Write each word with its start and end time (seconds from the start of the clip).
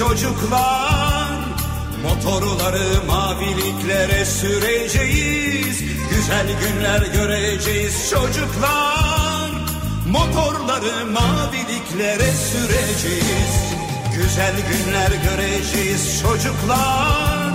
çocuklar. 0.00 1.30
Motorları 2.02 3.04
maviliklere 3.06 4.24
süreceğiz. 4.24 5.82
Güzel 6.10 6.46
günler 6.60 7.02
göreceğiz 7.12 8.10
çocuklar. 8.10 9.50
Motorları 10.08 11.06
maviliklere 11.06 12.32
süreceğiz. 12.32 13.54
Güzel 14.16 14.54
günler 14.70 15.10
göreceğiz 15.30 16.22
çocuklar. 16.22 17.52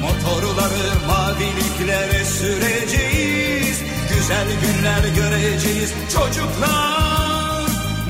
Motorları 0.00 1.06
maviliklere 1.06 2.24
süreceğiz. 2.24 3.78
Güzel 4.14 4.46
günler 4.62 5.14
göreceğiz 5.14 5.92
çocuklar 6.14 7.01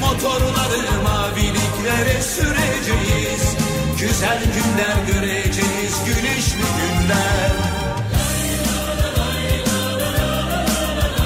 Motorları 0.00 1.02
maviliklere 1.04 2.22
süreceğiz 2.22 3.56
Güzel 4.00 4.38
günler 4.42 4.96
göreceğiz, 5.06 5.94
güneşli 6.06 6.66
günler 6.78 7.68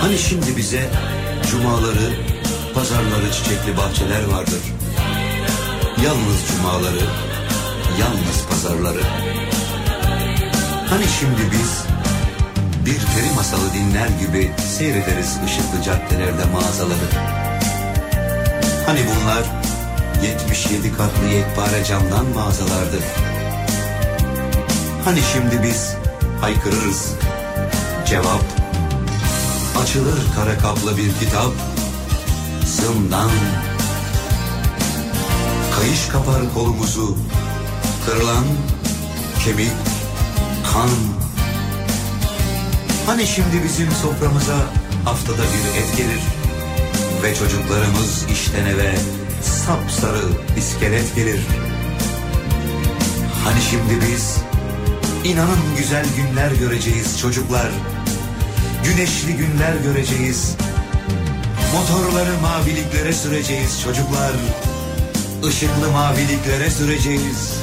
Hani 0.02 0.18
şimdi 0.18 0.56
bize 0.56 0.90
cumaları, 1.50 2.12
pazarları 2.74 3.32
çiçekli 3.32 3.76
bahçeler 3.76 4.24
vardır. 4.24 4.62
Yalnız 6.04 6.48
cumaları, 6.48 7.04
yalnız 8.00 8.46
pazarları. 8.50 9.02
Hani 10.90 11.04
şimdi 11.20 11.52
biz 11.52 11.84
bir 12.86 12.98
peri 12.98 13.34
masalı 13.36 13.72
dinler 13.74 14.08
gibi 14.08 14.52
seyrederiz 14.78 15.38
ışıklı 15.44 15.82
caddelerde 15.84 16.44
mağazaları. 16.52 17.41
Hani 18.86 19.00
bunlar 19.06 19.44
77 20.22 20.92
katlı 20.92 21.26
yekpare 21.28 21.84
camdan 21.84 22.26
mağazalardı. 22.34 22.98
Hani 25.04 25.20
şimdi 25.32 25.62
biz 25.62 25.96
haykırırız. 26.40 27.14
Cevap 28.06 28.42
açılır 29.82 30.18
kara 30.36 30.58
kaplı 30.58 30.96
bir 30.96 31.12
kitap. 31.20 31.52
Zımdan 32.66 33.30
kayış 35.76 36.06
kapar 36.08 36.54
kolumuzu. 36.54 37.16
Kırılan 38.06 38.44
kemik, 39.44 39.72
kan. 40.72 40.88
Hani 43.06 43.26
şimdi 43.26 43.64
bizim 43.64 43.90
soframıza 43.90 44.56
haftada 45.04 45.42
bir 45.42 45.80
et 45.80 45.96
gelir 45.96 46.41
ve 47.22 47.34
çocuklarımız 47.34 48.26
işten 48.32 48.66
eve 48.66 48.94
sapsarı 49.42 50.22
iskelet 50.58 51.14
gelir. 51.16 51.40
Hani 53.44 53.60
şimdi 53.70 54.06
biz 54.06 54.36
inanın 55.24 55.76
güzel 55.78 56.06
günler 56.16 56.50
göreceğiz 56.50 57.20
çocuklar. 57.20 57.70
Güneşli 58.84 59.32
günler 59.36 59.74
göreceğiz. 59.84 60.56
Motorları 61.74 62.40
maviliklere 62.42 63.12
süreceğiz 63.12 63.82
çocuklar. 63.84 64.32
Işıklı 65.48 65.90
maviliklere 65.90 66.70
süreceğiz. 66.70 67.62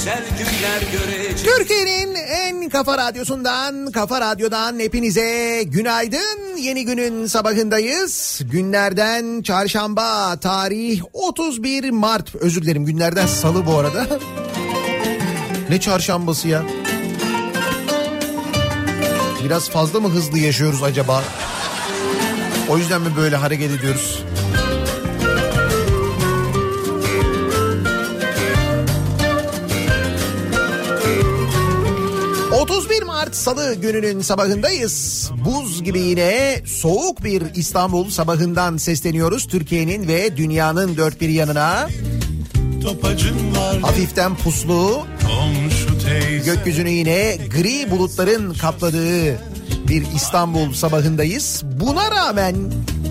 Güzel 0.00 0.24
günler 0.38 0.92
göreceğiz 0.92 1.42
Türkiye'nin 1.42 2.14
en 2.14 2.68
kafa 2.68 2.98
radyosundan, 2.98 3.90
kafa 3.90 4.20
radyodan 4.20 4.78
hepinize 4.78 5.62
günaydın. 5.66 6.56
Yeni 6.58 6.84
günün 6.84 7.26
sabahındayız. 7.26 8.40
Günlerden 8.44 9.42
çarşamba, 9.42 10.36
tarih 10.40 11.02
31 11.12 11.90
Mart. 11.90 12.34
Özür 12.34 12.62
dilerim 12.62 12.84
günlerden 12.84 13.26
salı 13.26 13.66
bu 13.66 13.78
arada. 13.78 14.06
ne 15.70 15.80
çarşambası 15.80 16.48
ya? 16.48 16.62
Biraz 19.44 19.70
fazla 19.70 20.00
mı 20.00 20.08
hızlı 20.08 20.38
yaşıyoruz 20.38 20.82
acaba? 20.82 21.24
O 22.68 22.78
yüzden 22.78 23.00
mi 23.00 23.16
böyle 23.16 23.36
hareket 23.36 23.70
ediyoruz? 23.70 24.24
31 32.70 33.02
Mart 33.02 33.36
Salı 33.36 33.74
gününün 33.74 34.20
sabahındayız. 34.20 35.30
Buz 35.44 35.82
gibi 35.82 36.00
yine 36.00 36.62
soğuk 36.66 37.24
bir 37.24 37.42
İstanbul 37.54 38.10
sabahından 38.10 38.76
sesleniyoruz. 38.76 39.46
Türkiye'nin 39.46 40.08
ve 40.08 40.36
dünyanın 40.36 40.96
dört 40.96 41.20
bir 41.20 41.28
yanına. 41.28 41.88
Hafiften 43.82 44.36
puslu, 44.36 45.06
gökyüzünü 46.44 46.90
yine 46.90 47.36
gri 47.50 47.90
bulutların 47.90 48.54
kapladığı 48.54 49.32
bir 49.88 50.06
İstanbul 50.16 50.72
sabahındayız. 50.72 51.62
Buna 51.64 52.10
rağmen 52.10 52.56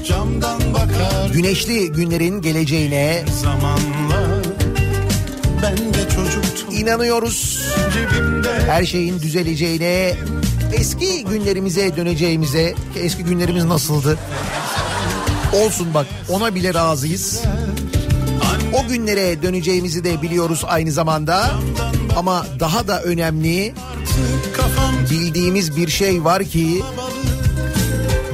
camdan 0.07 0.73
bakar 0.73 1.29
güneşli 1.33 1.91
günlerin 1.91 2.41
geleceğine 2.41 3.23
zamanla 3.41 4.41
ben 5.63 5.77
de 5.77 6.09
çocuktum 6.15 6.75
inanıyoruz. 6.75 7.59
Her 8.67 8.85
şeyin 8.85 9.19
düzeleceğine, 9.19 10.13
eski 10.73 11.23
günlerimize 11.23 11.95
döneceğimize, 11.95 12.73
ki 12.93 12.99
eski 12.99 13.23
günlerimiz 13.23 13.63
nasıldı? 13.63 14.17
Olsun 15.53 15.93
bak 15.93 16.07
ona 16.29 16.55
bile 16.55 16.73
razıyız. 16.73 17.41
O 18.73 18.87
günlere 18.87 19.41
döneceğimizi 19.43 20.03
de 20.03 20.21
biliyoruz 20.21 20.63
aynı 20.67 20.91
zamanda. 20.91 21.51
Ama 22.15 22.45
daha 22.59 22.87
da 22.87 23.03
önemli 23.03 23.73
bildiğimiz 25.09 25.75
bir 25.75 25.87
şey 25.87 26.23
var 26.23 26.43
ki 26.43 26.81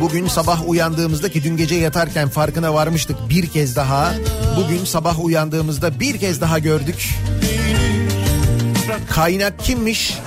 bugün 0.01 0.27
sabah 0.27 0.69
uyandığımızda 0.69 1.29
ki 1.29 1.43
dün 1.43 1.57
gece 1.57 1.75
yatarken 1.75 2.29
farkına 2.29 2.73
varmıştık 2.73 3.17
bir 3.29 3.47
kez 3.47 3.75
daha. 3.75 4.13
Bugün 4.57 4.85
sabah 4.85 5.25
uyandığımızda 5.25 5.99
bir 5.99 6.17
kez 6.17 6.41
daha 6.41 6.59
gördük. 6.59 7.09
Kaynak 9.09 9.59
kimmiş? 9.59 10.17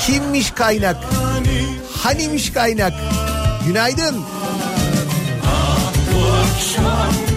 Kimmiş 0.00 0.50
kaynak? 0.50 0.96
Hanimiş 2.02 2.52
kaynak? 2.52 2.92
Günaydın. 3.66 4.24
bu 6.14 6.26
akşam 6.32 7.29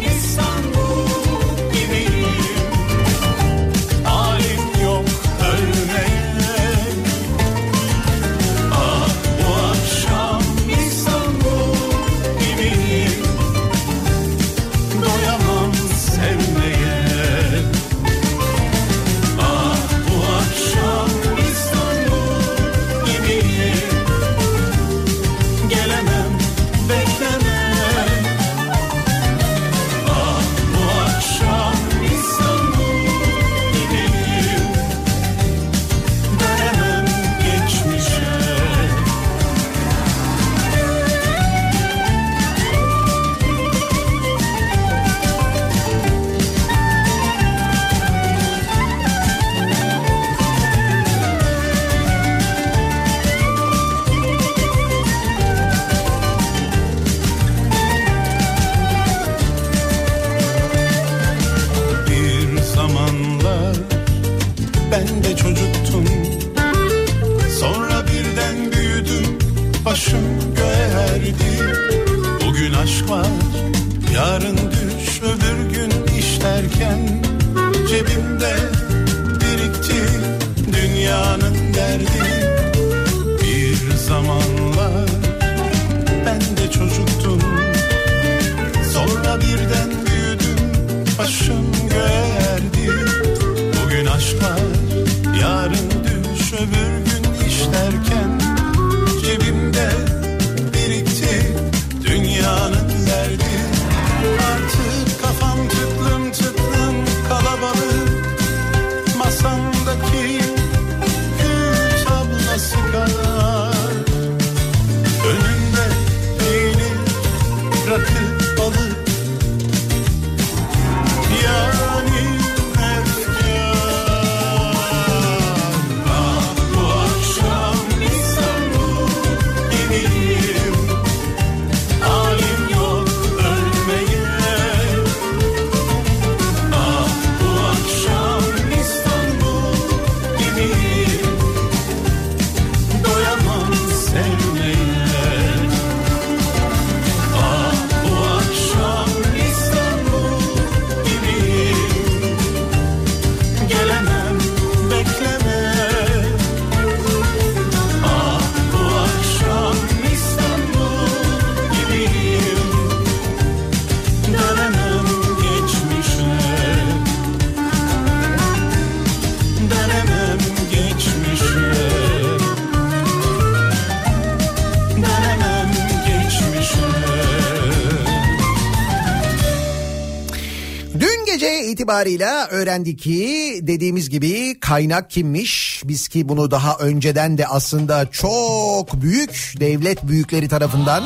itibarıyla 182.04 182.48
öğrendik 182.48 183.00
ki 183.00 183.60
dediğimiz 183.62 184.10
gibi 184.10 184.60
kaynak 184.60 185.10
kimmiş? 185.10 185.82
Biz 185.86 186.08
ki 186.08 186.30
bunu 186.30 186.52
daha 186.52 186.78
önceden 186.78 187.38
de 187.38 187.48
aslında 187.48 188.12
çok 188.12 189.02
büyük 189.02 189.54
devlet 189.60 190.04
büyükleri 190.04 190.48
tarafından 190.48 191.04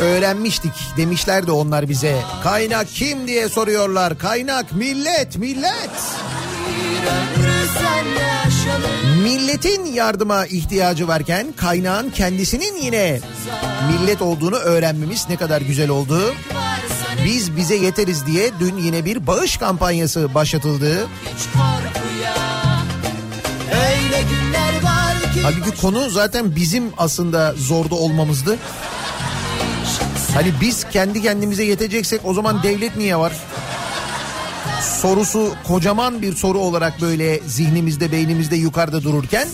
öğrenmiştik. 0.00 0.72
Demişler 0.96 1.46
de 1.46 1.52
onlar 1.52 1.88
bize 1.88 2.16
kaynak 2.42 2.88
kim 2.88 3.26
diye 3.26 3.48
soruyorlar. 3.48 4.18
Kaynak 4.18 4.72
millet 4.72 5.36
millet. 5.36 5.90
Milletin 9.22 9.84
yardıma 9.84 10.46
ihtiyacı 10.46 11.08
varken 11.08 11.46
kaynağın 11.56 12.10
kendisinin 12.10 12.76
yine 12.76 13.20
millet 13.92 14.22
olduğunu 14.22 14.56
öğrenmemiz 14.56 15.26
ne 15.28 15.36
kadar 15.36 15.60
güzel 15.60 15.90
oldu. 15.90 16.34
Biz 17.60 17.70
bize 17.70 17.84
yeteriz 17.84 18.26
diye 18.26 18.50
dün 18.60 18.76
yine 18.76 19.04
bir 19.04 19.26
bağış 19.26 19.56
kampanyası 19.56 20.34
başlatıldı. 20.34 21.08
Halbuki 25.42 25.80
konu 25.80 26.10
zaten 26.10 26.56
bizim 26.56 26.92
aslında 26.98 27.54
zorda 27.56 27.94
olmamızdı. 27.94 28.58
Hani 30.34 30.52
biz 30.60 30.86
kendi 30.90 31.22
kendimize 31.22 31.64
yeteceksek 31.64 32.20
o 32.24 32.34
zaman 32.34 32.62
devlet 32.62 32.96
niye 32.96 33.16
var? 33.16 33.32
Sorusu 35.02 35.54
kocaman 35.66 36.22
bir 36.22 36.36
soru 36.36 36.58
olarak 36.58 37.00
böyle 37.00 37.40
zihnimizde 37.46 38.12
beynimizde 38.12 38.56
yukarıda 38.56 39.02
dururken 39.02 39.48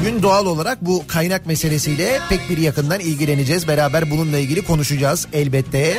bugün 0.00 0.22
doğal 0.22 0.46
olarak 0.46 0.78
bu 0.80 1.06
kaynak 1.06 1.46
meselesiyle 1.46 2.20
pek 2.28 2.50
bir 2.50 2.58
yakından 2.58 3.00
ilgileneceğiz. 3.00 3.68
Beraber 3.68 4.10
bununla 4.10 4.38
ilgili 4.38 4.64
konuşacağız 4.64 5.26
elbette. 5.32 5.98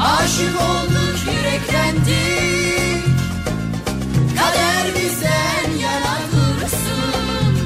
Aşık 0.00 0.60
olduk 0.60 1.16
yüreklendik. 1.26 3.04
Kader 4.38 4.94
bizden 4.94 5.78
yana 5.82 6.18
dursun. 6.32 7.58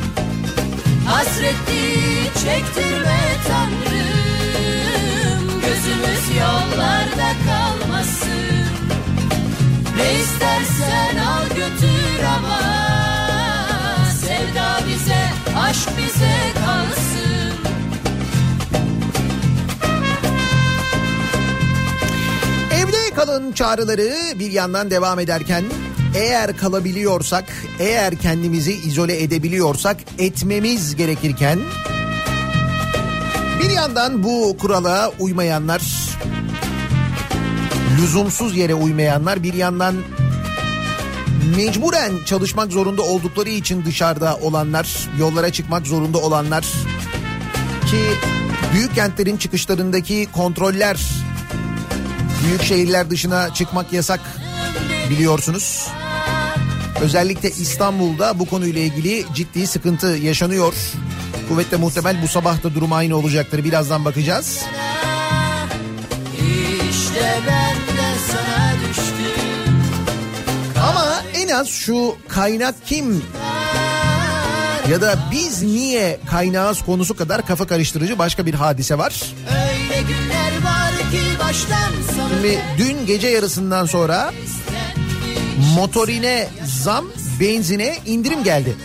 Hasretli 1.06 1.94
çektirme 2.34 3.20
Tanrım. 3.48 5.60
Gözümüz 5.60 6.36
yollarda 6.40 7.30
Ne 7.46 7.79
istersen 10.40 11.16
al 11.16 11.48
götür 11.48 12.24
ama. 12.38 12.60
Sevda 14.20 14.86
bize, 14.88 15.22
aşk 15.56 15.88
bize 15.98 16.36
kalsın. 16.54 17.52
Evde 22.72 23.14
kalın 23.14 23.52
çağrıları 23.52 24.38
bir 24.38 24.50
yandan 24.52 24.90
devam 24.90 25.18
ederken 25.18 25.64
eğer 26.14 26.56
kalabiliyorsak, 26.56 27.44
eğer 27.78 28.16
kendimizi 28.16 28.72
izole 28.72 29.22
edebiliyorsak 29.22 29.96
etmemiz 30.18 30.96
gerekirken 30.96 31.58
bir 33.62 33.70
yandan 33.70 34.22
bu 34.22 34.56
kurala 34.60 35.12
uymayanlar, 35.18 35.82
lüzumsuz 38.00 38.56
yere 38.56 38.74
uymayanlar 38.74 39.42
bir 39.42 39.54
yandan 39.54 39.94
mecburen 41.56 42.12
çalışmak 42.26 42.72
zorunda 42.72 43.02
oldukları 43.02 43.50
için 43.50 43.84
dışarıda 43.84 44.36
olanlar, 44.36 45.08
yollara 45.18 45.52
çıkmak 45.52 45.86
zorunda 45.86 46.18
olanlar 46.18 46.62
ki 47.90 48.00
büyük 48.74 48.94
kentlerin 48.94 49.36
çıkışlarındaki 49.36 50.28
kontroller 50.32 50.96
Büyük 52.44 52.62
şehirler 52.62 53.10
dışına 53.10 53.54
çıkmak 53.54 53.92
yasak 53.92 54.20
biliyorsunuz. 55.10 55.88
Özellikle 57.00 57.50
İstanbul'da 57.50 58.38
bu 58.38 58.46
konuyla 58.46 58.80
ilgili 58.80 59.24
ciddi 59.34 59.66
sıkıntı 59.66 60.06
yaşanıyor. 60.06 60.74
Kuvvetle 61.48 61.76
muhtemel 61.76 62.22
bu 62.22 62.28
sabah 62.28 62.62
da 62.62 62.74
durum 62.74 62.92
aynı 62.92 63.16
olacaktır. 63.16 63.64
Birazdan 63.64 64.04
bakacağız. 64.04 64.46
İşte 64.46 64.89
Ama 71.50 71.58
en 71.58 71.62
az 71.62 71.68
şu 71.68 72.16
kaynak 72.28 72.74
kim 72.86 73.22
ya 74.90 75.00
da 75.00 75.18
biz 75.32 75.62
niye 75.62 76.20
kaynağız 76.30 76.82
konusu 76.82 77.16
kadar 77.16 77.46
kafa 77.46 77.66
karıştırıcı 77.66 78.18
başka 78.18 78.46
bir 78.46 78.54
hadise 78.54 78.98
var. 78.98 79.22
Öyle 79.48 80.02
günler 80.02 80.64
var 80.64 81.10
ki 81.10 81.20
baştan 81.40 81.92
Şimdi 82.28 82.58
dün 82.78 83.06
gece 83.06 83.28
yarısından 83.28 83.86
sonra 83.86 84.32
motorine 85.74 86.48
zam, 86.82 87.04
benzine 87.40 87.96
indirim 88.06 88.44
geldi. 88.44 88.76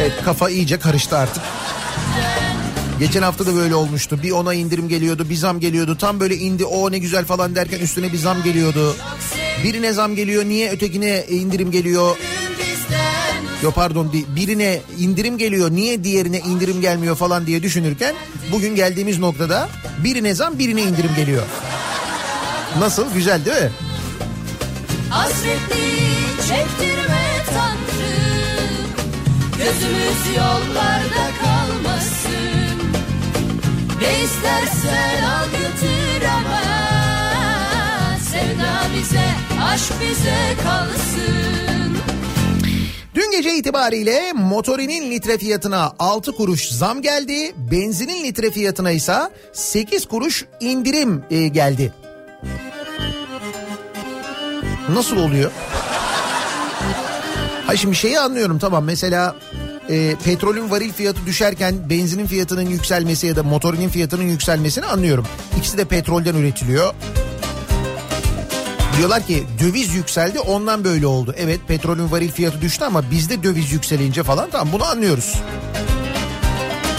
Evet 0.00 0.12
kafa 0.24 0.50
iyice 0.50 0.78
karıştı 0.78 1.18
artık. 1.18 1.42
Geçen 2.98 3.22
hafta 3.22 3.46
da 3.46 3.54
böyle 3.54 3.74
olmuştu. 3.74 4.22
Bir 4.22 4.30
ona 4.30 4.54
indirim 4.54 4.88
geliyordu, 4.88 5.28
bir 5.30 5.36
zam 5.36 5.60
geliyordu. 5.60 5.98
Tam 5.98 6.20
böyle 6.20 6.36
indi 6.36 6.64
o 6.64 6.92
ne 6.92 6.98
güzel 6.98 7.24
falan 7.24 7.54
derken 7.54 7.78
üstüne 7.78 8.12
bir 8.12 8.18
zam 8.18 8.42
geliyordu. 8.42 8.96
Birine 9.64 9.92
zam 9.92 10.14
geliyor, 10.14 10.44
niye 10.44 10.70
ötekine 10.70 11.24
indirim 11.28 11.70
geliyor? 11.70 12.16
Yo 13.62 13.70
pardon 13.70 14.12
birine 14.36 14.80
indirim 14.98 15.38
geliyor, 15.38 15.70
niye 15.70 16.04
diğerine 16.04 16.38
indirim 16.38 16.80
gelmiyor 16.80 17.16
falan 17.16 17.46
diye 17.46 17.62
düşünürken 17.62 18.14
bugün 18.52 18.76
geldiğimiz 18.76 19.18
noktada 19.18 19.68
birine 20.04 20.34
zam, 20.34 20.58
birine 20.58 20.82
indirim 20.82 21.10
geliyor. 21.16 21.42
Nasıl? 22.78 23.14
Güzel 23.14 23.44
değil 23.44 23.62
mi? 23.62 23.70
Çektirme 26.48 27.26
Tanrım 27.46 28.86
Gözümüz 29.58 30.36
yollarda 30.36 31.30
kalmasın 31.42 32.78
Ne 34.00 34.24
istersen 34.24 35.22
al 35.22 35.44
götür 35.50 36.24
ama 36.24 36.65
Sevda 38.36 38.80
bize, 38.98 39.24
aşk 39.62 39.92
bize 40.02 40.62
kalsın 40.62 41.96
Dün 43.14 43.30
gece 43.30 43.54
itibariyle 43.56 44.32
motorinin 44.32 45.10
litre 45.10 45.38
fiyatına 45.38 45.92
6 45.98 46.32
kuruş 46.32 46.68
zam 46.68 47.02
geldi. 47.02 47.52
Benzinin 47.56 48.24
litre 48.24 48.50
fiyatına 48.50 48.90
ise 48.90 49.16
8 49.52 50.06
kuruş 50.06 50.44
indirim 50.60 51.24
e, 51.30 51.48
geldi. 51.48 51.92
Nasıl 54.88 55.16
oluyor? 55.16 55.50
Hayır 57.66 57.80
şimdi 57.80 57.96
şeyi 57.96 58.20
anlıyorum 58.20 58.58
tamam 58.58 58.84
mesela 58.84 59.36
e, 59.90 60.14
petrolün 60.24 60.70
varil 60.70 60.92
fiyatı 60.92 61.26
düşerken 61.26 61.90
benzinin 61.90 62.26
fiyatının 62.26 62.66
yükselmesi 62.66 63.26
ya 63.26 63.36
da 63.36 63.42
motorinin 63.42 63.88
fiyatının 63.88 64.28
yükselmesini 64.28 64.84
anlıyorum. 64.84 65.26
İkisi 65.58 65.78
de 65.78 65.84
petrolden 65.84 66.34
üretiliyor. 66.34 66.94
Diyorlar 68.98 69.26
ki 69.26 69.46
döviz 69.60 69.94
yükseldi 69.94 70.40
ondan 70.40 70.84
böyle 70.84 71.06
oldu. 71.06 71.34
Evet 71.38 71.60
petrolün 71.68 72.10
varil 72.10 72.30
fiyatı 72.30 72.60
düştü 72.60 72.84
ama 72.84 73.10
bizde 73.10 73.42
döviz 73.42 73.72
yükselince 73.72 74.22
falan 74.22 74.50
tamam 74.50 74.68
bunu 74.72 74.84
anlıyoruz. 74.84 75.34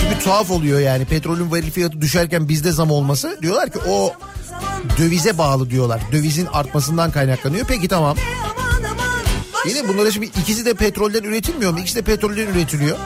Çünkü 0.01 0.23
tuhaf 0.23 0.51
oluyor 0.51 0.79
yani 0.79 1.05
petrolün 1.05 1.51
varil 1.51 1.71
fiyatı 1.71 2.01
düşerken 2.01 2.49
bizde 2.49 2.71
zam 2.71 2.91
olması. 2.91 3.37
Diyorlar 3.41 3.69
ki 3.69 3.79
o 3.89 4.13
dövize 4.97 5.37
bağlı 5.37 5.69
diyorlar. 5.69 6.01
Dövizin 6.11 6.45
artmasından 6.45 7.11
kaynaklanıyor. 7.11 7.65
Peki 7.67 7.87
tamam. 7.87 8.17
Yine 9.67 9.87
bunlara 9.87 10.11
şimdi 10.11 10.25
ikisi 10.25 10.65
de 10.65 10.73
petrolden 10.73 11.23
üretilmiyor 11.23 11.71
mu? 11.73 11.79
İkisi 11.79 11.95
de 11.95 12.01
petrolden 12.01 12.47
üretiliyor. 12.47 12.97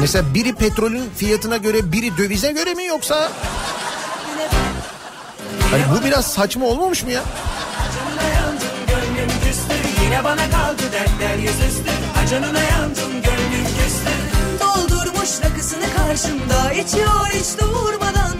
Mesela 0.00 0.34
biri 0.34 0.54
petrolün 0.54 1.04
fiyatına 1.16 1.56
göre 1.56 1.92
biri 1.92 2.16
dövize 2.16 2.52
göre 2.52 2.74
mi 2.74 2.84
yoksa? 2.84 3.32
Hani 5.72 5.82
bu 5.92 6.04
biraz 6.04 6.26
saçma 6.26 6.66
olmamış 6.66 7.04
mı 7.04 7.10
ya? 7.10 7.22
Yine 10.04 10.24
bana 10.24 10.50
kaldı 10.50 10.82
dertler 10.92 11.36
yüzüstü 11.38 11.90
Acınına 12.22 12.60
yandım 12.62 13.12
gönlüm 13.12 13.64
küstü 13.64 14.12
Doldurmuş 14.60 15.30
rakısını 15.44 15.84
karşımda 15.96 16.72
içiyor 16.72 17.26
hiç 17.32 17.60
durmadan 17.60 18.36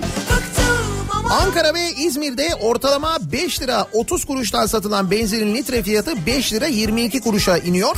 Ankara 1.30 1.74
ve 1.74 1.92
İzmir'de 1.92 2.54
ortalama 2.54 3.18
5 3.32 3.60
lira 3.60 3.86
30 3.92 4.24
kuruştan 4.24 4.66
satılan 4.66 5.10
benzinin 5.10 5.54
litre 5.54 5.82
fiyatı 5.82 6.26
5 6.26 6.52
lira 6.52 6.66
22 6.66 7.20
kuruşa 7.20 7.58
iniyor. 7.58 7.96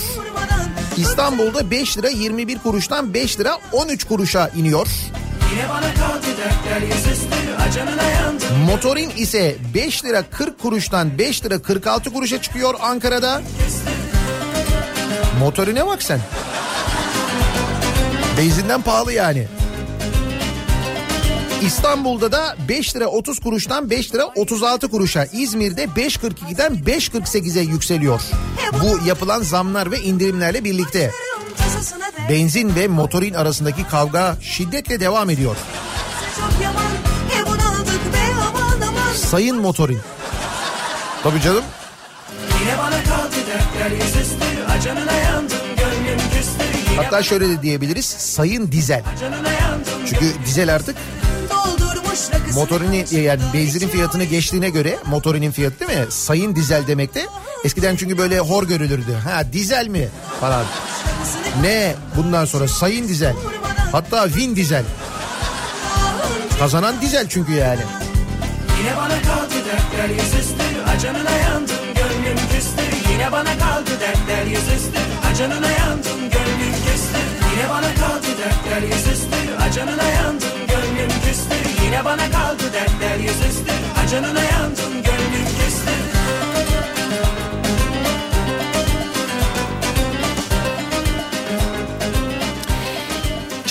İstanbul'da 0.97 1.71
5 1.71 1.99
lira 1.99 2.09
21 2.09 2.59
kuruştan 2.59 3.15
5 3.15 3.41
lira 3.41 3.59
13 3.73 4.05
kuruşa 4.05 4.49
iniyor. 4.49 4.87
Motorin 8.67 9.11
ise 9.17 9.57
5 9.75 10.05
lira 10.05 10.23
40 10.31 10.59
kuruştan 10.59 11.19
5 11.19 11.45
lira 11.45 11.63
46 11.63 12.13
kuruşa 12.13 12.43
çıkıyor 12.43 12.75
Ankara'da. 12.81 13.43
Motorine 15.39 15.87
bak 15.87 16.03
sen. 16.03 16.21
Benzinden 18.39 18.83
pahalı 18.83 19.13
yani. 19.13 19.47
İstanbul'da 21.63 22.33
da 22.33 22.57
5 22.69 22.97
lira 22.97 23.07
30 23.07 23.39
kuruştan 23.41 23.91
5 23.91 24.15
lira 24.15 24.27
36 24.27 24.89
kuruşa. 24.91 25.25
İzmir'de 25.33 25.85
5.42'den 25.85 26.75
5.48'e 26.75 27.63
yükseliyor. 27.63 28.21
Bu 28.83 29.09
yapılan 29.09 29.43
zamlar 29.43 29.91
ve 29.91 30.01
indirimlerle 30.01 30.65
birlikte. 30.65 31.11
Benzin 32.29 32.77
ve 32.77 32.89
motorin 32.89 33.35
arasındaki 33.35 33.87
kavga 33.89 34.37
şiddetle 34.41 35.01
devam 35.01 35.31
ediyor. 35.31 35.57
Sayın 39.15 39.57
motorin. 39.57 40.01
Tabii 41.23 41.41
canım. 41.41 41.65
Hatta 46.97 47.23
şöyle 47.23 47.49
de 47.49 47.63
diyebiliriz. 47.63 48.05
Sayın 48.07 48.73
dizel. 48.73 49.03
Çünkü 50.07 50.33
dizel 50.47 50.75
artık 50.75 50.97
motorini 52.55 53.05
yani 53.11 53.41
benzinin 53.55 53.89
fiyatını 53.89 54.25
geçtiğine 54.25 54.71
göre 54.71 54.99
motorinin 55.07 55.51
fiyatı 55.51 55.81
değil 55.89 56.01
mi? 56.01 56.07
Sayın 56.11 56.57
dizel 56.57 56.87
demek 56.87 57.15
de 57.15 57.27
eskiden 57.65 57.97
çünkü 57.97 58.19
böyle 58.19 58.39
hor 58.39 58.63
görülürdü. 58.65 59.15
Ha 59.25 59.53
dizel 59.53 59.89
mi 59.89 60.09
falan. 60.41 60.65
Ne? 61.61 61.95
Bundan 62.17 62.45
sonra 62.45 62.69
sayın 62.69 63.09
dizel. 63.09 63.35
Hatta 63.93 64.27
Vin 64.37 64.57
dizel. 64.57 64.85
Kazanan 66.59 67.01
dizel 67.01 67.29
çünkü 67.29 67.53
yani. 67.53 67.81
Yine 68.79 68.97
bana 68.97 69.09
kaldı 69.23 69.55
dertler 69.67 70.09
yüzüstü. 70.09 70.65
Acanına 70.97 71.31
yandım 71.31 71.85
gönlüm 71.95 72.39
küstü. 72.53 72.83
Yine 73.13 73.33
bana 73.33 73.59
kaldı 73.59 73.91
dertler 74.01 74.47
yüzüstü. 74.47 74.99
Acanına 75.31 75.71
yandım 75.71 76.21
gönlüm 76.21 76.75
küstü. 76.87 77.21
Yine 77.53 77.69
bana 77.71 77.95
kaldı 77.95 78.27
dertler 78.39 78.83
yüzüstü. 78.83 79.37
Acanına 79.69 80.09
yandım 80.09 80.57
gönlüm 80.69 81.11
küstü. 81.25 81.85
Yine 81.85 82.05
bana 82.05 82.31
kaldı 82.31 82.65
dertler 82.73 83.17
yüzüstü. 83.17 83.73
Acanına 84.05 84.45
yandım 84.45 84.93
gönlüm 84.93 85.47
küstü 85.59 85.94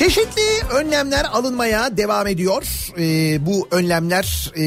Çeşitli 0.03 0.67
önlemler 0.73 1.25
alınmaya 1.25 1.97
devam 1.97 2.27
ediyor. 2.27 2.63
Ee, 2.97 3.45
bu 3.45 3.67
önlemler 3.71 4.51
e, 4.55 4.63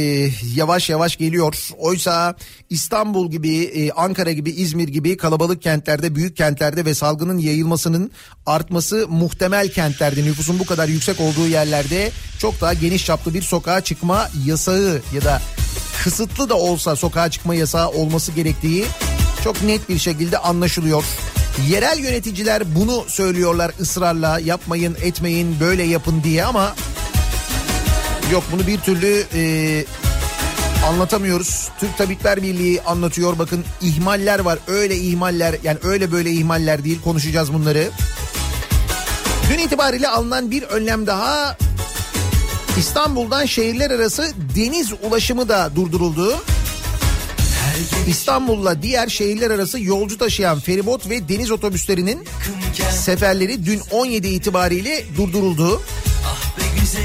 yavaş 0.55 0.91
yavaş 0.91 1.17
geliyor. 1.17 1.69
Oysa 1.79 2.35
İstanbul 2.71 3.31
gibi, 3.31 3.63
e, 3.63 3.91
Ankara 3.93 4.33
gibi, 4.33 4.51
İzmir 4.51 4.89
gibi 4.89 5.17
kalabalık 5.17 5.63
kentlerde, 5.63 6.15
büyük 6.15 6.37
kentlerde 6.37 6.85
ve 6.85 6.95
salgının 6.95 7.39
yayılmasının 7.39 8.11
artması 8.47 9.07
muhtemel 9.09 9.69
kentlerde 9.69 10.25
nüfusun 10.25 10.59
bu 10.59 10.67
kadar 10.67 10.89
yüksek 10.89 11.21
olduğu 11.21 11.49
yerlerde 11.49 12.11
çok 12.39 12.61
daha 12.61 12.75
geniş 12.75 13.07
çaplı 13.07 13.35
bir 13.35 13.43
sokağa 13.43 13.81
çıkma 13.81 14.29
yasağı 14.47 15.03
ya 15.15 15.25
da 15.25 15.43
kısıtlı 16.05 16.49
da 16.49 16.57
olsa 16.57 16.97
sokağa 16.97 17.31
çıkma 17.31 17.55
yasağı 17.55 17.89
olması 17.89 18.33
gerektiği 18.33 18.85
çok 19.47 19.63
net 19.63 19.89
bir 19.89 19.99
şekilde 19.99 20.39
anlaşılıyor. 20.39 21.05
Yerel 21.69 21.99
yöneticiler 21.99 22.63
bunu 22.75 23.05
söylüyorlar 23.09 23.73
ısrarla 23.81 24.39
yapmayın 24.39 24.97
etmeyin 25.03 25.61
böyle 25.61 25.83
yapın 25.83 26.23
diye 26.23 26.45
ama 26.45 26.75
yok 28.33 28.45
bunu 28.53 28.67
bir 28.67 28.81
türlü 28.81 29.25
e, 29.35 29.85
anlatamıyoruz. 30.87 31.69
Türk 31.81 31.99
Tabipler 31.99 32.43
Birliği 32.43 32.83
anlatıyor 32.83 33.39
bakın 33.39 33.65
ihmaller 33.81 34.39
var 34.39 34.59
öyle 34.67 34.97
ihmaller 34.97 35.55
yani 35.63 35.79
öyle 35.83 36.13
böyle 36.13 36.31
ihmaller 36.31 36.85
değil 36.85 37.03
konuşacağız 37.05 37.53
bunları. 37.53 37.91
Dün 39.51 39.59
itibariyle 39.59 40.09
alınan 40.09 40.51
bir 40.51 40.63
önlem 40.63 41.07
daha 41.07 41.57
İstanbul'dan 42.79 43.47
şehirler 43.47 43.91
arası 43.91 44.33
deniz 44.57 44.93
ulaşımı 45.03 45.49
da 45.49 45.71
durduruldu. 45.77 46.37
İstanbul'la 48.07 48.83
diğer 48.83 49.09
şehirler 49.09 49.51
arası 49.51 49.81
yolcu 49.81 50.19
taşıyan 50.19 50.61
feribot 50.61 51.11
ve 51.11 51.29
deniz 51.29 51.51
otobüslerinin 51.51 52.25
seferleri 52.91 53.67
dün 53.67 53.81
17 53.91 54.29
itibariyle 54.29 55.05
durduruldu. 55.17 55.83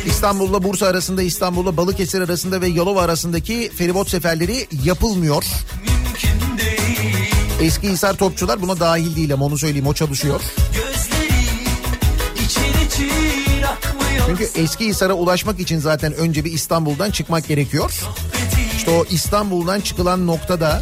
İstanbul'la 0.05 0.63
Bursa 0.63 0.87
arasında, 0.87 1.21
İstanbul'la 1.21 1.77
Balıkesir 1.77 2.21
arasında 2.21 2.61
ve 2.61 2.67
Yalova 2.67 3.01
arasındaki 3.01 3.71
feribot 3.75 4.09
seferleri 4.09 4.67
yapılmıyor. 4.83 5.43
Eski 7.61 7.89
Hisar 7.89 8.13
Topçular 8.13 8.61
buna 8.61 8.79
dahil 8.79 9.15
değil 9.15 9.33
ama 9.33 9.45
onu 9.45 9.57
söyleyeyim 9.57 9.87
o 9.87 9.93
çalışıyor. 9.93 10.41
Çünkü 14.27 14.49
eski 14.55 14.85
Hisar'a 14.85 15.13
ulaşmak 15.13 15.59
için 15.59 15.79
zaten 15.79 16.13
önce 16.13 16.45
bir 16.45 16.51
İstanbul'dan 16.51 17.11
çıkmak 17.11 17.47
gerekiyor. 17.47 17.91
İşte 18.81 18.91
o 18.91 19.05
İstanbul'dan 19.05 19.81
çıkılan 19.81 20.27
noktada 20.27 20.81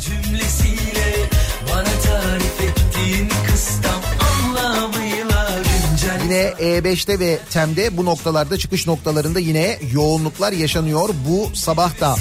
yine 6.24 6.54
E5'te 6.60 7.20
ve 7.20 7.40
TEM'de 7.50 7.98
bu 7.98 8.06
noktalarda 8.06 8.58
çıkış 8.58 8.88
noktalarında 8.88 9.40
yine 9.40 9.80
yoğunluklar 9.94 10.52
yaşanıyor 10.52 11.10
bu 11.30 11.56
sabah 11.56 12.00
da. 12.00 12.16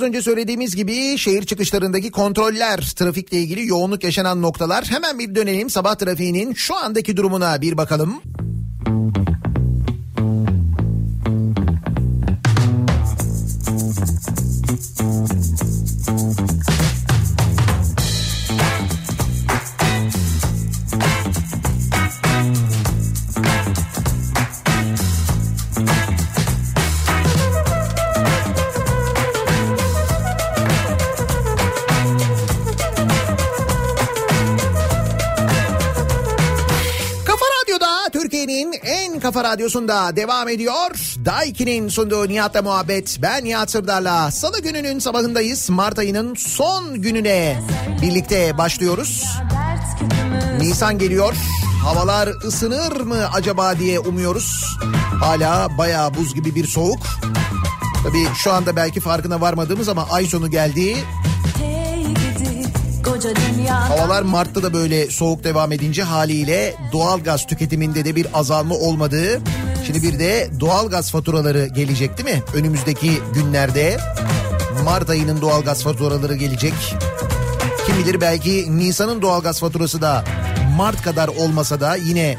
Az 0.00 0.06
önce 0.06 0.22
söylediğimiz 0.22 0.76
gibi 0.76 1.18
şehir 1.18 1.42
çıkışlarındaki 1.42 2.10
kontroller, 2.10 2.92
trafikle 2.96 3.38
ilgili 3.38 3.66
yoğunluk 3.66 4.04
yaşanan 4.04 4.42
noktalar. 4.42 4.84
Hemen 4.84 5.18
bir 5.18 5.34
dönelim 5.34 5.70
sabah 5.70 5.94
trafiğinin 5.94 6.54
şu 6.54 6.76
andaki 6.76 7.16
durumuna 7.16 7.60
bir 7.60 7.76
bakalım. 7.76 8.22
Kafa 8.22 8.49
kafa 39.32 39.44
radyosunda 39.44 40.16
devam 40.16 40.48
ediyor. 40.48 41.16
Daiki'nin 41.24 41.88
sunduğu 41.88 42.28
Nihat'la 42.28 42.62
muhabbet. 42.62 43.18
Ben 43.22 43.44
Nihat 43.44 43.70
Sırdar'la. 43.70 44.30
Salı 44.30 44.60
gününün 44.60 44.98
sabahındayız. 44.98 45.70
Mart 45.70 45.98
ayının 45.98 46.34
son 46.34 47.02
gününe 47.02 47.62
birlikte 48.02 48.58
başlıyoruz. 48.58 49.24
Nisan 50.58 50.98
geliyor. 50.98 51.34
Havalar 51.84 52.28
ısınır 52.28 53.00
mı 53.00 53.28
acaba 53.32 53.78
diye 53.78 54.00
umuyoruz. 54.00 54.78
Hala 55.20 55.78
bayağı 55.78 56.14
buz 56.14 56.34
gibi 56.34 56.54
bir 56.54 56.66
soğuk. 56.66 57.00
Tabii 58.04 58.26
şu 58.36 58.52
anda 58.52 58.76
belki 58.76 59.00
farkına 59.00 59.40
varmadığımız 59.40 59.88
ama 59.88 60.06
ay 60.10 60.26
sonu 60.26 60.50
geldi. 60.50 60.96
Havalar 63.88 64.22
Mart'ta 64.22 64.62
da 64.62 64.72
böyle 64.72 65.10
soğuk 65.10 65.44
devam 65.44 65.72
edince 65.72 66.02
haliyle 66.02 66.74
doğal 66.92 67.20
gaz 67.20 67.46
tüketiminde 67.46 68.04
de 68.04 68.16
bir 68.16 68.26
azalma 68.34 68.74
olmadığı. 68.74 69.40
Şimdi 69.86 70.02
bir 70.02 70.18
de 70.18 70.50
doğal 70.60 70.88
gaz 70.88 71.10
faturaları 71.10 71.66
gelecek 71.66 72.18
değil 72.18 72.36
mi? 72.36 72.42
Önümüzdeki 72.54 73.12
günlerde 73.34 73.98
Mart 74.84 75.10
ayının 75.10 75.40
doğal 75.40 75.62
gaz 75.62 75.82
faturaları 75.82 76.34
gelecek. 76.34 76.74
Kim 77.86 77.98
bilir 77.98 78.20
belki 78.20 78.78
Nisan'ın 78.78 79.22
doğal 79.22 79.40
gaz 79.42 79.60
faturası 79.60 80.02
da 80.02 80.24
Mart 80.76 81.02
kadar 81.02 81.28
olmasa 81.28 81.80
da 81.80 81.96
yine 81.96 82.36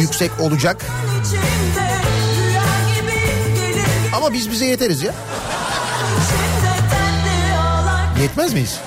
yüksek 0.00 0.30
olacak. 0.40 0.86
Ama 4.16 4.32
biz 4.32 4.50
bize 4.50 4.66
yeteriz 4.66 5.02
ya. 5.02 5.14
Yetmez 8.22 8.52
miyiz? 8.52 8.80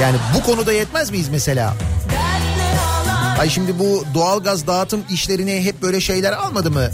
Yani 0.00 0.16
bu 0.34 0.42
konuda 0.42 0.72
yetmez 0.72 1.10
miyiz 1.10 1.28
mesela? 1.28 1.74
Ay 3.40 3.50
şimdi 3.50 3.78
bu 3.78 4.04
doğalgaz 4.14 4.66
dağıtım 4.66 5.04
işlerini 5.10 5.64
hep 5.64 5.82
böyle 5.82 6.00
şeyler 6.00 6.32
almadı 6.32 6.70
mı? 6.70 6.90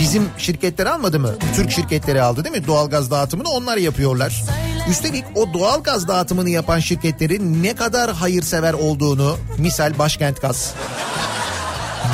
Bizim 0.00 0.28
şirketler 0.38 0.86
almadı 0.86 1.20
mı? 1.20 1.34
Türk 1.56 1.70
şirketleri 1.70 2.22
aldı 2.22 2.44
değil 2.44 2.56
mi? 2.56 2.66
Doğalgaz 2.66 3.10
dağıtımını 3.10 3.48
onlar 3.48 3.76
yapıyorlar. 3.76 4.44
Üstelik 4.90 5.24
o 5.34 5.52
doğalgaz 5.54 6.08
dağıtımını 6.08 6.50
yapan 6.50 6.78
şirketlerin 6.78 7.62
ne 7.62 7.74
kadar 7.74 8.12
hayırsever 8.12 8.72
olduğunu 8.72 9.36
misal 9.58 9.98
Başkent 9.98 10.40
Gaz 10.40 10.74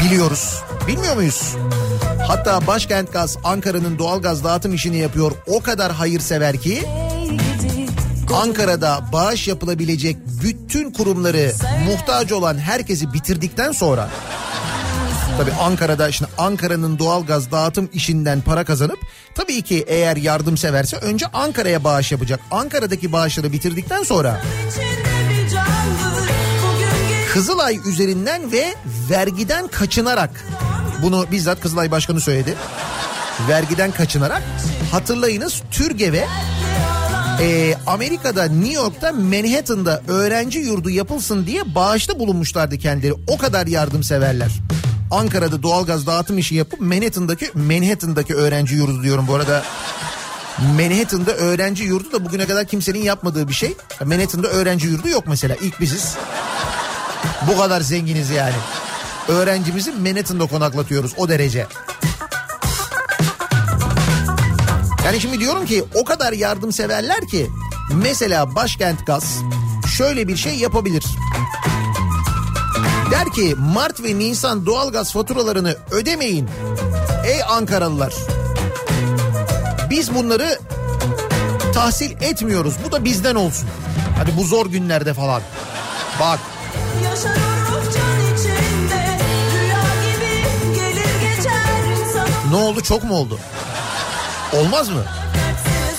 biliyoruz. 0.04 0.62
Bilmiyor 0.88 1.14
muyuz? 1.14 1.54
Hatta 2.26 2.66
Başkent 2.66 3.12
Gaz 3.12 3.36
Ankara'nın 3.44 3.98
doğalgaz 3.98 4.44
dağıtım 4.44 4.74
işini 4.74 4.96
yapıyor. 4.96 5.32
O 5.46 5.60
kadar 5.62 5.92
hayırsever 5.92 6.56
ki 6.60 6.82
Ankara'da 8.34 9.04
bağış 9.12 9.48
yapılabilecek 9.48 10.16
bütün 10.42 10.90
kurumları 10.90 11.52
muhtaç 11.86 12.32
olan 12.32 12.58
herkesi 12.58 13.12
bitirdikten 13.12 13.72
sonra 13.72 14.08
Tabii 15.38 15.52
Ankara'da 15.52 16.12
şimdi 16.12 16.30
Ankara'nın 16.38 16.98
doğalgaz 16.98 17.50
dağıtım 17.50 17.88
işinden 17.92 18.40
para 18.40 18.64
kazanıp 18.64 18.98
tabii 19.34 19.62
ki 19.62 19.84
eğer 19.88 20.16
yardımseverse 20.16 20.96
önce 20.96 21.26
Ankara'ya 21.26 21.84
bağış 21.84 22.12
yapacak. 22.12 22.40
Ankara'daki 22.50 23.12
bağışları 23.12 23.52
bitirdikten 23.52 24.02
sonra 24.02 24.42
Kızılay 27.32 27.78
üzerinden 27.88 28.52
ve 28.52 28.74
vergiden 29.10 29.66
kaçınarak 29.68 30.44
bunu 31.02 31.26
bizzat 31.30 31.60
Kızılay 31.60 31.90
Başkanı 31.90 32.20
söyledi. 32.20 32.54
Vergiden 33.48 33.90
kaçınarak 33.90 34.42
hatırlayınız 34.92 35.62
TÜRGEV'e 35.70 36.28
e, 37.40 37.74
Amerika'da 37.86 38.44
New 38.44 38.72
York'ta 38.72 39.12
Manhattan'da 39.12 40.02
öğrenci 40.08 40.58
yurdu 40.58 40.90
yapılsın 40.90 41.46
diye 41.46 41.74
bağışta 41.74 42.18
bulunmuşlardı 42.18 42.78
kendileri. 42.78 43.14
O 43.26 43.38
kadar 43.38 43.66
yardımseverler. 43.66 44.50
Ankara'da 45.10 45.62
doğalgaz 45.62 46.06
dağıtım 46.06 46.38
işi 46.38 46.54
yapıp 46.54 46.80
Manhattan'daki 46.80 47.50
Manhattan'daki 47.54 48.34
öğrenci 48.34 48.74
yurdu 48.74 49.02
diyorum 49.02 49.24
bu 49.28 49.34
arada. 49.34 49.62
Manhattan'da 50.58 51.32
öğrenci 51.32 51.84
yurdu 51.84 52.12
da 52.12 52.24
bugüne 52.24 52.46
kadar 52.46 52.64
kimsenin 52.64 53.02
yapmadığı 53.02 53.48
bir 53.48 53.54
şey. 53.54 53.74
Manhattan'da 54.04 54.48
öğrenci 54.48 54.86
yurdu 54.88 55.08
yok 55.08 55.24
mesela. 55.26 55.56
İlk 55.62 55.80
biziz. 55.80 56.14
Bu 57.50 57.58
kadar 57.58 57.80
zenginiz 57.80 58.30
yani. 58.30 58.54
Öğrencimizi 59.28 59.92
Manhattan'da 59.92 60.46
konaklatıyoruz 60.46 61.12
o 61.16 61.28
derece. 61.28 61.66
Yani 65.06 65.20
şimdi 65.20 65.40
diyorum 65.40 65.66
ki 65.66 65.84
o 65.94 66.04
kadar 66.04 66.32
yardımseverler 66.32 67.28
ki 67.28 67.50
mesela 67.94 68.54
Başkent 68.54 69.06
Gaz 69.06 69.38
şöyle 69.96 70.28
bir 70.28 70.36
şey 70.36 70.54
yapabilir. 70.54 71.04
Der 73.10 73.32
ki 73.32 73.54
Mart 73.58 74.02
ve 74.02 74.18
Nisan 74.18 74.66
doğalgaz 74.66 75.12
faturalarını 75.12 75.76
ödemeyin. 75.90 76.48
Ey 77.26 77.42
Ankaralılar. 77.42 78.14
Biz 79.90 80.14
bunları 80.14 80.58
tahsil 81.74 82.10
etmiyoruz. 82.10 82.74
Bu 82.86 82.92
da 82.92 83.04
bizden 83.04 83.34
olsun. 83.34 83.68
Hadi 84.18 84.36
bu 84.36 84.44
zor 84.44 84.66
günlerde 84.66 85.14
falan. 85.14 85.42
Bak 86.20 86.38
içinde 88.34 89.18
gelir 90.74 91.20
geçer 91.20 91.96
sana 92.12 92.50
ne 92.50 92.56
oldu 92.56 92.80
çok 92.80 93.04
mu 93.04 93.14
oldu? 93.14 93.38
Olmaz 94.60 94.88
mı? 94.88 95.04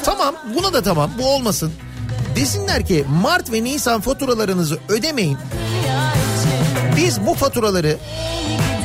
Tamam 0.04 0.36
buna 0.56 0.74
da 0.74 0.82
tamam 0.82 1.12
bu 1.18 1.26
olmasın. 1.26 1.74
Desinler 2.36 2.86
ki 2.86 3.06
Mart 3.22 3.52
ve 3.52 3.64
Nisan 3.64 4.02
faturalarınızı 4.02 4.80
ödemeyin. 4.90 5.38
Biz 6.98 7.26
bu 7.26 7.34
faturaları 7.34 7.98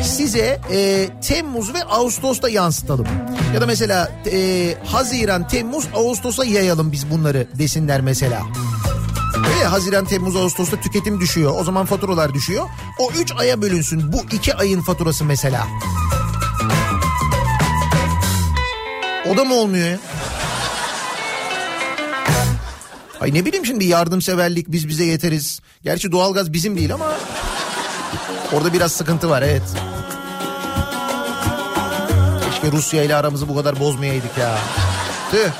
size 0.03 0.61
e, 0.73 1.09
Temmuz 1.21 1.75
ve 1.75 1.85
Ağustos'ta 1.85 2.49
yansıtalım. 2.49 3.07
Ya 3.55 3.61
da 3.61 3.67
mesela 3.67 4.13
e, 4.33 4.75
Haziran, 4.87 5.49
Temmuz, 5.49 5.85
Ağustos'a 5.95 6.45
yayalım 6.45 6.93
biz 6.93 7.11
bunları 7.11 7.47
desinler 7.59 8.01
mesela. 8.01 8.43
Öyle 9.55 9.65
Haziran, 9.65 10.05
Temmuz, 10.05 10.37
Ağustos'ta 10.37 10.81
tüketim 10.81 11.21
düşüyor. 11.21 11.55
O 11.61 11.65
zaman 11.65 11.87
faturalar 11.87 12.35
düşüyor. 12.35 12.65
O 12.99 13.11
3 13.13 13.33
aya 13.39 13.63
bölünsün. 13.63 14.13
Bu 14.13 14.23
2 14.33 14.55
ayın 14.55 14.81
faturası 14.83 15.25
mesela. 15.25 15.67
O 19.33 19.37
da 19.37 19.45
mı 19.45 19.55
olmuyor 19.55 19.89
ya? 19.89 19.99
Ay 23.21 23.35
ne 23.35 23.45
bileyim 23.45 23.67
şimdi 23.67 23.85
yardımseverlik 23.85 24.73
biz 24.73 24.89
bize 24.89 25.05
yeteriz. 25.05 25.61
Gerçi 25.85 26.13
doğalgaz 26.13 26.53
bizim 26.53 26.77
değil 26.77 26.95
ama 26.95 27.13
orada 28.53 28.73
biraz 28.73 28.93
sıkıntı 28.93 29.31
var 29.31 29.43
evet. 29.43 29.63
Keşke 32.51 32.77
Rusya 32.77 33.03
ile 33.03 33.15
aramızı 33.15 33.49
bu 33.49 33.57
kadar 33.57 33.81
bozmayaydık 33.81 34.39
ya. 34.39 34.59
Tüh. 35.31 35.51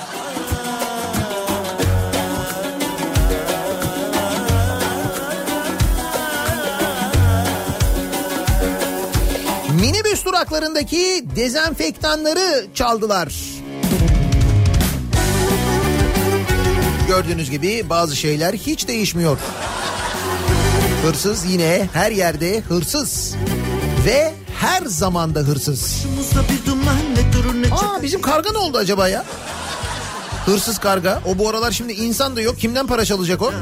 Minibüs 9.81 10.25
duraklarındaki 10.25 11.25
dezenfektanları 11.37 12.67
çaldılar. 12.75 13.52
Gördüğünüz 17.17 17.51
gibi 17.51 17.85
bazı 17.91 18.17
şeyler 18.17 18.55
hiç 18.55 18.89
değişmiyor. 18.89 19.39
Hırsız 21.07 21.45
yine 21.45 21.89
her 21.93 22.11
yerde 22.11 22.61
hırsız. 22.61 23.35
Ve 24.07 24.33
her 24.61 24.83
zamanda 24.87 25.41
hırsız. 25.41 26.05
Aa 27.73 28.03
bizim 28.03 28.21
karga 28.21 28.53
ne 28.53 28.59
oldu 28.59 28.79
acaba 28.79 29.09
ya? 29.09 29.25
Hırsız 30.47 30.79
karga. 30.79 31.23
O 31.27 31.39
bu 31.39 31.49
aralar 31.49 31.73
şimdi 31.73 31.93
insan 31.93 32.37
da 32.37 32.41
yok. 32.41 32.59
Kimden 32.59 32.87
para 32.87 33.05
çalacak 33.05 33.43
o? 33.43 33.53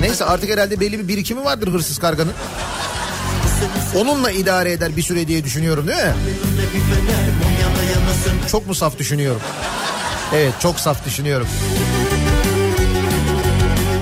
Neyse 0.00 0.24
artık 0.24 0.50
herhalde 0.50 0.80
belli 0.80 0.98
bir 0.98 1.08
birikimi 1.08 1.44
vardır 1.44 1.72
hırsız 1.72 1.98
karganın. 1.98 2.32
Onunla 3.96 4.30
idare 4.30 4.72
eder 4.72 4.96
bir 4.96 5.02
süre 5.02 5.28
diye 5.28 5.44
düşünüyorum 5.44 5.88
değil 5.88 5.98
mi? 5.98 6.14
Çok 8.50 8.66
mu 8.66 8.74
saf 8.74 8.98
düşünüyorum? 8.98 9.40
Evet 10.34 10.52
çok 10.60 10.80
saf 10.80 11.06
düşünüyorum. 11.06 11.46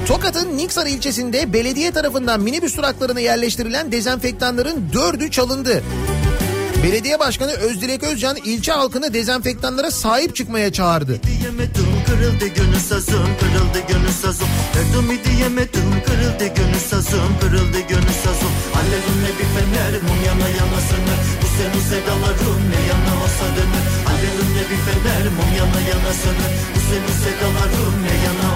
Tokat'ın 0.06 0.56
Niksar 0.56 0.86
ilçesinde 0.86 1.52
belediye 1.52 1.90
tarafından 1.90 2.40
minibüs 2.40 2.76
duraklarına 2.76 3.20
yerleştirilen 3.20 3.92
dezenfektanların 3.92 4.90
dördü 4.92 5.30
çalındı. 5.30 5.82
Belediye 6.82 7.18
Başkanı 7.18 7.52
Özdilek 7.52 8.02
Özcan 8.02 8.36
ilçe 8.36 8.72
halkını 8.72 9.14
dezenfektanlara 9.14 9.90
sahip 9.90 10.36
çıkmaya 10.36 10.72
çağırdı. 10.72 11.20
Yana 28.24 28.48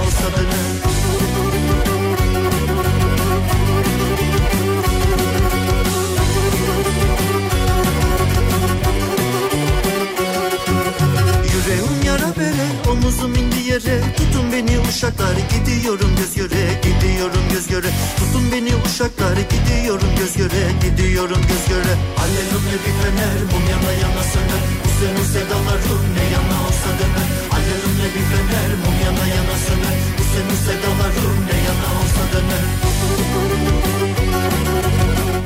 yere 13.87 14.01
Tutun 14.17 14.53
beni 14.53 14.81
uşaklar 14.89 15.37
gidiyorum 15.53 16.11
göz 16.17 16.35
göre. 16.35 16.63
Gidiyorum 16.83 17.45
göz 17.53 17.69
göre. 17.69 17.87
Tutun 18.19 18.53
beni 18.53 18.73
uşaklar 18.87 19.37
gidiyorum 19.53 20.09
göz 20.19 20.37
göre. 20.37 20.63
Gidiyorum 20.83 21.43
göz 21.51 21.65
göre. 21.69 21.93
Alevimle 22.23 22.77
bir 22.85 22.95
fener 23.01 23.37
mum 23.53 23.65
yana 23.73 23.93
yana 24.03 24.23
söner. 24.33 24.63
Bu 24.85 24.89
senin 24.99 25.27
sedaların 25.35 26.03
ne 26.17 26.25
yana 26.35 26.57
olsa 26.67 26.91
döner. 27.01 27.29
Alevimle 27.57 28.09
bir 28.15 28.25
fener 28.33 28.71
mum 28.83 28.97
yana 29.07 29.27
yana 29.35 29.57
söner. 29.67 29.97
Bu 30.19 30.23
senin 30.33 30.59
sedaların 30.67 31.39
ne 31.49 31.57
yana 31.67 31.89
olsa 32.01 32.23
döner. 32.33 32.65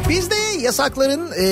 Bizde 0.08 0.36
yasakların 0.60 1.32
e, 1.38 1.46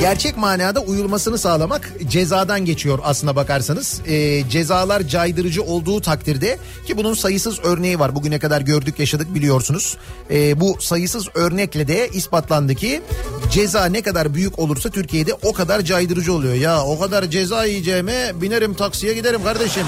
gerçek 0.00 0.36
manada 0.36 0.80
uyulmasını 0.80 1.38
sağlamak 1.38 1.92
cezadan 2.08 2.64
geçiyor 2.64 2.98
aslına 3.02 3.36
bakarsanız. 3.36 4.00
E, 4.06 4.48
cezalar 4.48 5.02
caydırıcı 5.02 5.62
olduğu 5.62 6.00
takdirde 6.00 6.58
ki 6.86 6.96
bunun 6.96 7.14
sayısız 7.14 7.58
örneği 7.64 7.98
var. 7.98 8.14
Bugüne 8.14 8.38
kadar 8.38 8.60
gördük 8.60 8.98
yaşadık 8.98 9.34
biliyorsunuz. 9.34 9.96
E, 10.30 10.60
bu 10.60 10.76
sayısız 10.80 11.28
örnekle 11.34 11.88
de 11.88 12.08
ispatlandı 12.08 12.74
ki 12.74 13.02
ceza 13.50 13.84
ne 13.84 14.02
kadar 14.02 14.34
büyük 14.34 14.58
olursa 14.58 14.90
Türkiye'de 14.90 15.34
o 15.34 15.52
kadar 15.52 15.80
caydırıcı 15.80 16.32
oluyor. 16.32 16.54
Ya 16.54 16.84
o 16.84 16.98
kadar 16.98 17.24
ceza 17.24 17.64
yiyeceğime 17.64 18.32
binerim 18.40 18.74
taksiye 18.74 19.14
giderim 19.14 19.44
kardeşim 19.44 19.86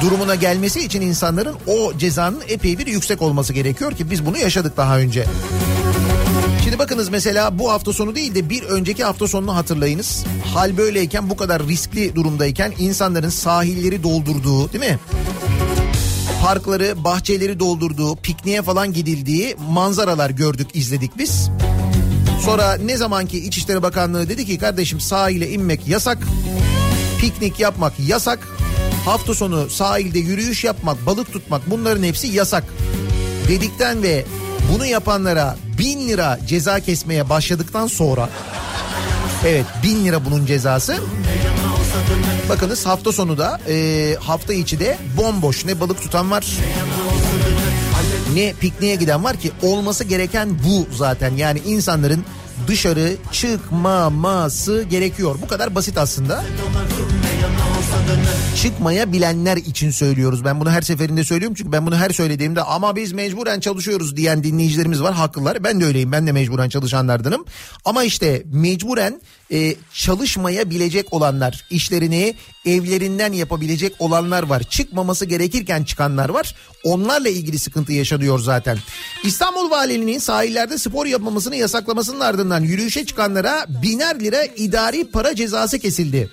durumuna 0.00 0.34
gelmesi 0.34 0.80
için 0.80 1.00
insanların 1.00 1.56
o 1.66 1.98
cezanın 1.98 2.42
epey 2.48 2.78
bir 2.78 2.86
yüksek 2.86 3.22
olması 3.22 3.52
gerekiyor 3.52 3.92
ki 3.92 4.10
biz 4.10 4.26
bunu 4.26 4.38
yaşadık 4.38 4.76
daha 4.76 4.98
önce. 4.98 5.24
Şimdi 6.64 6.78
bakınız 6.78 7.08
mesela 7.08 7.58
bu 7.58 7.70
hafta 7.70 7.92
sonu 7.92 8.14
değil 8.14 8.34
de 8.34 8.50
bir 8.50 8.62
önceki 8.62 9.04
hafta 9.04 9.28
sonunu 9.28 9.56
hatırlayınız. 9.56 10.24
Hal 10.54 10.76
böyleyken 10.76 11.30
bu 11.30 11.36
kadar 11.36 11.66
riskli 11.66 12.14
durumdayken 12.14 12.72
insanların 12.78 13.28
sahilleri 13.28 14.02
doldurduğu 14.02 14.72
değil 14.72 14.92
mi? 14.92 14.98
Parkları, 16.42 17.04
bahçeleri 17.04 17.60
doldurduğu, 17.60 18.16
pikniğe 18.16 18.62
falan 18.62 18.92
gidildiği 18.92 19.56
manzaralar 19.70 20.30
gördük, 20.30 20.68
izledik 20.74 21.18
biz. 21.18 21.50
Sonra 22.44 22.74
ne 22.74 22.96
zamanki 22.96 23.38
İçişleri 23.38 23.82
Bakanlığı 23.82 24.28
dedi 24.28 24.46
ki 24.46 24.58
kardeşim 24.58 25.00
sahile 25.00 25.50
inmek 25.50 25.88
yasak, 25.88 26.18
piknik 27.20 27.60
yapmak 27.60 27.92
yasak, 28.00 28.48
hafta 29.04 29.34
sonu 29.34 29.70
sahilde 29.70 30.18
yürüyüş 30.18 30.64
yapmak, 30.64 31.06
balık 31.06 31.32
tutmak 31.32 31.70
bunların 31.70 32.02
hepsi 32.02 32.26
yasak 32.26 32.64
dedikten 33.48 34.02
ve 34.02 34.24
bunu 34.72 34.86
yapanlara 34.86 35.56
bin 35.78 36.08
lira 36.08 36.38
ceza 36.46 36.80
kesmeye 36.80 37.28
başladıktan 37.28 37.86
sonra 37.86 38.28
evet 39.46 39.66
bin 39.82 40.04
lira 40.04 40.24
bunun 40.24 40.46
cezası. 40.46 40.96
Bakınız 42.48 42.86
hafta 42.86 43.12
sonu 43.12 43.38
da 43.38 43.60
e, 43.68 44.16
hafta 44.20 44.52
içi 44.54 44.80
de 44.80 44.98
bomboş 45.16 45.64
ne 45.64 45.80
balık 45.80 46.02
tutan 46.02 46.30
var 46.30 46.44
ne 48.34 48.52
pikniğe 48.60 48.94
giden 48.96 49.24
var 49.24 49.36
ki 49.36 49.52
olması 49.62 50.04
gereken 50.04 50.58
bu 50.64 50.86
zaten. 50.96 51.36
Yani 51.36 51.60
insanların 51.66 52.24
dışarı 52.68 53.12
çıkmaması 53.32 54.82
gerekiyor. 54.82 55.36
Bu 55.42 55.48
kadar 55.48 55.74
basit 55.74 55.98
aslında 55.98 56.44
çıkmaya 58.64 59.12
bilenler 59.12 59.56
için 59.56 59.90
söylüyoruz. 59.90 60.44
Ben 60.44 60.60
bunu 60.60 60.70
her 60.70 60.82
seferinde 60.82 61.24
söylüyorum 61.24 61.54
çünkü 61.58 61.72
ben 61.72 61.86
bunu 61.86 61.96
her 61.96 62.10
söylediğimde 62.10 62.62
ama 62.62 62.96
biz 62.96 63.12
mecburen 63.12 63.60
çalışıyoruz 63.60 64.16
diyen 64.16 64.44
dinleyicilerimiz 64.44 65.02
var 65.02 65.14
haklılar. 65.14 65.64
Ben 65.64 65.80
de 65.80 65.84
öyleyim 65.84 66.12
ben 66.12 66.26
de 66.26 66.32
mecburen 66.32 66.68
çalışanlardanım. 66.68 67.44
Ama 67.84 68.04
işte 68.04 68.42
mecburen 68.52 69.20
e, 69.52 69.74
çalışmayabilecek 69.92 71.12
olanlar 71.12 71.66
işlerini 71.70 72.34
evlerinden 72.66 73.32
yapabilecek 73.32 73.94
olanlar 73.98 74.42
var. 74.42 74.62
Çıkmaması 74.62 75.24
gerekirken 75.26 75.84
çıkanlar 75.84 76.28
var. 76.28 76.54
Onlarla 76.84 77.28
ilgili 77.28 77.58
sıkıntı 77.58 77.92
yaşanıyor 77.92 78.38
zaten. 78.38 78.78
İstanbul 79.24 79.70
Valiliğinin 79.70 80.18
sahillerde 80.18 80.78
spor 80.78 81.06
yapmamasını 81.06 81.56
yasaklamasının 81.56 82.20
ardından 82.20 82.60
yürüyüşe 82.60 83.06
çıkanlara 83.06 83.66
biner 83.82 84.20
lira 84.20 84.44
idari 84.44 85.10
para 85.10 85.34
cezası 85.34 85.78
kesildi. 85.78 86.30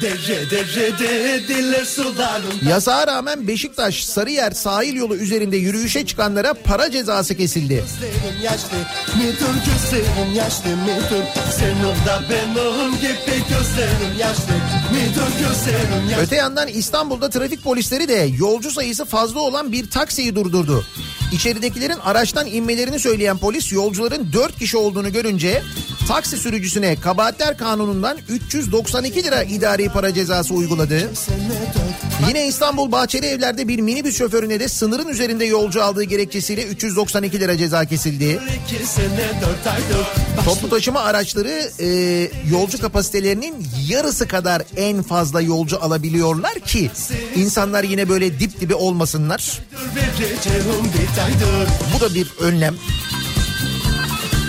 Dere 0.00 0.50
dere 0.50 0.98
dere 0.98 1.48
diller 1.48 1.84
sularım 1.84 2.68
Yasağa 2.68 3.06
rağmen 3.06 3.48
Beşiktaş 3.48 4.04
Sarıyer 4.04 4.50
sahil 4.50 4.94
yolu 4.94 5.16
üzerinde 5.16 5.56
yürüyüşe 5.56 6.06
çıkanlara 6.06 6.54
para 6.54 6.90
cezası 6.90 7.34
kesildi. 7.34 7.84
Öte 16.20 16.36
yandan 16.36 16.68
İstanbul'da 16.68 17.30
trafik 17.30 17.62
polisleri 17.64 18.08
de 18.08 18.30
yolcu 18.38 18.70
sayısı 18.70 19.04
fazla 19.04 19.40
olan 19.40 19.72
bir 19.72 19.90
taksiyi 19.90 20.34
durdurdu. 20.34 20.84
İçeridekilerin 21.32 21.98
araçtan 22.04 22.46
inmelerini 22.46 22.98
söyleyen 22.98 23.38
polis 23.38 23.72
yolcuların 23.72 24.32
4 24.32 24.58
kişi 24.58 24.76
olduğunu 24.76 25.12
görünce 25.12 25.62
taksi 26.08 26.36
sürücüsüne 26.36 26.96
kabahatler 26.96 27.58
kanunundan 27.58 28.18
392 28.28 29.24
lira 29.24 29.42
idari 29.42 29.81
para 29.88 30.14
cezası 30.14 30.54
uyguladı. 30.54 31.10
Yine 32.28 32.46
İstanbul 32.46 32.92
Bahçeli 32.92 33.26
Evler'de 33.26 33.68
bir 33.68 33.78
minibüs 33.78 34.18
şoförüne 34.18 34.60
de 34.60 34.68
sınırın 34.68 35.08
üzerinde 35.08 35.44
yolcu 35.44 35.82
aldığı 35.82 36.02
gerekçesiyle 36.02 36.64
392 36.64 37.40
lira 37.40 37.58
ceza 37.58 37.84
kesildi. 37.84 38.40
Toplu 40.44 40.70
taşıma 40.70 41.00
araçları 41.00 41.70
e, 41.80 41.88
yolcu 42.50 42.80
kapasitelerinin 42.80 43.66
yarısı 43.88 44.28
kadar 44.28 44.62
en 44.76 45.02
fazla 45.02 45.40
yolcu 45.40 45.84
alabiliyorlar 45.84 46.54
ki 46.54 46.90
insanlar 47.36 47.84
yine 47.84 48.08
böyle 48.08 48.40
dip 48.40 48.60
dibe 48.60 48.74
olmasınlar. 48.74 49.60
Bu 51.96 52.00
da 52.00 52.14
bir 52.14 52.26
önlem. 52.40 52.74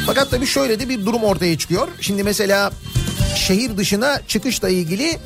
Fakat 0.05 0.31
tabii 0.31 0.45
şöyle 0.47 0.79
de 0.79 0.89
bir 0.89 1.05
durum 1.05 1.23
ortaya 1.23 1.57
çıkıyor. 1.57 1.87
Şimdi 2.01 2.23
mesela 2.23 2.71
şehir 3.35 3.77
dışına 3.77 4.21
çıkışla 4.27 4.69
ilgili 4.69 5.17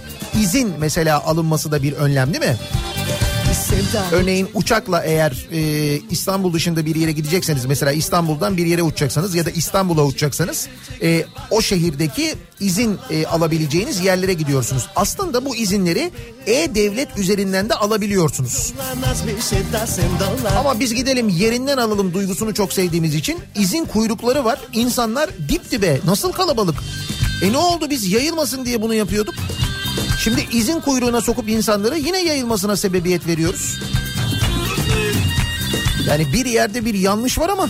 izin 0.42 0.74
mesela 0.80 1.24
alınması 1.26 1.72
da 1.72 1.84
bir 1.84 1.94
önlem 1.94 2.34
değil 2.34 2.46
mi? 2.46 2.58
Örneğin 4.12 4.50
uçakla 4.54 5.04
eğer 5.04 5.48
e, 5.52 6.02
İstanbul 6.12 6.54
dışında 6.54 6.86
bir 6.86 6.96
yere 6.96 7.12
gidecekseniz 7.12 7.66
mesela 7.66 7.92
İstanbul'dan 7.92 8.58
bir 8.58 8.66
yere 8.66 8.84
uçacaksanız 8.84 9.36
ya 9.36 9.46
da 9.46 9.50
İstanbul'a 9.50 10.06
uçacaksanız 10.06 10.68
e, 11.02 11.26
o 11.52 11.62
şehirdeki 11.62 12.36
izin 12.60 13.00
e, 13.10 13.26
alabileceğiniz 13.26 14.00
yerlere 14.06 14.34
gidiyorsunuz. 14.34 14.88
Aslında 14.96 15.46
bu 15.46 15.56
izinleri 15.56 16.12
e-devlet 16.46 17.18
üzerinden 17.18 17.70
de 17.70 17.74
alabiliyorsunuz. 17.74 18.74
Ama 20.60 20.80
biz 20.80 20.94
gidelim 20.94 21.30
yerinden 21.30 21.78
alalım 21.78 22.14
duygusunu 22.14 22.54
çok 22.54 22.74
sevdiğimiz 22.74 23.16
için 23.16 23.40
izin 23.56 23.86
kuyrukları 23.86 24.46
var. 24.46 24.60
İnsanlar 24.74 25.30
dip 25.50 25.72
dibe 25.72 26.00
nasıl 26.06 26.32
kalabalık. 26.32 26.76
E 27.42 27.52
ne 27.52 27.58
oldu 27.58 27.90
biz 27.90 28.12
yayılmasın 28.12 28.66
diye 28.66 28.82
bunu 28.82 28.94
yapıyorduk. 28.94 29.36
Şimdi 30.20 30.48
izin 30.52 30.80
kuyruğuna 30.80 31.22
sokup 31.22 31.50
insanları 31.50 31.98
yine 31.98 32.24
yayılmasına 32.24 32.76
sebebiyet 32.76 33.28
veriyoruz. 33.28 33.80
Yani 36.08 36.34
bir 36.34 36.46
yerde 36.46 36.86
bir 36.86 36.94
yanlış 36.94 37.40
var 37.40 37.50
ama 37.50 37.70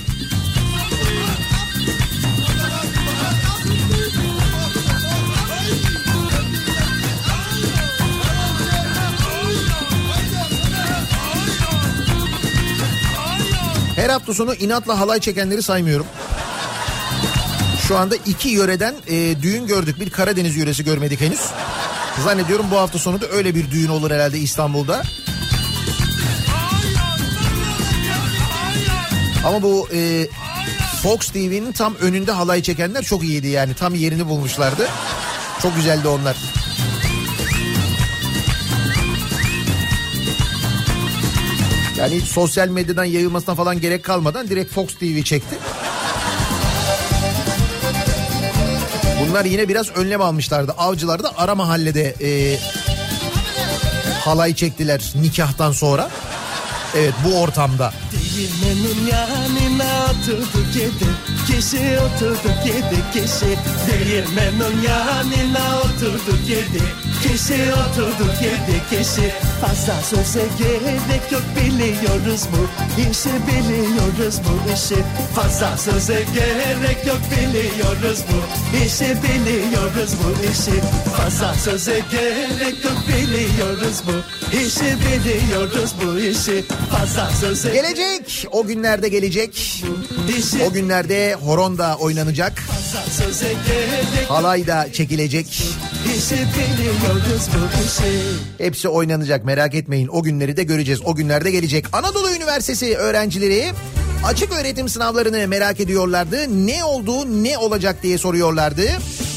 Her 13.96 14.10
hafta 14.10 14.34
sonu 14.34 14.56
inatla 14.56 15.00
halay 15.00 15.20
çekenleri 15.20 15.62
saymıyorum. 15.62 16.06
Şu 17.88 17.98
anda 17.98 18.16
iki 18.16 18.50
yöreden 18.50 18.96
e, 19.08 19.42
düğün 19.42 19.68
gördük. 19.68 20.00
Bir 20.00 20.10
Karadeniz 20.10 20.56
yöresi 20.58 20.84
görmedik 20.84 21.22
henüz. 21.22 21.40
Zannediyorum 22.24 22.66
bu 22.72 22.78
hafta 22.78 23.00
sonu 23.00 23.22
da 23.22 23.28
öyle 23.28 23.56
bir 23.56 23.72
düğün 23.72 23.88
olur 23.88 24.12
herhalde 24.12 24.40
İstanbul'da. 24.40 25.04
Ama 29.46 29.62
bu 29.62 29.88
e, 29.94 30.28
Fox 31.04 31.20
TV'nin 31.30 31.72
tam 31.72 31.96
önünde 31.96 32.32
halay 32.32 32.62
çekenler 32.62 33.04
çok 33.04 33.24
iyiydi 33.24 33.48
yani. 33.48 33.74
Tam 33.74 33.96
yerini 33.96 34.28
bulmuşlardı. 34.28 34.88
Çok 35.62 35.76
güzeldi 35.76 36.08
onlar. 36.08 36.38
Yani 41.98 42.16
hiç 42.16 42.26
sosyal 42.26 42.68
medyadan 42.68 43.06
yayılmasına 43.06 43.56
falan 43.56 43.82
gerek 43.82 44.04
kalmadan 44.04 44.50
direkt 44.50 44.74
Fox 44.74 44.88
TV 44.96 45.22
çekti. 45.22 45.56
Bunlar 49.30 49.46
yine 49.46 49.70
biraz 49.70 49.90
önlem 49.96 50.22
almışlardı. 50.22 50.72
Avcılar 50.78 51.24
da 51.24 51.32
ara 51.38 51.56
mahallede 51.56 52.16
e, 52.22 52.60
halay 54.26 54.56
çektiler 54.56 55.14
nikahtan 55.22 55.72
sonra. 55.72 56.10
Evet 56.98 57.14
bu 57.26 57.42
ortamda. 57.42 57.94
Değirmenin 58.12 59.08
yanına 59.08 60.06
oturduk 60.06 60.76
yedi 60.76 61.12
kişi 61.48 62.00
oturduk 62.00 62.66
yedi 62.66 63.04
kişi 63.14 63.58
Değirmenin 63.88 64.82
yanına 64.82 65.80
oturduk 65.80 66.50
yedi 66.50 66.84
kişi 67.24 67.74
oturduk 67.74 68.36
yedi 68.44 68.82
kişi 68.90 69.34
Fazla 69.62 70.02
söze 70.02 70.46
gerek 70.58 71.32
yok 71.32 71.42
biliyoruz 71.56 72.42
bu 72.52 72.68
işi 73.02 73.30
biliyoruz 73.48 74.36
bu 74.46 74.74
işi 74.74 75.04
Fazla 75.36 75.78
söze 75.78 76.26
gerek 76.34 77.06
yok 77.08 77.20
biliyoruz 77.32 78.20
bu 78.30 78.78
işi 78.86 79.18
biliyoruz 79.24 80.12
bu 80.24 80.44
işi 80.52 80.82
Fazla 81.18 81.54
söze 81.54 82.02
gerek 82.12 82.86
yok 82.86 82.98
biliyoruz 83.08 84.02
bu 84.08 84.58
işi 84.58 84.98
biliyoruz 85.00 85.92
bu 86.06 86.20
işi 86.20 86.66
Fazla 86.92 87.30
söze 87.42 87.74
Gelecek 87.74 88.46
o 88.52 88.66
günlerde 88.68 89.10
gelecek. 89.10 89.84
işi 90.38 90.64
O 90.64 90.72
günlerde 90.74 91.34
horon 91.34 91.78
da 91.78 91.96
oynanacak. 91.96 92.64
Halay 94.28 94.68
da 94.68 94.88
çekilecek. 94.94 95.48
işi 96.18 96.36
biliyoruz 96.36 97.17
bu 97.18 97.86
işi 97.86 98.12
Hepsi 98.58 98.90
oynanacak 98.90 99.46
merak 99.46 99.76
etmeyin. 99.76 100.08
O 100.08 100.24
günleri 100.24 100.58
de 100.58 100.64
göreceğiz. 100.64 101.02
O 101.06 101.16
günlerde 101.16 101.52
gelecek. 101.52 101.86
Anadolu 101.94 102.32
Üniversitesi 102.32 102.98
öğrencileri 102.98 103.72
açık 104.26 104.52
öğretim 104.52 104.90
sınavlarını 104.90 105.48
merak 105.48 105.80
ediyorlardı. 105.80 106.68
Ne 106.68 106.84
oldu, 106.84 107.44
ne 107.44 107.58
olacak 107.58 108.04
diye 108.04 108.18
soruyorlardı. 108.18 108.88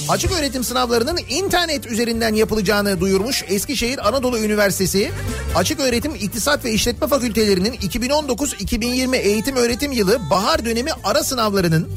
Açık 0.09 0.33
öğretim 0.33 0.65
sınavlarının 0.65 1.19
internet 1.29 1.87
üzerinden 1.87 2.35
yapılacağını 2.35 3.01
duyurmuş 3.01 3.45
Eskişehir 3.49 4.09
Anadolu 4.09 4.39
Üniversitesi. 4.39 5.11
Açık 5.55 5.81
öğretim 5.81 6.15
İktisat 6.15 6.65
ve 6.65 6.73
İşletme 6.73 7.07
Fakültelerinin 7.07 7.73
2019-2020 7.73 9.17
eğitim 9.17 9.57
öğretim 9.57 9.93
yılı 9.93 10.19
bahar 10.31 10.65
dönemi 10.65 10.91
ara 11.05 11.25
sınavlarının 11.25 11.89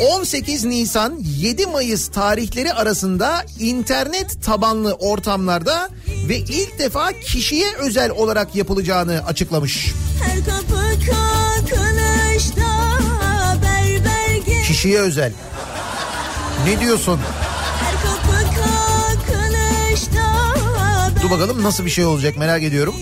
18 0.00 0.64
Nisan 0.64 1.18
7 1.38 1.66
Mayıs 1.66 2.08
tarihleri 2.08 2.72
arasında 2.72 3.44
internet 3.58 4.42
tabanlı 4.44 4.92
ortamlarda 4.92 5.88
ve 6.28 6.36
ilk 6.36 6.78
defa 6.78 7.12
kişiye 7.12 7.66
özel 7.78 8.10
olarak 8.10 8.54
yapılacağını 8.54 9.22
açıklamış. 9.26 9.92
Her 10.24 10.44
kapı 10.44 10.82
kakınışta 11.06 12.70
berber 13.62 14.64
Kişiye 14.66 15.00
özel. 15.00 15.32
Ne 16.66 16.80
diyorsun? 16.80 17.20
Her 17.80 17.92
kapı 17.92 18.44
kakınışta 18.54 20.34
Dur 21.22 21.30
bakalım 21.30 21.62
nasıl 21.62 21.84
bir 21.84 21.90
şey 21.90 22.04
olacak 22.04 22.36
merak 22.36 22.62
ediyorum. 22.62 22.94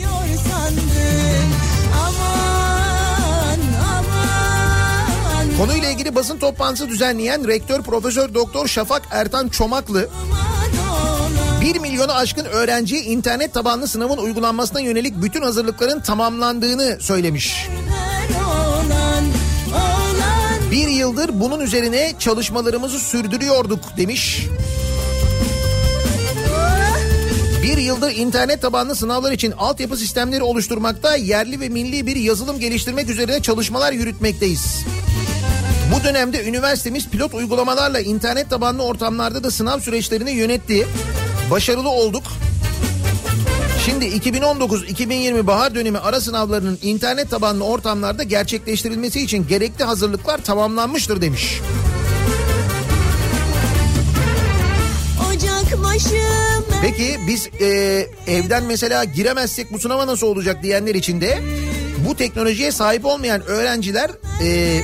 Konuyla 5.59 5.92
ilgili 6.03 6.15
basın 6.15 6.39
toplantısı 6.39 6.89
düzenleyen 6.89 7.49
rektör 7.49 7.83
Profesör 7.83 8.35
Doktor 8.35 8.69
Şafak 8.69 9.03
Ertan 9.11 9.49
Çomaklı 9.49 10.09
aman 10.23 11.61
1 11.61 11.79
milyonu 11.79 12.13
aşkın 12.13 12.45
öğrenci 12.45 12.97
internet 12.99 13.55
tabanlı 13.55 13.89
sınavın 13.89 14.17
uygulanmasına 14.17 14.81
yönelik 14.81 15.23
bütün 15.23 15.43
hazırlıkların 15.43 16.01
tamamlandığını 16.01 16.99
söylemiş. 17.01 17.69
Bir 20.71 20.89
yıldır 20.89 21.41
bunun 21.41 21.61
üzerine 21.61 22.13
çalışmalarımızı 22.19 22.99
sürdürüyorduk 22.99 23.97
demiş. 23.97 24.47
Bir 27.63 27.79
yıldır 27.79 28.11
internet 28.17 28.63
tabanlı 28.63 28.97
sınavlar 28.97 29.33
için 29.33 29.53
altyapı 29.53 29.97
sistemleri 29.97 30.43
oluşturmakta, 30.43 31.17
yerli 31.17 31.61
ve 31.61 31.69
milli 31.69 32.07
bir 32.07 32.17
yazılım 32.17 32.59
geliştirmek 32.59 33.09
üzerine 33.09 33.43
çalışmalar 33.43 33.93
yürütmekteyiz. 33.93 34.85
Bu 35.93 36.05
dönemde 36.05 36.45
üniversitemiz 36.45 37.09
pilot 37.09 37.35
uygulamalarla 37.35 38.01
internet 38.01 38.51
tabanlı 38.51 38.83
ortamlarda 38.83 39.45
da 39.45 39.51
sınav 39.51 39.81
süreçlerini 39.81 40.31
yönetti. 40.31 40.87
Başarılı 41.51 41.89
olduk. 41.89 42.23
Şimdi 43.85 44.05
2019-2020 44.05 45.47
bahar 45.47 45.75
dönemi 45.75 45.99
ara 45.99 46.21
sınavlarının 46.21 46.79
internet 46.83 47.31
tabanlı 47.31 47.65
ortamlarda 47.65 48.23
gerçekleştirilmesi 48.23 49.21
için 49.21 49.47
gerekli 49.49 49.85
hazırlıklar 49.85 50.39
tamamlanmıştır 50.45 51.21
demiş. 51.21 51.61
Peki 56.83 57.19
biz 57.29 57.49
e, 57.61 57.67
evden 58.27 58.65
mesela 58.65 59.05
giremezsek 59.05 59.73
bu 59.73 59.79
sınava 59.79 60.07
nasıl 60.07 60.27
olacak 60.27 60.63
diyenler 60.63 60.95
için 60.95 61.21
de 61.21 61.43
bu 62.09 62.17
teknolojiye 62.17 62.73
sahip 62.73 63.05
olmayan 63.05 63.43
öğrenciler 63.43 64.11
e, 64.43 64.81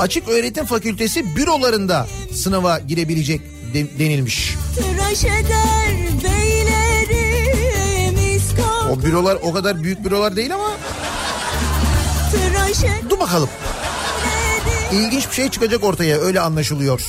açık 0.00 0.28
öğretim 0.28 0.64
fakültesi 0.66 1.36
bürolarında 1.36 2.06
sınava 2.34 2.78
girebilecek 2.78 3.40
de- 3.74 3.98
denilmiş. 3.98 4.54
O 8.92 9.02
bürolar 9.02 9.38
o 9.42 9.52
kadar 9.52 9.82
büyük 9.82 10.04
bürolar 10.04 10.36
değil 10.36 10.54
ama 10.54 10.70
dur 13.10 13.18
bakalım. 13.18 13.48
İlginç 14.92 15.28
bir 15.30 15.34
şey 15.34 15.48
çıkacak 15.48 15.84
ortaya 15.84 16.18
öyle 16.18 16.40
anlaşılıyor. 16.40 17.00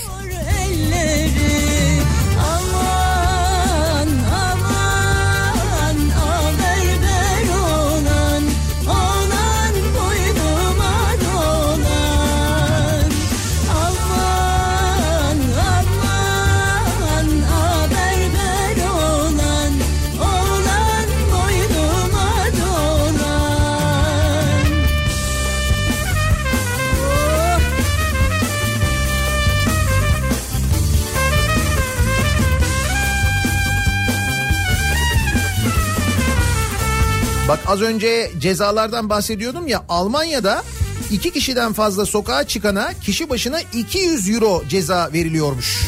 Bak 37.51 37.59
az 37.67 37.81
önce 37.81 38.31
cezalardan 38.39 39.09
bahsediyordum 39.09 39.67
ya 39.67 39.83
Almanya'da 39.89 40.63
iki 41.11 41.31
kişiden 41.31 41.73
fazla 41.73 42.05
sokağa 42.05 42.43
çıkana 42.43 42.93
kişi 42.93 43.29
başına 43.29 43.61
200 43.61 44.29
euro 44.29 44.63
ceza 44.69 45.09
veriliyormuş. 45.13 45.87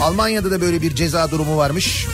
Almanya'da 0.00 0.50
da 0.50 0.60
böyle 0.60 0.82
bir 0.82 0.94
ceza 0.94 1.30
durumu 1.30 1.56
varmış. 1.56 2.06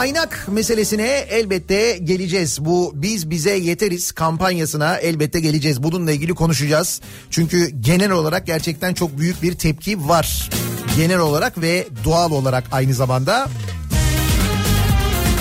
Kaynak 0.00 0.48
meselesine 0.48 1.08
elbette 1.08 1.98
geleceğiz. 1.98 2.64
Bu 2.64 2.92
biz 2.94 3.30
bize 3.30 3.56
yeteriz 3.56 4.12
kampanyasına 4.12 4.96
elbette 4.96 5.40
geleceğiz. 5.40 5.82
Bununla 5.82 6.12
ilgili 6.12 6.34
konuşacağız. 6.34 7.00
Çünkü 7.30 7.68
genel 7.80 8.10
olarak 8.10 8.46
gerçekten 8.46 8.94
çok 8.94 9.18
büyük 9.18 9.42
bir 9.42 9.54
tepki 9.54 10.08
var. 10.08 10.50
Genel 10.96 11.18
olarak 11.18 11.60
ve 11.60 11.86
doğal 12.04 12.30
olarak 12.30 12.64
aynı 12.72 12.94
zamanda. 12.94 13.48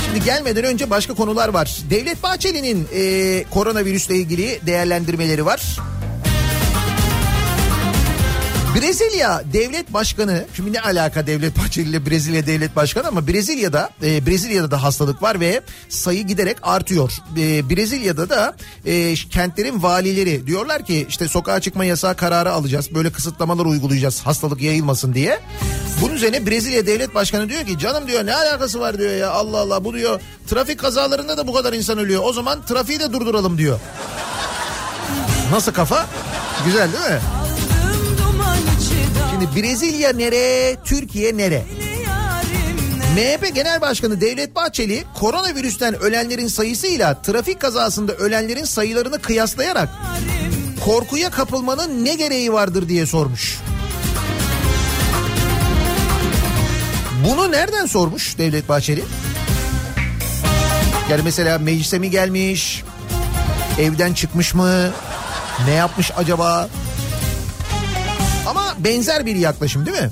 Şimdi 0.05 0.25
gelmeden 0.25 0.63
önce 0.63 0.89
başka 0.89 1.13
konular 1.13 1.49
var. 1.49 1.77
Devlet 1.89 2.23
Bahçeli'nin 2.23 2.87
e, 2.93 3.43
koronavirüsle 3.49 4.15
ilgili 4.15 4.59
değerlendirmeleri 4.65 5.45
var. 5.45 5.79
Brezilya 8.75 9.43
devlet 9.53 9.93
başkanı, 9.93 10.45
şimdi 10.55 10.73
ne 10.73 10.82
alaka 10.82 11.27
devlet 11.27 11.58
Bahçeli 11.58 11.89
ile 11.89 12.05
Brezilya 12.05 12.47
devlet 12.47 12.75
başkanı 12.75 13.08
ama 13.08 13.27
Brezilya'da 13.27 13.89
e, 14.03 14.25
Brezilya'da 14.25 14.71
da 14.71 14.84
hastalık 14.84 15.21
var 15.21 15.39
ve 15.39 15.62
sayı 15.89 16.27
giderek 16.27 16.58
artıyor. 16.62 17.12
E, 17.38 17.69
Brezilya'da 17.69 18.29
da 18.29 18.56
e, 18.85 19.13
kentlerin 19.15 19.83
valileri 19.83 20.48
diyorlar 20.48 20.85
ki 20.85 21.06
işte 21.10 21.27
sokağa 21.27 21.60
çıkma 21.60 21.85
yasağı 21.85 22.15
kararı 22.15 22.52
alacağız. 22.52 22.96
Böyle 22.96 23.12
kısıtlamalar 23.12 23.65
uygulayacağız 23.65 24.21
hastalık 24.21 24.62
yayılmasın 24.62 25.13
diye. 25.13 25.39
Bunun 26.02 26.13
üzerine 26.15 26.46
Brezilya 26.48 26.87
devlet 26.87 27.15
başkanı 27.15 27.50
diyor 27.50 27.65
ki 27.65 27.79
canım 27.79 28.08
diyor 28.08 28.25
ne 28.25 28.35
alakası 28.35 28.79
var 28.79 28.98
diyor 28.98 29.13
ya 29.13 29.31
Allah 29.31 29.58
Allah 29.58 29.83
bu 29.83 29.93
diyor 29.93 30.21
trafik 30.48 30.79
kazalarında 30.79 31.37
da 31.37 31.48
bu 31.48 31.54
kadar 31.54 31.73
insan 31.73 31.98
ölüyor. 31.98 32.21
O 32.25 32.33
zaman 32.33 32.65
trafiği 32.65 33.00
de 33.00 33.13
durduralım 33.13 33.58
diyor. 33.58 33.79
Nasıl 35.52 35.71
kafa? 35.71 36.06
Güzel 36.65 36.89
değil 36.93 37.13
mi? 37.13 37.19
Şimdi 39.40 39.62
Brezilya 39.62 40.13
nere, 40.13 40.75
Türkiye 40.85 41.37
nere? 41.37 41.65
MHP 43.15 43.56
Genel 43.56 43.81
Başkanı 43.81 44.21
Devlet 44.21 44.56
Bahçeli 44.56 45.04
koronavirüsten 45.19 45.96
ölenlerin 46.00 46.48
sayısıyla 46.48 47.21
trafik 47.21 47.60
kazasında 47.62 48.13
ölenlerin 48.13 48.63
sayılarını 48.63 49.19
kıyaslayarak 49.21 49.90
korkuya 50.85 51.29
kapılmanın 51.29 52.06
ne 52.06 52.15
gereği 52.15 52.54
vardır 52.54 52.90
diye 52.90 53.06
sormuş. 53.06 53.60
Bunu 57.29 57.52
nereden 57.52 57.85
sormuş 57.85 58.37
Devlet 58.37 58.69
Bahçeli? 58.69 59.04
Yani 61.10 61.21
mesela 61.23 61.60
meclise 61.60 62.00
mi 62.00 62.10
gelmiş? 62.10 62.83
Evden 63.79 64.13
çıkmış 64.13 64.54
mı? 64.54 64.92
Ne 65.65 65.73
yapmış 65.73 66.12
acaba? 66.17 66.69
Benzer 68.80 69.25
bir 69.25 69.36
yaklaşım 69.36 69.86
değil 69.86 70.02
mi? 70.02 70.10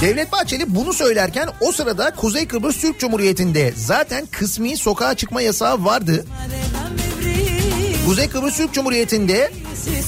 Devlet 0.00 0.32
Bahçeli 0.32 0.74
bunu 0.74 0.92
söylerken 0.92 1.48
o 1.60 1.72
sırada 1.72 2.10
Kuzey 2.10 2.46
Kıbrıs 2.46 2.80
Türk 2.80 3.00
Cumhuriyeti'nde 3.00 3.72
zaten 3.76 4.26
kısmi 4.26 4.76
sokağa 4.76 5.14
çıkma 5.14 5.40
yasağı 5.42 5.84
vardı. 5.84 6.24
Kuzey 8.06 8.28
Kıbrıs 8.28 8.56
Türk 8.56 8.72
Cumhuriyeti'nde 8.74 9.52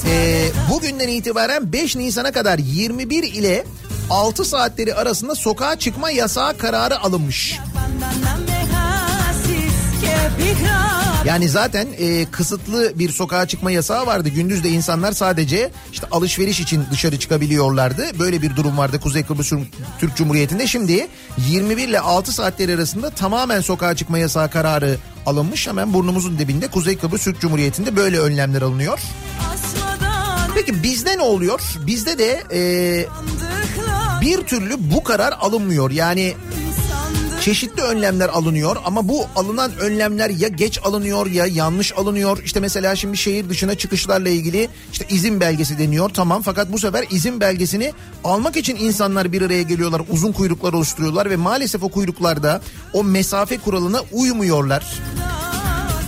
e, 0.09 0.45
bugünden 0.71 1.07
itibaren 1.07 1.73
5 1.73 1.95
Nisan'a 1.95 2.31
kadar 2.31 2.59
21 2.59 3.23
ile 3.23 3.65
6 4.09 4.45
saatleri 4.45 4.95
arasında 4.95 5.35
sokağa 5.35 5.75
çıkma 5.79 6.11
yasağı 6.11 6.57
kararı 6.57 6.99
alınmış. 6.99 7.59
Yani 11.25 11.49
zaten 11.49 11.87
e, 11.99 12.25
kısıtlı 12.25 12.99
bir 12.99 13.11
sokağa 13.11 13.47
çıkma 13.47 13.71
yasağı 13.71 14.05
vardı. 14.05 14.29
Gündüz 14.29 14.63
de 14.63 14.69
insanlar 14.69 15.11
sadece 15.11 15.71
işte 15.91 16.07
alışveriş 16.11 16.59
için 16.59 16.85
dışarı 16.91 17.19
çıkabiliyorlardı. 17.19 18.19
Böyle 18.19 18.41
bir 18.41 18.55
durum 18.55 18.77
vardı 18.77 18.99
Kuzey 18.99 19.23
Kıbrıs 19.23 19.53
Türk 19.99 20.15
Cumhuriyeti'nde. 20.15 20.67
Şimdi 20.67 21.07
21 21.49 21.87
ile 21.87 21.99
6 21.99 22.33
saatleri 22.33 22.75
arasında 22.75 23.09
tamamen 23.09 23.61
sokağa 23.61 23.95
çıkma 23.95 24.17
yasağı 24.17 24.49
kararı 24.49 24.97
alınmış. 25.25 25.67
Hemen 25.67 25.93
burnumuzun 25.93 26.39
dibinde 26.39 26.67
Kuzey 26.67 26.97
Kıbrıs 26.97 27.23
Türk 27.23 27.41
Cumhuriyeti'nde 27.41 27.95
böyle 27.95 28.19
önlemler 28.19 28.61
alınıyor. 28.61 28.99
Peki 30.55 30.83
bizde 30.83 31.17
ne 31.17 31.21
oluyor? 31.21 31.61
Bizde 31.87 32.17
de 32.17 32.43
e, 32.53 33.05
bir 34.21 34.37
türlü 34.37 34.75
bu 34.79 35.03
karar 35.03 35.33
alınmıyor. 35.39 35.91
Yani 35.91 36.33
çeşitli 37.47 37.81
önlemler 37.81 38.29
alınıyor 38.29 38.77
ama 38.85 39.07
bu 39.07 39.25
alınan 39.35 39.71
önlemler 39.79 40.29
ya 40.29 40.47
geç 40.47 40.79
alınıyor 40.83 41.25
ya 41.27 41.45
yanlış 41.45 41.93
alınıyor. 41.97 42.43
İşte 42.43 42.59
mesela 42.59 42.95
şimdi 42.95 43.17
şehir 43.17 43.49
dışına 43.49 43.75
çıkışlarla 43.75 44.29
ilgili 44.29 44.69
işte 44.91 45.05
izin 45.09 45.39
belgesi 45.39 45.79
deniyor 45.79 46.09
tamam 46.09 46.41
fakat 46.41 46.71
bu 46.71 46.79
sefer 46.79 47.05
izin 47.09 47.39
belgesini 47.39 47.93
almak 48.23 48.57
için 48.57 48.75
insanlar 48.75 49.31
bir 49.31 49.41
araya 49.41 49.61
geliyorlar 49.61 50.01
uzun 50.09 50.31
kuyruklar 50.31 50.73
oluşturuyorlar 50.73 51.29
ve 51.29 51.35
maalesef 51.35 51.83
o 51.83 51.89
kuyruklarda 51.89 52.61
o 52.93 53.03
mesafe 53.03 53.57
kuralına 53.57 54.01
uymuyorlar. 54.11 54.85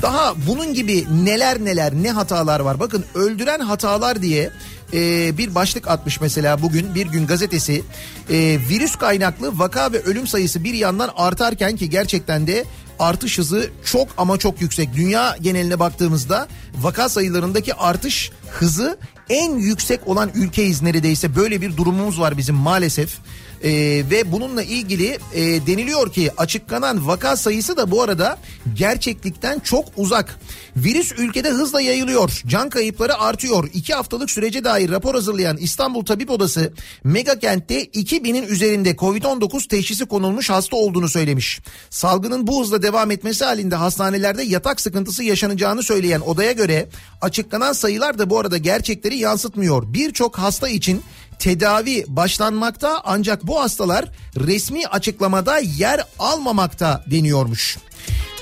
Daha 0.02 0.34
bunun 0.48 0.74
gibi 0.74 1.06
neler 1.24 1.66
neler 1.66 1.94
ne 1.94 2.12
hatalar 2.12 2.60
var. 2.60 2.80
Bakın 2.80 3.06
öldüren 3.16 3.60
hatalar 3.60 4.22
diye 4.22 4.52
e, 4.94 5.38
bir 5.38 5.56
başlık 5.56 5.88
atmış 5.88 6.22
mesela 6.22 6.62
bugün 6.62 6.96
bir 6.96 7.08
gün 7.08 7.28
gazetesi. 7.28 7.84
E, 8.30 8.36
virüs 8.70 8.96
kaynaklı 8.96 9.60
vaka 9.60 9.94
ve 9.94 10.02
ölüm 10.02 10.28
sayısı 10.28 10.64
bir 10.64 10.74
yandan 10.74 11.10
artarken 11.16 11.76
ki 11.76 11.90
gerçekten 11.90 12.48
de 12.48 12.66
artış 13.00 13.38
hızı 13.38 13.70
çok 13.86 14.08
ama 14.18 14.38
çok 14.38 14.62
yüksek. 14.62 14.94
Dünya 14.96 15.38
geneline 15.42 15.80
baktığımızda 15.80 16.48
vaka 16.82 17.10
sayılarındaki 17.10 17.74
artış 17.74 18.32
hızı 18.52 18.98
en 19.30 19.58
yüksek 19.58 20.08
olan 20.08 20.32
ülkeyiz 20.36 20.82
neredeyse. 20.82 21.36
Böyle 21.36 21.62
bir 21.62 21.78
durumumuz 21.78 22.20
var 22.20 22.38
bizim 22.38 22.56
maalesef. 22.56 23.18
Ee, 23.64 24.04
ve 24.12 24.32
bununla 24.32 24.64
ilgili 24.64 25.18
e, 25.34 25.42
deniliyor 25.68 26.14
ki 26.14 26.32
açıklanan 26.38 27.08
vaka 27.08 27.38
sayısı 27.38 27.78
da 27.78 27.92
bu 27.92 28.02
arada 28.02 28.38
gerçeklikten 28.74 29.60
çok 29.60 29.86
uzak. 29.98 30.40
Virüs 30.78 31.12
ülkede 31.18 31.50
hızla 31.50 31.82
yayılıyor. 31.82 32.42
Can 32.48 32.70
kayıpları 32.70 33.20
artıyor. 33.20 33.70
İki 33.74 33.94
haftalık 33.94 34.32
sürece 34.32 34.64
dair 34.64 34.90
rapor 34.90 35.16
hazırlayan 35.16 35.58
İstanbul 35.58 36.06
Tabip 36.06 36.30
Odası 36.30 36.74
mega 37.04 37.40
kentte 37.40 37.84
2000'in 37.84 38.48
üzerinde 38.48 38.92
Covid-19 38.92 39.68
teşhisi 39.68 40.06
konulmuş 40.06 40.50
hasta 40.50 40.76
olduğunu 40.76 41.10
söylemiş. 41.10 41.60
Salgının 41.90 42.48
bu 42.48 42.62
hızla 42.62 42.82
devam 42.82 43.12
etmesi 43.12 43.46
halinde 43.46 43.76
hastanelerde 43.76 44.44
yatak 44.44 44.82
sıkıntısı 44.82 45.24
yaşanacağını 45.24 45.84
söyleyen 45.84 46.20
odaya 46.20 46.52
göre 46.52 46.90
açıklanan 47.22 47.74
sayılar 47.74 48.18
da 48.18 48.30
bu 48.30 48.40
arada 48.40 48.58
gerçekleri 48.58 49.18
yansıtmıyor. 49.18 49.94
Birçok 49.94 50.38
hasta 50.40 50.70
için 50.70 51.02
tedavi 51.40 52.06
başlanmakta 52.08 53.02
ancak 53.04 53.48
bu 53.48 53.62
hastalar 53.62 54.06
resmi 54.38 54.88
açıklamada 54.88 55.58
yer 55.60 56.04
almamakta 56.20 57.04
deniyormuş. 57.12 57.78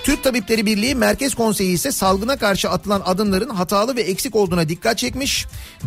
Türk 0.08 0.24
Tabipleri 0.24 0.66
Birliği 0.66 0.96
Merkez 0.96 1.36
Konseyi 1.36 1.74
ise 1.74 1.92
salgına 1.92 2.38
karşı 2.38 2.70
atılan 2.70 3.02
adımların 3.06 3.50
hatalı 3.50 3.96
ve 3.96 4.02
eksik 4.02 4.36
olduğuna 4.36 4.70
dikkat 4.70 4.98
çekmiş. 4.98 5.46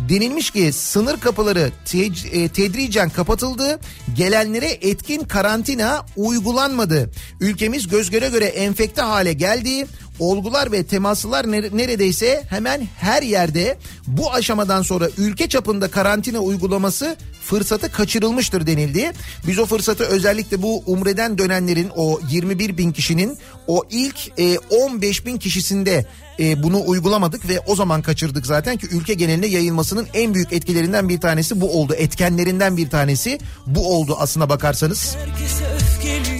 Denilmiş 0.09 0.51
ki 0.51 0.73
sınır 0.73 1.19
kapıları 1.19 1.71
te- 1.85 2.05
e, 2.31 2.49
tedricen 2.49 3.09
kapatıldı. 3.09 3.79
Gelenlere 4.15 4.69
etkin 4.81 5.23
karantina 5.23 6.05
uygulanmadı. 6.15 7.11
Ülkemiz 7.39 7.87
göz 7.87 8.09
göre 8.09 8.29
göre 8.29 8.45
enfekte 8.45 9.01
hale 9.01 9.33
geldi. 9.33 9.87
Olgular 10.25 10.71
ve 10.71 10.83
temaslılar 10.83 11.45
nere- 11.45 11.77
neredeyse 11.77 12.43
hemen 12.49 12.87
her 12.97 13.21
yerde 13.23 13.77
bu 14.07 14.31
aşamadan 14.33 14.81
sonra 14.81 15.09
ülke 15.17 15.49
çapında 15.49 15.91
karantina 15.91 16.39
uygulaması 16.39 17.15
fırsatı 17.43 17.91
kaçırılmıştır 17.91 18.67
denildi. 18.67 19.11
Biz 19.47 19.59
o 19.59 19.65
fırsatı 19.65 20.03
özellikle 20.03 20.61
bu 20.61 20.83
umreden 20.85 21.37
dönenlerin 21.37 21.89
o 21.95 22.19
21 22.31 22.77
bin 22.77 22.91
kişinin 22.91 23.37
o 23.67 23.83
ilk 23.89 24.39
e, 24.39 24.57
15 24.57 25.25
bin 25.25 25.37
kişisinde 25.37 26.05
e, 26.41 26.63
bunu 26.63 26.83
uygulamadık 26.85 27.49
ve 27.49 27.59
o 27.59 27.75
zaman 27.75 28.01
kaçırdık 28.01 28.45
zaten 28.45 28.77
ki 28.77 28.87
ülke 28.91 29.13
geneline 29.13 29.47
yayılmasının 29.47 30.07
en 30.13 30.33
büyük 30.33 30.53
etkilerinden 30.53 31.09
bir 31.09 31.21
tanesi 31.21 31.61
bu 31.61 31.79
oldu. 31.79 31.93
Etkenlerinden 31.93 32.77
bir 32.77 32.89
tanesi 32.89 33.39
bu 33.67 33.95
oldu 33.95 34.15
aslına 34.19 34.49
bakarsanız. 34.49 35.15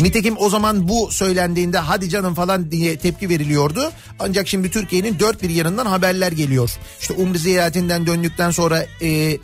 Nitekim 0.01 0.35
o 0.37 0.49
zaman 0.49 0.87
bu 0.87 1.11
söylendiğinde 1.11 1.77
hadi 1.77 2.09
canım 2.09 2.33
falan 2.33 2.71
diye 2.71 2.97
tepki 2.97 3.29
veriliyordu. 3.29 3.91
Ancak 4.19 4.47
şimdi 4.47 4.71
Türkiye'nin 4.71 5.19
dört 5.19 5.43
bir 5.43 5.49
yanından 5.49 5.85
haberler 5.85 6.31
geliyor. 6.31 6.71
İşte 7.01 7.13
Umre 7.13 7.37
ziyaretinden 7.37 8.07
döndükten 8.07 8.51
sonra 8.51 8.85
e, 9.01 9.37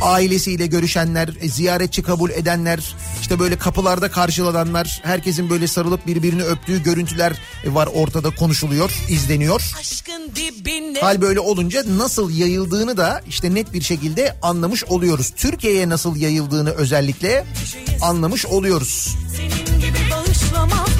ailesiyle 0.00 0.66
görüşenler, 0.66 1.28
e, 1.40 1.48
ziyaretçi 1.48 2.02
kabul 2.02 2.30
edenler, 2.30 2.94
işte 3.20 3.38
böyle 3.38 3.58
kapılarda 3.58 4.10
karşılananlar, 4.10 5.00
herkesin 5.04 5.50
böyle 5.50 5.66
sarılıp 5.66 6.06
birbirini 6.06 6.42
öptüğü 6.42 6.82
görüntüler 6.82 7.32
e, 7.64 7.74
var 7.74 7.88
ortada 7.94 8.30
konuşuluyor, 8.30 8.90
izleniyor. 9.08 9.72
Hal 11.00 11.20
böyle 11.20 11.40
olunca 11.40 11.82
nasıl 11.96 12.30
yayıldığını 12.30 12.96
da 12.96 13.22
işte 13.28 13.54
net 13.54 13.72
bir 13.72 13.82
şekilde 13.82 14.36
anlamış 14.42 14.84
oluyoruz. 14.84 15.32
Türkiye'ye 15.36 15.88
nasıl 15.88 16.16
yayıldığını 16.16 16.70
özellikle 16.70 17.44
anlamış 18.02 18.46
oluyoruz. 18.46 19.16
senin 19.36 19.80
gibi 19.80 19.98
bağışlamazlar 20.10 20.97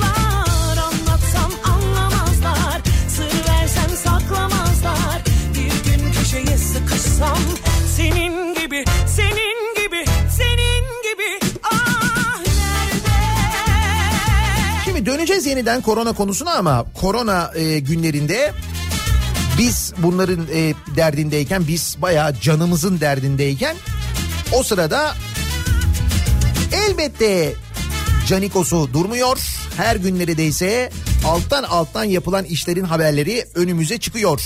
yeniden 15.48 15.82
korona 15.82 16.12
konusuna 16.12 16.54
ama 16.54 16.84
korona 17.00 17.50
e, 17.54 17.78
günlerinde 17.78 18.52
Biz 19.58 19.92
bunların 19.98 20.46
e, 20.54 20.74
derdindeyken 20.96 21.68
biz 21.68 21.96
bayağı 22.02 22.34
canımızın 22.40 23.00
derdindeyken 23.00 23.76
o 24.52 24.62
sırada 24.62 25.14
elbette 26.72 27.52
Canikos'u 28.28 28.92
durmuyor. 28.92 29.38
Her 29.76 29.96
gün 29.96 30.18
neredeyse 30.18 30.90
alttan 31.26 31.62
alttan 31.62 32.04
yapılan 32.04 32.44
işlerin 32.44 32.84
haberleri 32.84 33.44
önümüze 33.54 33.98
çıkıyor. 33.98 34.40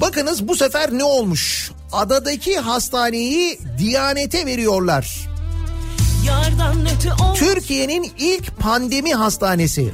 Bakınız 0.00 0.48
bu 0.48 0.56
sefer 0.56 0.92
ne 0.92 1.04
olmuş? 1.04 1.70
Adadaki 1.92 2.58
hastaneyi 2.58 3.58
Diyanet'e 3.78 4.46
veriyorlar. 4.46 5.29
Türkiye'nin 7.34 8.12
ilk 8.18 8.58
pandemi 8.58 9.14
hastanesi. 9.14 9.90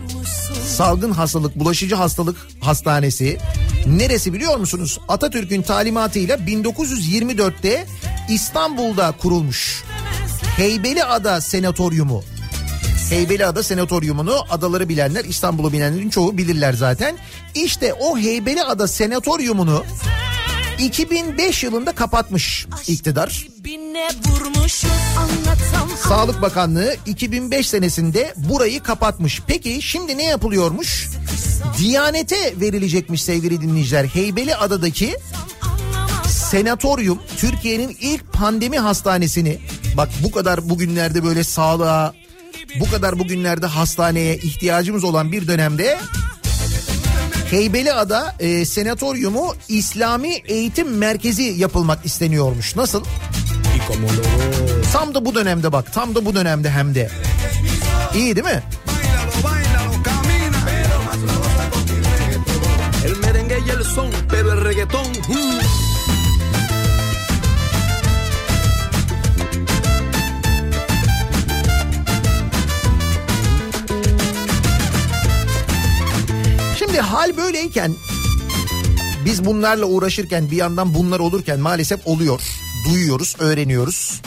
Salgın 0.68 1.10
hastalık, 1.10 1.56
bulaşıcı 1.56 1.94
hastalık 1.94 2.36
hastanesi. 2.60 3.38
Neresi 3.86 4.32
biliyor 4.32 4.56
musunuz? 4.56 5.00
Atatürk'ün 5.08 5.62
talimatıyla 5.62 6.36
1924'te 6.36 7.86
İstanbul'da 8.28 9.14
kurulmuş. 9.22 9.84
Heybeliada 10.56 11.40
Senatoryumu. 11.40 12.22
Heybeliada 13.10 13.62
Senatoryumunu 13.62 14.36
adaları 14.50 14.88
bilenler, 14.88 15.24
İstanbul'u 15.24 15.72
bilenlerin 15.72 16.10
çoğu 16.10 16.38
bilirler 16.38 16.72
zaten. 16.72 17.16
İşte 17.54 17.94
o 17.94 18.18
Heybeliada 18.18 18.88
Senatoryumunu 18.88 19.84
2005 20.78 21.64
yılında 21.64 21.92
kapatmış 21.92 22.66
iktidar. 22.88 23.46
Sağlık 26.08 26.42
Bakanlığı 26.42 26.96
2005 27.06 27.68
senesinde 27.68 28.34
burayı 28.36 28.82
kapatmış. 28.82 29.42
Peki 29.46 29.82
şimdi 29.82 30.18
ne 30.18 30.24
yapılıyormuş? 30.24 31.08
Diyanete 31.78 32.60
verilecekmiş 32.60 33.22
sevgili 33.22 33.60
dinleyiciler. 33.60 34.04
Heybeliada'daki 34.04 35.16
senatoryum 36.28 37.18
Türkiye'nin 37.36 37.96
ilk 38.00 38.32
pandemi 38.32 38.78
hastanesini 38.78 39.58
bak 39.96 40.08
bu 40.22 40.30
kadar 40.30 40.68
bugünlerde 40.68 41.24
böyle 41.24 41.44
sağlığa 41.44 42.14
bu 42.80 42.90
kadar 42.90 43.18
bugünlerde 43.18 43.66
hastaneye 43.66 44.36
ihtiyacımız 44.36 45.04
olan 45.04 45.32
bir 45.32 45.48
dönemde 45.48 45.98
Heybeliada 47.50 48.34
e, 48.40 48.64
senatoryumu 48.64 49.54
İslami 49.68 50.34
Eğitim 50.34 50.96
Merkezi 50.96 51.42
yapılmak 51.42 52.06
isteniyormuş. 52.06 52.76
Nasıl? 52.76 53.04
Tam 54.92 55.14
da 55.14 55.24
bu 55.24 55.34
dönemde 55.34 55.72
bak 55.72 55.92
tam 55.92 56.14
da 56.14 56.24
bu 56.24 56.34
dönemde 56.34 56.70
hem 56.70 56.94
de. 56.94 57.10
İyi 58.14 58.36
değil 58.36 58.46
mi? 58.46 58.62
El 63.04 63.16
merengue 63.18 63.58
y 63.66 63.70
el 63.70 63.84
son, 63.84 64.10
pero 64.30 64.52
el 64.52 64.64
reggaetón. 64.64 65.15
Şimdi 76.96 77.08
hal 77.08 77.36
böyleyken 77.36 77.94
biz 79.24 79.44
bunlarla 79.44 79.86
uğraşırken 79.86 80.50
bir 80.50 80.56
yandan 80.56 80.94
bunlar 80.94 81.20
olurken 81.20 81.60
maalesef 81.60 82.06
oluyor. 82.06 82.40
Duyuyoruz, 82.88 83.36
öğreniyoruz. 83.38 84.20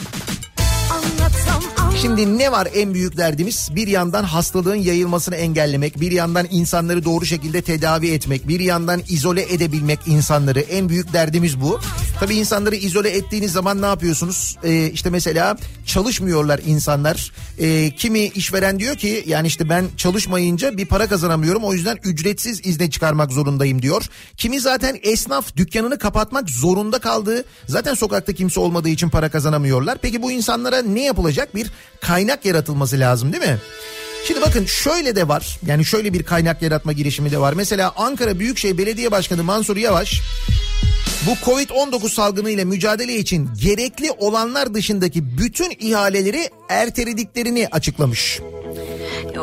Şimdi 2.02 2.38
ne 2.38 2.52
var 2.52 2.68
en 2.74 2.94
büyük 2.94 3.16
derdimiz? 3.16 3.68
Bir 3.72 3.88
yandan 3.88 4.24
hastalığın 4.24 4.74
yayılmasını 4.74 5.36
engellemek, 5.36 6.00
bir 6.00 6.12
yandan 6.12 6.46
insanları 6.50 7.04
doğru 7.04 7.26
şekilde 7.26 7.62
tedavi 7.62 8.10
etmek, 8.10 8.48
bir 8.48 8.60
yandan 8.60 9.02
izole 9.08 9.54
edebilmek 9.54 9.98
insanları. 10.06 10.60
En 10.60 10.88
büyük 10.88 11.12
derdimiz 11.12 11.60
bu. 11.60 11.80
Tabii 12.20 12.34
insanları 12.34 12.76
izole 12.76 13.10
ettiğiniz 13.10 13.52
zaman 13.52 13.82
ne 13.82 13.86
yapıyorsunuz? 13.86 14.56
Ee, 14.64 14.90
işte 14.90 15.10
mesela 15.10 15.56
çalışmıyorlar 15.86 16.60
insanlar. 16.66 17.32
Ee, 17.58 17.90
kimi 17.96 18.20
işveren 18.20 18.78
diyor 18.78 18.96
ki 18.96 19.24
yani 19.26 19.46
işte 19.46 19.68
ben 19.68 19.84
çalışmayınca 19.96 20.76
bir 20.76 20.86
para 20.86 21.08
kazanamıyorum 21.08 21.64
o 21.64 21.72
yüzden 21.72 21.98
ücretsiz 22.04 22.66
izne 22.66 22.90
çıkarmak 22.90 23.32
zorundayım 23.32 23.82
diyor. 23.82 24.06
Kimi 24.36 24.60
zaten 24.60 24.98
esnaf 25.02 25.56
dükkanını 25.56 25.98
kapatmak 25.98 26.50
zorunda 26.50 26.98
kaldığı 26.98 27.44
zaten 27.66 27.94
sokakta 27.94 28.32
kimse 28.32 28.60
olmadığı 28.60 28.88
için 28.88 29.08
para 29.08 29.28
kazanamıyorlar. 29.28 29.98
Peki 30.02 30.22
bu 30.22 30.32
insanlara 30.32 30.82
ne 30.82 31.04
yapılacak? 31.04 31.54
Bir 31.54 31.70
kaynak 32.00 32.44
yaratılması 32.44 33.00
lazım 33.00 33.32
değil 33.32 33.44
mi? 33.44 33.58
Şimdi 34.24 34.40
bakın 34.40 34.64
şöyle 34.64 35.16
de 35.16 35.28
var. 35.28 35.58
Yani 35.66 35.84
şöyle 35.84 36.12
bir 36.12 36.22
kaynak 36.22 36.62
yaratma 36.62 36.92
girişimi 36.92 37.30
de 37.30 37.38
var. 37.38 37.52
Mesela 37.52 37.92
Ankara 37.96 38.38
Büyükşehir 38.38 38.78
Belediye 38.78 39.10
Başkanı 39.10 39.44
Mansur 39.44 39.76
Yavaş 39.76 40.20
bu 41.26 41.50
Covid-19 41.50 42.08
salgını 42.08 42.50
ile 42.50 42.64
mücadele 42.64 43.16
için 43.16 43.50
gerekli 43.62 44.10
olanlar 44.10 44.74
dışındaki 44.74 45.38
bütün 45.38 45.70
ihaleleri 45.80 46.48
ertelediklerini 46.68 47.68
açıklamış. 47.70 48.40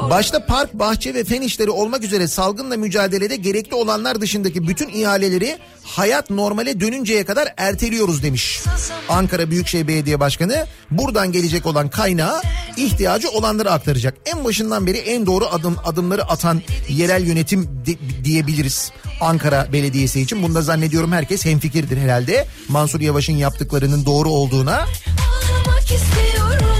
Başta 0.09 0.45
park, 0.45 0.73
bahçe 0.73 1.13
ve 1.13 1.23
fen 1.23 1.41
işleri 1.41 1.69
olmak 1.69 2.03
üzere 2.03 2.27
salgınla 2.27 2.77
mücadelede 2.77 3.35
gerekli 3.35 3.75
olanlar 3.75 4.21
dışındaki 4.21 4.67
bütün 4.67 4.89
ihaleleri 4.89 5.57
hayat 5.87 6.29
normale 6.29 6.79
dönünceye 6.79 7.25
kadar 7.25 7.53
erteliyoruz 7.57 8.23
demiş. 8.23 8.61
Ankara 9.09 9.49
Büyükşehir 9.51 9.87
Belediye 9.87 10.19
Başkanı 10.19 10.65
buradan 10.91 11.31
gelecek 11.31 11.65
olan 11.65 11.89
kaynağı 11.89 12.41
ihtiyacı 12.77 13.29
olanlara 13.29 13.71
aktaracak. 13.71 14.13
En 14.25 14.43
başından 14.45 14.87
beri 14.87 14.97
en 14.97 15.25
doğru 15.25 15.45
adım 15.45 15.77
adımları 15.85 16.23
atan 16.25 16.61
yerel 16.89 17.23
yönetim 17.27 17.63
de- 17.85 18.23
diyebiliriz. 18.23 18.91
Ankara 19.21 19.73
Belediyesi 19.73 20.21
için. 20.21 20.43
Bunda 20.43 20.61
zannediyorum 20.61 21.11
herkes 21.11 21.45
hemfikirdir 21.45 21.97
herhalde. 21.97 22.47
Mansur 22.67 23.01
Yavaş'ın 23.01 23.33
yaptıklarının 23.33 24.05
doğru 24.05 24.29
olduğuna. 24.29 24.73
Ağlamak 24.75 25.81
istiyorum. 25.83 26.77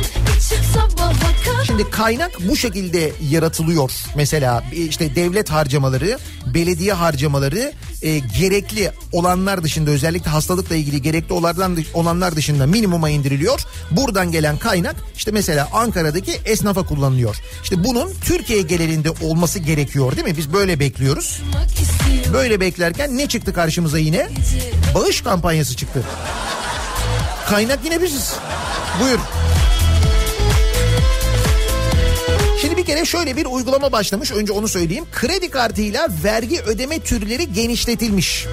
Çık 0.50 0.64
sabaha. 0.74 1.27
Şimdi 1.78 1.92
kaynak 1.92 2.32
bu 2.50 2.56
şekilde 2.56 3.12
yaratılıyor. 3.30 3.92
Mesela 4.16 4.64
işte 4.72 5.16
devlet 5.16 5.50
harcamaları, 5.50 6.18
belediye 6.54 6.94
harcamaları 6.94 7.74
e, 8.02 8.20
gerekli 8.20 8.92
olanlar 9.12 9.64
dışında 9.64 9.92
özellikle 9.92 10.32
hastalıkla 10.32 10.76
ilgili 10.76 11.02
gerekli 11.02 11.34
olanlar, 11.94 12.36
dışında 12.36 12.66
minimuma 12.66 13.10
indiriliyor. 13.10 13.62
Buradan 13.92 14.32
gelen 14.32 14.58
kaynak 14.58 14.96
işte 15.16 15.32
mesela 15.32 15.70
Ankara'daki 15.74 16.32
esnafa 16.46 16.86
kullanılıyor. 16.86 17.36
İşte 17.64 17.84
bunun 17.84 18.14
Türkiye 18.22 18.62
genelinde 18.62 19.10
olması 19.10 19.60
gerekiyor 19.60 20.16
değil 20.16 20.28
mi? 20.28 20.38
Biz 20.38 20.54
böyle 20.54 20.80
bekliyoruz. 20.80 21.42
Böyle 22.34 22.60
beklerken 22.60 23.18
ne 23.18 23.28
çıktı 23.28 23.54
karşımıza 23.54 23.98
yine? 24.00 24.30
Bağış 24.96 25.22
kampanyası 25.22 25.76
çıktı. 25.76 26.04
Kaynak 27.50 27.80
yine 27.86 28.02
biziz. 28.02 28.34
Buyur. 29.02 29.20
Kere 32.88 33.06
şöyle 33.06 33.36
bir 33.36 33.46
uygulama 33.46 33.92
başlamış. 33.92 34.32
Önce 34.32 34.54
onu 34.54 34.68
söyleyeyim. 34.68 35.06
Kredi 35.12 35.50
kartıyla 35.50 36.08
vergi 36.24 36.62
ödeme 36.62 37.00
türleri 37.00 37.54
genişletilmiş. 37.54 38.46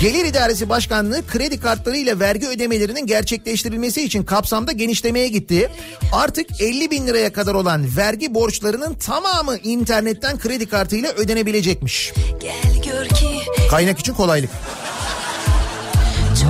Gelir 0.00 0.24
İdaresi 0.24 0.68
Başkanlığı 0.68 1.26
kredi 1.26 1.60
kartlarıyla 1.60 2.20
vergi 2.20 2.46
ödemelerinin 2.46 3.06
gerçekleştirilmesi 3.06 4.02
için 4.02 4.24
kapsamda 4.24 4.72
genişlemeye 4.72 5.28
gitti. 5.28 5.70
Artık 6.12 6.60
50 6.60 6.90
bin 6.90 7.06
liraya 7.06 7.32
kadar 7.32 7.54
olan 7.54 7.96
vergi 7.96 8.34
borçlarının 8.34 8.94
tamamı 8.94 9.56
internetten 9.56 10.38
kredi 10.38 10.68
kartıyla 10.68 11.12
ödenebilecekmiş. 11.12 12.12
Gel 12.40 12.82
gör 12.84 13.08
ki. 13.08 13.28
Kaynak 13.70 13.98
için 13.98 14.14
kolaylık. 14.14 14.50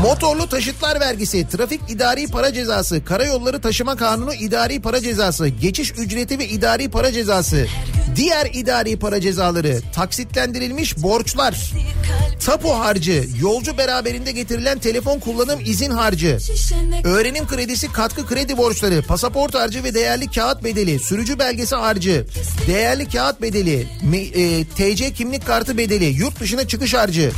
Motorlu 0.02 0.48
taşıtlar 0.48 1.00
vergisi, 1.00 1.48
trafik 1.48 1.80
idari 1.88 2.26
para 2.26 2.52
cezası, 2.52 3.04
karayolları 3.04 3.60
taşıma 3.60 3.96
kanunu 3.96 4.34
idari 4.34 4.82
para 4.82 5.00
cezası, 5.00 5.48
geçiş 5.48 5.90
ücreti 5.90 6.38
ve 6.38 6.48
idari 6.48 6.90
para 6.90 7.12
cezası, 7.12 7.66
diğer 8.16 8.50
idari 8.52 8.98
para 8.98 9.20
cezaları, 9.20 9.80
taksitlendirilmiş 9.94 11.02
borçlar, 11.02 11.72
tapu 12.46 12.70
harcı, 12.70 13.24
yolcu 13.40 13.78
beraberinde 13.78 14.32
getirilen 14.32 14.78
telefon 14.78 15.18
kullanım 15.18 15.60
izin 15.64 15.90
harcı, 15.90 16.38
öğrenim 17.04 17.46
kredisi 17.46 17.92
katkı 17.92 18.26
kredi 18.26 18.56
borçları, 18.56 19.02
pasaport 19.02 19.54
harcı 19.54 19.84
ve 19.84 19.94
değerli 19.94 20.30
kağıt 20.30 20.64
bedeli, 20.64 20.98
sürücü 20.98 21.38
belgesi 21.38 21.74
harcı, 21.74 22.26
değerli 22.66 23.08
kağıt 23.08 23.42
bedeli, 23.42 23.88
e, 24.14 24.64
TC 24.64 25.12
kimlik 25.12 25.46
kartı 25.46 25.78
bedeli, 25.78 26.04
yurt 26.04 26.40
dışına 26.40 26.68
çıkış 26.68 26.94
harcı, 26.94 27.32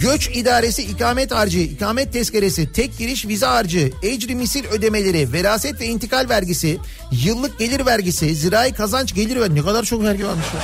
Göç 0.00 0.28
idaresi 0.34 0.82
ikamet 0.82 1.27
harcı, 1.30 1.58
ikamet 1.58 2.12
tezkeresi, 2.12 2.72
tek 2.72 2.98
giriş 2.98 3.26
vize 3.26 3.46
harcı, 3.46 3.92
ecri 4.02 4.34
misil 4.34 4.64
ödemeleri, 4.64 5.32
veraset 5.32 5.80
ve 5.80 5.86
intikal 5.86 6.28
vergisi, 6.28 6.78
yıllık 7.12 7.58
gelir 7.58 7.86
vergisi, 7.86 8.34
zirai 8.34 8.72
kazanç 8.72 9.14
gelir 9.14 9.40
ver 9.40 9.54
ne 9.54 9.62
kadar 9.62 9.84
çok 9.84 10.02
vergi 10.02 10.26
varmış 10.26 10.46
ya. 10.54 10.60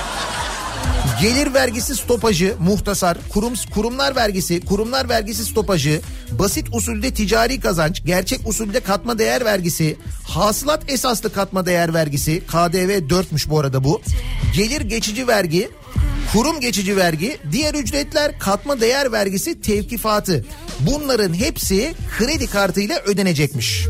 Gelir 1.21 1.55
vergisi 1.55 1.97
stopajı, 1.97 2.55
muhtasar, 2.61 3.19
kurum, 3.33 3.55
kurumlar 3.75 4.17
vergisi, 4.17 4.61
kurumlar 4.61 5.09
vergisi 5.09 5.45
stopajı, 5.45 6.01
basit 6.31 6.69
usulde 6.73 7.11
ticari 7.11 7.61
kazanç, 7.61 8.05
gerçek 8.05 8.49
usulde 8.49 8.81
katma 8.81 9.19
değer 9.19 9.45
vergisi, 9.45 9.97
hasılat 10.29 10.83
esaslı 10.89 11.33
katma 11.33 11.67
değer 11.67 11.95
vergisi, 11.95 12.41
KDV 12.41 12.91
4'müş 13.09 13.51
bu 13.51 13.61
arada 13.61 13.85
bu, 13.85 14.03
gelir 14.55 14.81
geçici 14.81 15.29
vergi, 15.29 15.71
kurum 16.33 16.61
geçici 16.61 16.97
vergi, 16.97 17.39
diğer 17.53 17.75
ücretler, 17.75 18.39
katma 18.39 18.81
değer 18.81 19.13
vergisi, 19.13 19.61
tevkifatı. 19.61 20.45
Bunların 20.81 21.35
hepsi 21.35 21.95
kredi 22.19 22.47
kartıyla 22.47 22.99
ödenecekmiş. 22.99 23.87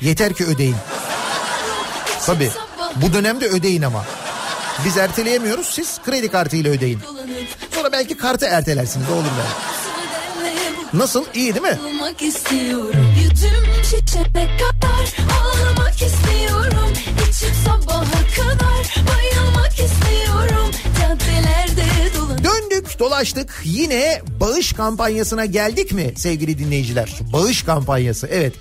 Yeter 0.00 0.32
ki 0.32 0.44
ödeyin. 0.44 0.76
Tabii 2.26 2.50
bu 2.96 3.12
dönemde 3.12 3.46
ödeyin 3.46 3.82
ama. 3.82 4.04
Biz 4.84 4.96
erteleyemiyoruz 4.96 5.66
siz 5.66 5.98
kredi 6.04 6.28
kartıyla 6.28 6.70
ödeyin. 6.70 7.00
Sonra 7.74 7.92
belki 7.92 8.16
kartı 8.16 8.46
ertelersiniz 8.46 9.10
olur 9.10 9.22
mu? 9.22 9.28
Nasıl 10.94 11.24
iyi 11.34 11.54
değil 11.54 11.66
mi? 11.66 11.78
Olmak 11.86 12.22
istiyorum 12.22 13.14
Yüzüm 13.22 13.84
şişene 13.84 14.56
kadar 14.56 15.16
Ağlamak 15.42 16.02
istiyorum 16.02 16.63
İçim 17.36 17.48
sabaha 17.64 18.04
kadar 18.36 18.94
Bayılmak 19.08 19.72
istiyorum 19.72 20.70
Caddelerde 21.00 21.84
dolan 22.16 22.38
Döndük 22.44 22.98
dolaştık 22.98 23.60
yine 23.64 24.22
bağış 24.40 24.72
kampanyasına 24.72 25.44
geldik 25.44 25.92
mi 25.92 26.12
sevgili 26.16 26.58
dinleyiciler? 26.58 27.14
Bağış 27.32 27.62
kampanyası 27.62 28.26
evet. 28.26 28.54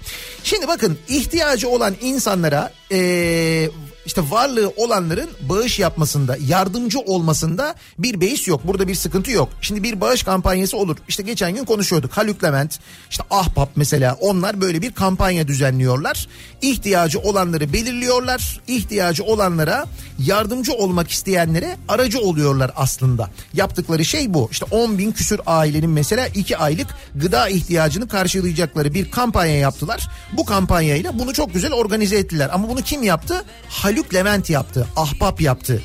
Şimdi 0.44 0.68
bakın 0.68 0.98
ihtiyacı 1.08 1.70
olan 1.70 1.96
insanlara 2.02 2.74
eee, 2.92 3.70
işte 4.06 4.22
varlığı 4.30 4.74
olanların 4.78 5.30
bağış 5.50 5.80
yapmasında 5.80 6.38
yardımcı 6.48 7.00
olmasında 7.00 7.76
bir 8.00 8.22
beis 8.22 8.48
yok. 8.48 8.62
Burada 8.68 8.88
bir 8.88 8.96
sıkıntı 8.96 9.32
yok. 9.32 9.50
Şimdi 9.62 9.84
bir 9.84 10.02
bağış 10.02 10.24
kampanyası 10.24 10.78
olur. 10.78 10.98
İşte 11.08 11.24
geçen 11.24 11.56
gün 11.56 11.66
konuşuyorduk. 11.66 12.18
Haluk 12.18 12.44
Levent 12.44 12.80
işte 13.10 13.24
Ahbap 13.30 13.70
mesela 13.76 14.18
onlar 14.22 14.62
böyle 14.62 14.82
bir 14.82 14.92
kampanya 14.92 15.48
düzenliyorlar. 15.48 16.28
İhtiyacı 16.62 17.20
olanları 17.20 17.74
belirliyorlar. 17.74 18.62
İhtiyacı 18.68 19.24
olanlara 19.24 19.86
yardımcı 20.20 20.74
olmak 20.74 21.12
isteyenlere 21.12 21.78
aracı 21.88 22.20
oluyorlar 22.20 22.72
aslında. 22.76 23.30
Yaptıkları 23.54 24.06
şey 24.06 24.34
bu. 24.34 24.50
İşte 24.52 24.66
10 24.72 24.98
bin 24.98 25.12
küsür 25.12 25.42
ailenin 25.46 25.90
mesela 25.90 26.28
2 26.28 26.58
aylık 26.58 26.88
gıda 27.16 27.50
ihtiyacını 27.50 28.08
karşılayacakları 28.08 28.94
bir 28.94 29.12
kampanya 29.12 29.58
yaptılar. 29.58 30.08
Bu 30.38 30.46
kampanyayla 30.46 31.20
bunu 31.20 31.34
çok 31.34 31.54
güzel 31.54 31.72
organize 31.72 32.18
ettiler. 32.18 32.50
Ama 32.54 32.70
bunu 32.70 32.82
kim 32.82 33.04
yaptı? 33.04 33.44
Haluk 33.70 33.93
Levent 34.14 34.50
yaptı. 34.50 34.88
Ahbap 34.96 35.42
yaptı. 35.42 35.82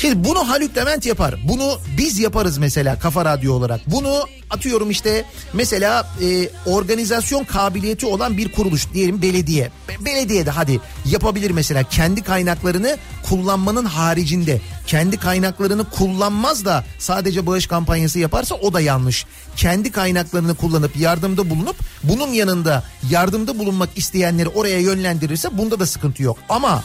Şimdi 0.00 0.24
bunu 0.28 0.48
Haluk 0.48 0.76
Levent 0.76 1.06
yapar. 1.06 1.34
Bunu 1.48 1.78
biz 1.98 2.18
yaparız 2.18 2.58
mesela 2.58 2.98
Kafa 2.98 3.24
Radyo 3.24 3.52
olarak. 3.54 3.80
Bunu 3.86 4.24
atıyorum 4.50 4.90
işte 4.90 5.24
mesela 5.52 6.08
e, 6.22 6.48
organizasyon 6.66 7.44
kabiliyeti 7.44 8.06
olan 8.06 8.36
bir 8.36 8.52
kuruluş 8.52 8.92
diyelim 8.94 9.22
belediye. 9.22 9.70
Be- 9.88 10.04
Belediye 10.04 10.46
de 10.46 10.50
hadi 10.50 10.80
yapabilir 11.04 11.50
mesela 11.50 11.82
kendi 11.82 12.22
kaynaklarını 12.22 12.96
kullanmanın 13.28 13.84
haricinde. 13.84 14.60
Kendi 14.86 15.16
kaynaklarını 15.16 15.90
kullanmaz 15.90 16.64
da 16.64 16.84
sadece 16.98 17.46
bağış 17.46 17.66
kampanyası 17.66 18.18
yaparsa 18.18 18.54
o 18.54 18.72
da 18.72 18.80
yanlış. 18.80 19.26
Kendi 19.56 19.92
kaynaklarını 19.92 20.54
kullanıp 20.54 20.96
yardımda 20.96 21.50
bulunup 21.50 21.76
bunun 22.02 22.28
yanında 22.28 22.84
yardımda 23.10 23.58
bulunmak 23.58 23.88
isteyenleri 23.96 24.48
oraya 24.48 24.80
yönlendirirse 24.80 25.58
bunda 25.58 25.80
da 25.80 25.86
sıkıntı 25.86 26.22
yok. 26.22 26.38
Ama 26.48 26.84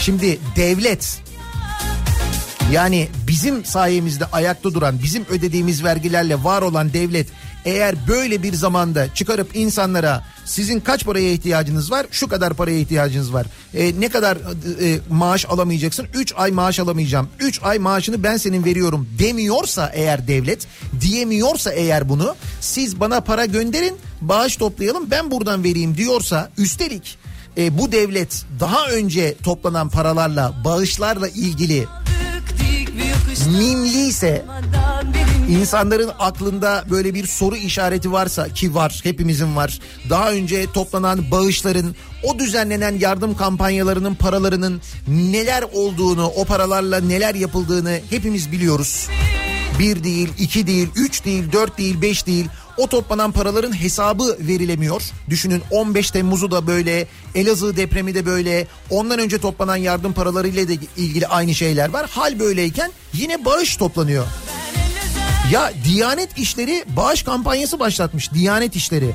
şimdi 0.00 0.38
devlet 0.56 1.20
yani 2.72 3.08
bizim 3.26 3.64
sayemizde 3.64 4.24
ayakta 4.26 4.74
duran, 4.74 5.02
bizim 5.02 5.24
ödediğimiz 5.24 5.84
vergilerle 5.84 6.44
var 6.44 6.62
olan 6.62 6.92
devlet 6.92 7.26
eğer 7.64 7.94
böyle 8.08 8.42
bir 8.42 8.54
zamanda 8.54 9.14
çıkarıp 9.14 9.56
insanlara 9.56 10.24
sizin 10.44 10.80
kaç 10.80 11.04
paraya 11.04 11.32
ihtiyacınız 11.32 11.90
var? 11.90 12.06
Şu 12.10 12.28
kadar 12.28 12.54
paraya 12.54 12.78
ihtiyacınız 12.78 13.32
var. 13.32 13.46
E, 13.74 14.00
ne 14.00 14.08
kadar 14.08 14.36
e, 14.36 14.98
maaş 15.10 15.46
alamayacaksın? 15.46 16.06
3 16.14 16.34
ay 16.36 16.50
maaş 16.50 16.80
alamayacağım. 16.80 17.28
3 17.40 17.60
ay 17.62 17.78
maaşını 17.78 18.22
ben 18.22 18.36
senin 18.36 18.64
veriyorum 18.64 19.08
demiyorsa 19.18 19.90
eğer 19.94 20.28
devlet, 20.28 20.66
diyemiyorsa 21.00 21.72
eğer 21.72 22.08
bunu 22.08 22.34
siz 22.60 23.00
bana 23.00 23.20
para 23.20 23.46
gönderin, 23.46 23.96
bağış 24.20 24.56
toplayalım 24.56 25.10
ben 25.10 25.30
buradan 25.30 25.64
vereyim 25.64 25.96
diyorsa 25.96 26.50
üstelik 26.58 27.18
e, 27.56 27.78
bu 27.78 27.92
devlet 27.92 28.44
daha 28.60 28.88
önce 28.88 29.34
toplanan 29.42 29.88
paralarla 29.88 30.54
bağışlarla 30.64 31.28
ilgili 31.28 31.86
mimliyse 33.40 34.44
insanların 35.48 36.10
aklında 36.18 36.84
böyle 36.90 37.14
bir 37.14 37.26
soru 37.26 37.56
işareti 37.56 38.12
varsa 38.12 38.48
ki 38.48 38.74
var 38.74 39.00
hepimizin 39.02 39.56
var. 39.56 39.78
Daha 40.10 40.30
önce 40.30 40.72
toplanan 40.72 41.30
bağışların 41.30 41.94
o 42.22 42.38
düzenlenen 42.38 42.98
yardım 42.98 43.36
kampanyalarının 43.36 44.14
paralarının 44.14 44.80
neler 45.08 45.64
olduğunu 45.72 46.26
o 46.26 46.44
paralarla 46.44 47.00
neler 47.00 47.34
yapıldığını 47.34 48.00
hepimiz 48.10 48.52
biliyoruz. 48.52 49.08
Bir 49.78 50.04
değil, 50.04 50.28
iki 50.38 50.66
değil, 50.66 50.88
üç 50.96 51.24
değil, 51.24 51.52
dört 51.52 51.78
değil, 51.78 52.02
beş 52.02 52.26
değil. 52.26 52.46
O 52.76 52.86
toplanan 52.86 53.32
paraların 53.32 53.80
hesabı 53.80 54.36
verilemiyor. 54.40 55.02
Düşünün 55.30 55.62
15 55.70 56.10
Temmuz'u 56.10 56.50
da 56.50 56.66
böyle, 56.66 57.06
Elazığ 57.34 57.76
depremi 57.76 58.14
de 58.14 58.26
böyle, 58.26 58.66
ondan 58.90 59.18
önce 59.18 59.38
toplanan 59.38 59.76
yardım 59.76 60.12
paralarıyla 60.12 60.68
da 60.68 60.72
ilgili 60.96 61.26
aynı 61.26 61.54
şeyler 61.54 61.88
var. 61.88 62.10
Hal 62.10 62.38
böyleyken 62.38 62.92
yine 63.12 63.44
bağış 63.44 63.76
toplanıyor. 63.76 64.26
Ya 65.50 65.72
Diyanet 65.84 66.38
İşleri 66.38 66.84
bağış 66.96 67.22
kampanyası 67.22 67.78
başlatmış. 67.78 68.32
Diyanet 68.32 68.76
İşleri. 68.76 69.14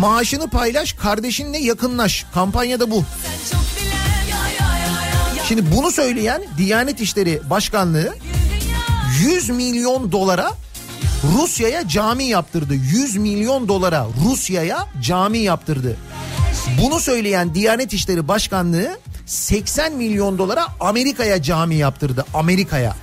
Maaşını 0.00 0.50
paylaş, 0.50 0.92
kardeşinle 0.92 1.58
yakınlaş. 1.58 2.26
Kampanyada 2.34 2.90
bu. 2.90 3.04
Şimdi 5.48 5.76
bunu 5.76 5.90
söyleyen 5.90 6.42
Diyanet 6.58 7.00
İşleri 7.00 7.40
Başkanlığı 7.50 8.14
100 9.20 9.48
milyon 9.48 10.12
dolara 10.12 10.52
Rusya'ya 11.24 11.88
cami 11.88 12.24
yaptırdı. 12.24 12.74
100 12.74 13.16
milyon 13.16 13.68
dolara 13.68 14.06
Rusya'ya 14.24 14.86
cami 15.02 15.38
yaptırdı. 15.38 15.96
Bunu 16.82 17.00
söyleyen 17.00 17.54
Diyanet 17.54 17.92
İşleri 17.92 18.28
Başkanlığı 18.28 18.98
80 19.26 19.92
milyon 19.92 20.38
dolara 20.38 20.66
Amerika'ya 20.80 21.42
cami 21.42 21.74
yaptırdı. 21.74 22.24
Amerika'ya. 22.34 22.96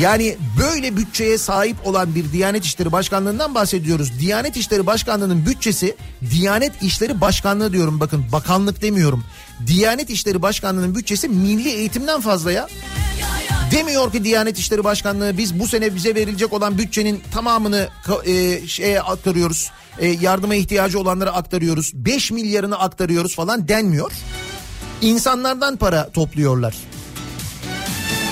Yani 0.00 0.36
böyle 0.60 0.96
bütçeye 0.96 1.38
sahip 1.38 1.76
olan 1.86 2.14
bir 2.14 2.32
Diyanet 2.32 2.64
İşleri 2.64 2.92
Başkanlığı'ndan 2.92 3.54
bahsediyoruz. 3.54 4.20
Diyanet 4.20 4.56
İşleri 4.56 4.86
Başkanlığı'nın 4.86 5.46
bütçesi 5.46 5.96
Diyanet 6.30 6.82
İşleri 6.82 7.20
Başkanlığı 7.20 7.72
diyorum 7.72 8.00
bakın 8.00 8.24
bakanlık 8.32 8.82
demiyorum. 8.82 9.24
Diyanet 9.66 10.10
İşleri 10.10 10.42
Başkanlığı'nın 10.42 10.94
bütçesi 10.94 11.28
milli 11.28 11.68
eğitimden 11.68 12.20
fazla 12.20 12.52
ya. 12.52 12.68
Demiyor 13.70 14.12
ki 14.12 14.24
Diyanet 14.24 14.58
İşleri 14.58 14.84
Başkanlığı 14.84 15.38
biz 15.38 15.58
bu 15.58 15.68
sene 15.68 15.94
bize 15.94 16.14
verilecek 16.14 16.52
olan 16.52 16.78
bütçenin 16.78 17.22
tamamını 17.32 17.88
e, 18.26 18.66
şeye 18.66 19.00
aktarıyoruz. 19.00 19.70
E, 19.98 20.08
yardıma 20.08 20.54
ihtiyacı 20.54 21.00
olanlara 21.00 21.30
aktarıyoruz. 21.30 21.92
5 21.94 22.30
milyarını 22.30 22.78
aktarıyoruz 22.78 23.34
falan 23.34 23.68
denmiyor. 23.68 24.12
İnsanlardan 25.02 25.76
para 25.76 26.10
topluyorlar. 26.10 26.74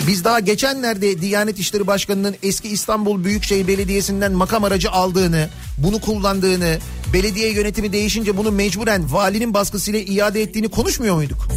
Biz 0.07 0.25
daha 0.25 0.41
geçenlerde 0.41 1.21
Diyanet 1.21 1.59
İşleri 1.59 1.87
Başkanı'nın 1.87 2.37
eski 2.43 2.69
İstanbul 2.69 3.25
Büyükşehir 3.25 3.67
Belediyesi'nden 3.69 4.33
makam 4.33 4.65
aracı 4.65 4.91
aldığını, 4.91 5.49
bunu 5.79 6.01
kullandığını, 6.01 6.79
belediye 7.13 7.53
yönetimi 7.53 7.93
değişince 7.93 8.37
bunu 8.37 8.53
mecburen 8.53 9.13
valinin 9.13 9.55
baskısıyla 9.55 10.01
iade 10.01 10.43
ettiğini 10.43 10.69
konuşmuyor 10.69 11.15
muyduk? 11.15 11.49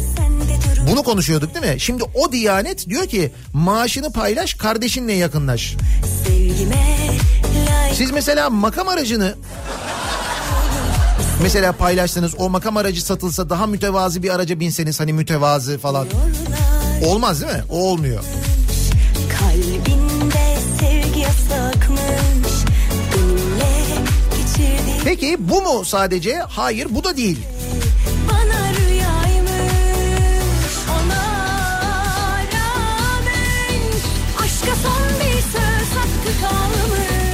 Bunu 0.90 1.02
konuşuyorduk 1.02 1.54
değil 1.54 1.74
mi? 1.74 1.80
Şimdi 1.80 2.02
o 2.14 2.32
Diyanet 2.32 2.88
diyor 2.88 3.06
ki 3.06 3.32
maaşını 3.52 4.12
paylaş 4.12 4.54
kardeşinle 4.54 5.12
yakınlaş. 5.12 5.76
Siz 7.94 8.10
mesela 8.10 8.50
makam 8.50 8.88
aracını 8.88 9.34
mesela 11.42 11.72
paylaşsanız 11.72 12.34
o 12.38 12.50
makam 12.50 12.76
aracı 12.76 13.04
satılsa 13.04 13.50
daha 13.50 13.66
mütevazi 13.66 14.22
bir 14.22 14.30
araca 14.30 14.60
binseniz 14.60 15.00
hani 15.00 15.12
mütevazı 15.12 15.78
falan. 15.78 16.06
Olmaz 17.04 17.40
değil 17.42 17.52
mi? 17.52 17.62
O 17.70 17.78
olmuyor. 17.78 18.20
Kalbinde 19.40 20.56
sevgi 20.80 21.20
yasakmış 21.20 22.52
Benimle 23.12 23.72
geçirdiğin 24.30 25.00
Peki 25.04 25.36
bu 25.38 25.62
mu 25.62 25.84
sadece? 25.84 26.38
Hayır 26.38 26.86
bu 26.90 27.04
da 27.04 27.16
değil. 27.16 27.38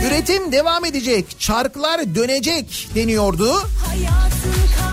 Üretim 0.07 0.53
devam 0.53 0.85
edecek, 0.85 1.27
çarklar 1.39 2.15
dönecek 2.15 2.89
deniyordu. 2.95 3.63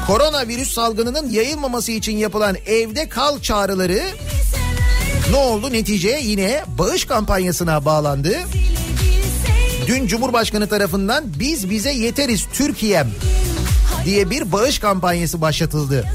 Koronavirüs 0.07 0.73
salgınının 0.73 1.29
yayılmaması 1.29 1.91
için 1.91 2.17
yapılan 2.17 2.55
evde 2.65 3.09
kal 3.09 3.39
çağrıları 3.39 4.01
ne 5.31 5.35
oldu? 5.35 5.73
Netice 5.73 6.19
yine 6.23 6.63
bağış 6.77 7.05
kampanyasına 7.05 7.85
bağlandı. 7.85 8.37
Dün 9.87 10.07
Cumhurbaşkanı 10.07 10.69
tarafından 10.69 11.23
biz 11.39 11.69
bize 11.69 11.91
yeteriz 11.91 12.45
Türkiye'm 12.53 13.11
diye 14.05 14.29
bir 14.29 14.51
bağış 14.51 14.79
kampanyası 14.79 15.41
başlatıldı. 15.41 16.05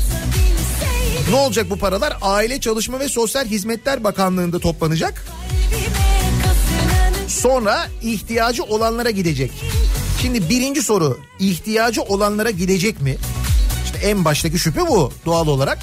Ne 1.31 1.37
olacak 1.37 1.71
bu 1.71 1.79
paralar? 1.79 2.17
Aile 2.23 2.61
Çalışma 2.61 3.01
ve 3.01 3.09
Sosyal 3.09 3.45
Hizmetler 3.45 4.05
Bakanlığı'nda 4.05 4.59
toplanacak. 4.59 5.27
Sonra 7.29 7.87
ihtiyacı 8.03 8.63
olanlara 8.63 9.11
gidecek. 9.11 9.51
Şimdi 10.23 10.49
birinci 10.49 10.83
soru 10.83 11.19
ihtiyacı 11.39 12.03
olanlara 12.03 12.51
gidecek 12.51 13.01
mi? 13.01 13.17
İşte 13.85 13.99
en 14.09 14.25
baştaki 14.25 14.59
şüphe 14.59 14.81
bu 14.81 15.13
doğal 15.27 15.47
olarak. 15.47 15.79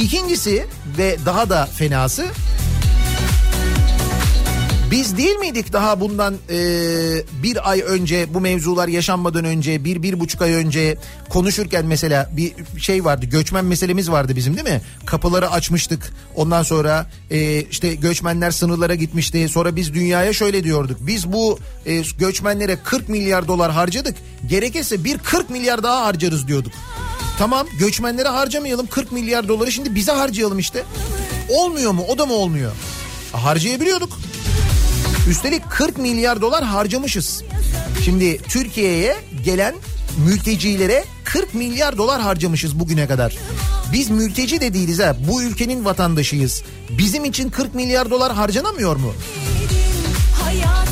İkincisi 0.00 0.66
ve 1.00 1.16
daha 1.26 1.50
da 1.50 1.66
fenası. 1.66 2.26
Biz 4.90 5.16
değil 5.16 5.36
miydik 5.36 5.72
daha 5.72 6.00
bundan 6.00 6.34
e, 6.50 6.58
bir 7.42 7.70
ay 7.70 7.82
önce 7.86 8.34
bu 8.34 8.40
mevzular 8.40 8.88
yaşanmadan 8.88 9.44
önce 9.44 9.84
bir 9.84 10.02
bir 10.02 10.20
buçuk 10.20 10.42
ay 10.42 10.52
önce 10.52 10.98
konuşurken 11.28 11.86
mesela 11.86 12.30
bir 12.36 12.52
şey 12.78 13.04
vardı 13.04 13.26
göçmen 13.26 13.64
meselemiz 13.64 14.10
vardı 14.10 14.36
bizim 14.36 14.56
değil 14.56 14.68
mi? 14.68 14.80
Kapıları 15.06 15.50
açmıştık. 15.50 16.12
Ondan 16.36 16.62
sonra 16.62 17.06
e, 17.30 17.62
işte 17.62 17.94
göçmenler 17.94 18.50
sınırlara 18.50 18.94
gitmişti. 18.94 19.48
Sonra 19.48 19.76
biz 19.76 19.94
dünyaya 19.94 20.32
şöyle 20.32 20.64
diyorduk. 20.64 20.98
Biz 21.00 21.32
bu 21.32 21.58
e, 21.86 22.02
göçmenlere 22.18 22.76
40 22.84 23.08
milyar 23.08 23.48
dolar 23.48 23.72
harcadık. 23.72 24.16
Gerekirse 24.48 25.04
bir 25.04 25.18
40 25.18 25.50
milyar 25.50 25.82
daha 25.82 26.06
harcarız 26.06 26.48
diyorduk. 26.48 26.72
Tamam 27.40 27.66
göçmenlere 27.78 28.28
harcamayalım 28.28 28.86
40 28.86 29.12
milyar 29.12 29.48
doları 29.48 29.72
şimdi 29.72 29.94
bize 29.94 30.12
harcayalım 30.12 30.58
işte. 30.58 30.84
Olmuyor 31.48 31.92
mu 31.92 32.04
o 32.08 32.18
da 32.18 32.26
mı 32.26 32.32
olmuyor? 32.32 32.72
Harcayabiliyorduk. 33.32 34.18
Üstelik 35.28 35.70
40 35.70 35.98
milyar 35.98 36.40
dolar 36.40 36.64
harcamışız. 36.64 37.44
Şimdi 38.04 38.38
Türkiye'ye 38.38 39.16
gelen 39.44 39.74
mültecilere 40.26 41.04
40 41.24 41.54
milyar 41.54 41.98
dolar 41.98 42.20
harcamışız 42.20 42.80
bugüne 42.80 43.06
kadar. 43.06 43.36
Biz 43.92 44.10
mülteci 44.10 44.60
de 44.60 44.74
değiliz 44.74 44.98
ha. 44.98 45.16
Bu 45.28 45.42
ülkenin 45.42 45.84
vatandaşıyız. 45.84 46.62
Bizim 46.90 47.24
için 47.24 47.50
40 47.50 47.74
milyar 47.74 48.10
dolar 48.10 48.32
harcanamıyor 48.32 48.96
mu? 48.96 49.12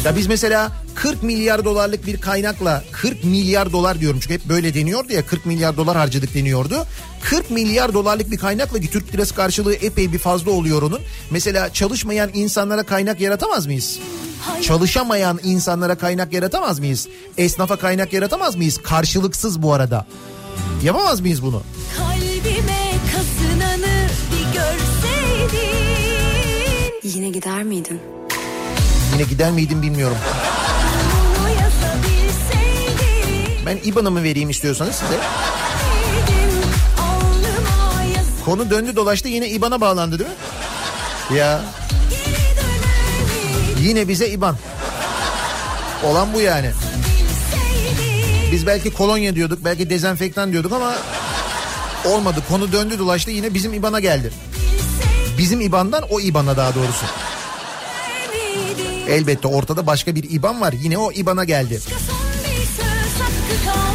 Ya 0.04 0.16
biz 0.16 0.26
mesela 0.26 0.72
40 0.94 1.22
milyar 1.22 1.64
dolarlık 1.64 2.06
bir 2.06 2.20
kaynakla 2.20 2.84
40 2.92 3.24
milyar 3.24 3.72
dolar 3.72 4.00
diyorum 4.00 4.20
çünkü 4.20 4.34
hep 4.34 4.44
böyle 4.48 4.74
deniyordu 4.74 5.12
ya 5.12 5.26
40 5.26 5.46
milyar 5.46 5.76
dolar 5.76 5.96
harcadık 5.96 6.34
deniyordu. 6.34 6.86
40 7.22 7.50
milyar 7.50 7.94
dolarlık 7.94 8.30
bir 8.30 8.38
kaynakla 8.38 8.80
ki 8.80 8.90
Türk 8.90 9.14
lirası 9.14 9.34
karşılığı 9.34 9.74
epey 9.74 10.12
bir 10.12 10.18
fazla 10.18 10.50
oluyor 10.50 10.82
onun. 10.82 11.00
Mesela 11.30 11.72
çalışmayan 11.72 12.30
insanlara 12.34 12.82
kaynak 12.82 13.20
yaratamaz 13.20 13.66
mıyız? 13.66 13.98
Çalışamayan 14.62 15.40
insanlara 15.44 15.94
kaynak 15.94 16.32
yaratamaz 16.32 16.78
mıyız? 16.78 17.08
Esnafa 17.38 17.76
kaynak 17.76 18.12
yaratamaz 18.12 18.56
mıyız? 18.56 18.78
Karşılıksız 18.82 19.62
bu 19.62 19.72
arada. 19.72 20.06
Yapamaz 20.84 21.20
mıyız 21.20 21.42
bunu? 21.42 21.62
Kalbime 21.98 22.92
kazınanı 23.12 24.08
bir 24.32 24.44
görseydin 24.58 25.68
Yine 27.02 27.30
gider 27.30 27.62
miydin? 27.62 28.00
Yine 29.12 29.22
gider 29.22 29.50
miydim 29.50 29.82
bilmiyorum. 29.82 30.16
Ben 33.66 33.78
IBAN'ımı 33.84 34.22
vereyim 34.22 34.50
istiyorsanız 34.50 34.94
size. 34.94 35.20
Konu 38.44 38.70
döndü 38.70 38.96
dolaştı 38.96 39.28
yine 39.28 39.48
IBAN'a 39.48 39.80
bağlandı 39.80 40.18
değil 40.18 40.30
mi? 40.30 41.38
Ya 41.38 41.60
yine 43.80 44.08
bize 44.08 44.28
IBAN. 44.28 44.56
Olan 46.04 46.34
bu 46.34 46.40
yani. 46.40 46.70
Biz 48.52 48.66
belki 48.66 48.90
kolonya 48.90 49.34
diyorduk, 49.34 49.58
belki 49.64 49.90
dezenfektan 49.90 50.52
diyorduk 50.52 50.72
ama 50.72 50.94
olmadı. 52.04 52.42
Konu 52.48 52.72
döndü 52.72 52.98
dolaştı 52.98 53.30
yine 53.30 53.54
bizim 53.54 53.74
IBAN'a 53.74 54.00
geldi. 54.00 54.32
Bizim 55.38 55.60
IBAN'dan 55.60 56.02
o 56.10 56.20
IBAN'a 56.20 56.56
daha 56.56 56.74
doğrusu. 56.74 57.06
Elbette 59.08 59.48
ortada 59.48 59.86
başka 59.86 60.14
bir 60.14 60.30
IBAN 60.30 60.60
var. 60.60 60.72
Yine 60.82 60.98
o 60.98 61.12
IBAN'a 61.12 61.44
geldi. 61.44 61.80
Son 61.80 61.90
bir 62.44 62.66
söz 62.66 63.20
hakkı 63.20 63.64
kalmış 63.64 63.87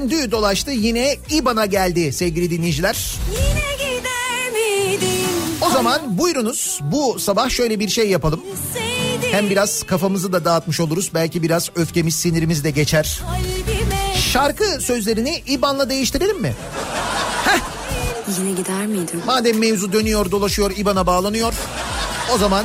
döndü 0.00 0.30
dolaştı 0.30 0.70
yine 0.70 1.16
IBAN'a 1.30 1.66
geldi 1.66 2.12
sevgili 2.12 2.50
dinleyiciler. 2.50 3.16
O 5.60 5.70
zaman 5.70 6.18
buyurunuz 6.18 6.80
bu 6.82 7.18
sabah 7.18 7.50
şöyle 7.50 7.80
bir 7.80 7.88
şey 7.88 8.10
yapalım. 8.10 8.40
Hem 9.32 9.50
biraz 9.50 9.82
kafamızı 9.82 10.32
da 10.32 10.44
dağıtmış 10.44 10.80
oluruz. 10.80 11.10
Belki 11.14 11.42
biraz 11.42 11.70
öfkemiz 11.76 12.14
sinirimiz 12.14 12.64
de 12.64 12.70
geçer. 12.70 13.20
Şarkı 14.32 14.64
sözlerini 14.80 15.42
IBAN'la 15.46 15.90
değiştirelim 15.90 16.40
mi? 16.40 16.54
Yine 18.38 18.50
gider 18.50 18.86
miydin? 18.86 19.22
Madem 19.26 19.58
mevzu 19.58 19.92
dönüyor 19.92 20.30
dolaşıyor 20.30 20.72
IBAN'a 20.76 21.06
bağlanıyor. 21.06 21.54
O 22.34 22.38
zaman 22.38 22.64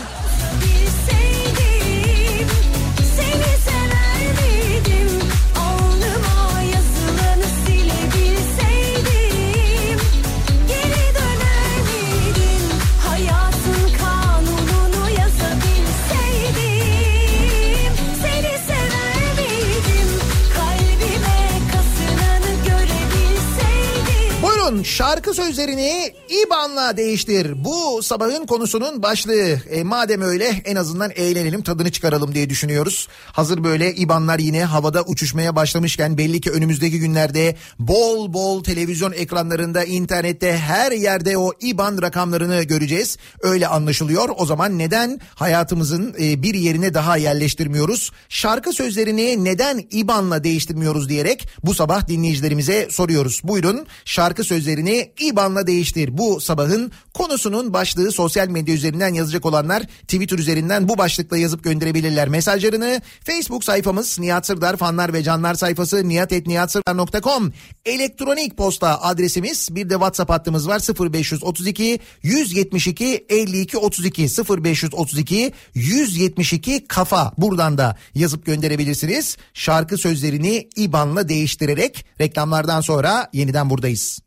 şarkı 24.84 25.34
sözlerini 25.34 26.14
IBAN'la 26.30 26.98
değiştir. 26.98 27.64
Bu 27.64 28.04
sabahın 28.04 28.46
konusunun 28.46 29.04
başlığı. 29.04 29.60
E, 29.70 29.84
madem 29.84 30.22
öyle 30.22 30.62
en 30.66 30.76
azından 30.76 31.12
eğlenelim 31.16 31.62
tadını 31.62 31.92
çıkaralım 31.92 32.36
diye 32.36 32.50
düşünüyoruz. 32.50 33.08
Hazır 33.26 33.64
böyle 33.64 33.96
IBAN'lar 33.96 34.40
yine 34.40 34.64
havada 34.64 35.04
uçuşmaya 35.04 35.56
başlamışken 35.56 36.18
belli 36.18 36.42
ki 36.42 36.52
önümüzdeki 36.52 37.00
günlerde 37.00 37.56
bol 37.80 38.34
bol 38.34 38.64
televizyon 38.64 39.12
ekranlarında, 39.12 39.84
internette 39.84 40.58
her 40.58 40.92
yerde 40.92 41.38
o 41.38 41.52
IBAN 41.62 42.02
rakamlarını 42.02 42.64
göreceğiz. 42.64 43.18
Öyle 43.42 43.68
anlaşılıyor. 43.68 44.30
O 44.38 44.46
zaman 44.46 44.78
neden 44.78 45.20
hayatımızın 45.36 46.16
e, 46.22 46.44
bir 46.44 46.54
yerine 46.54 46.94
daha 46.94 47.18
yerleştirmiyoruz? 47.18 48.12
Şarkı 48.30 48.74
sözlerini 48.74 49.44
neden 49.44 49.84
IBAN'la 49.92 50.44
değiştirmiyoruz 50.44 51.10
diyerek 51.10 51.48
bu 51.64 51.74
sabah 51.74 52.08
dinleyicilerimize 52.08 52.88
soruyoruz. 52.92 53.42
Buyurun 53.44 53.88
şarkı 54.06 54.44
sözlerini 54.72 55.12
IBAN'la 55.20 55.68
değiştir. 55.68 56.18
Bu 56.18 56.42
sabahın 56.42 56.92
konusunun 57.14 57.74
başlığı 57.74 58.12
sosyal 58.12 58.48
medya 58.48 58.76
üzerinden 58.76 59.14
yazacak 59.14 59.46
olanlar 59.46 59.84
Twitter 59.84 60.38
üzerinden 60.38 60.88
bu 60.88 60.98
başlıkla 60.98 61.38
yazıp 61.38 61.64
gönderebilirler 61.64 62.28
mesajlarını. 62.28 63.02
Facebook 63.24 63.64
sayfamız 63.64 64.20
Nihat 64.20 64.46
Sırdar 64.46 64.78
fanlar 64.78 65.14
ve 65.14 65.24
canlar 65.24 65.54
sayfası 65.54 66.10
nihatetnihatsırdar.com 66.10 67.54
elektronik 67.86 68.58
posta 68.58 69.02
adresimiz 69.02 69.68
bir 69.72 69.90
de 69.90 69.94
WhatsApp 69.94 70.32
hattımız 70.32 70.68
var 70.68 70.82
0532 71.14 72.00
172 72.24 73.26
52 73.30 73.78
32 73.78 74.24
0532 74.64 75.52
172 75.74 76.88
kafa 76.88 77.34
buradan 77.38 77.78
da 77.78 77.98
yazıp 78.16 78.46
gönderebilirsiniz. 78.46 79.38
Şarkı 79.54 79.98
sözlerini 79.98 80.70
IBAN'la 80.76 81.30
değiştirerek 81.30 82.06
reklamlardan 82.20 82.82
sonra 82.82 83.30
yeniden 83.34 83.70
buradayız. 83.70 84.20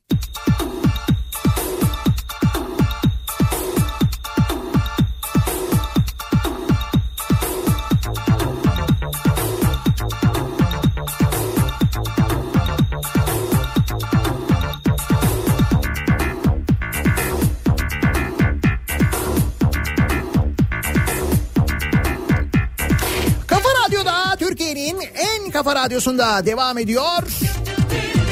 Kafa 23.46 23.68
Radyo'da 23.84 24.36
Türkiye'nin 24.38 25.00
en 25.00 25.50
kafa 25.50 25.74
radyosunda 25.74 26.46
devam 26.46 26.78
ediyor. 26.78 27.22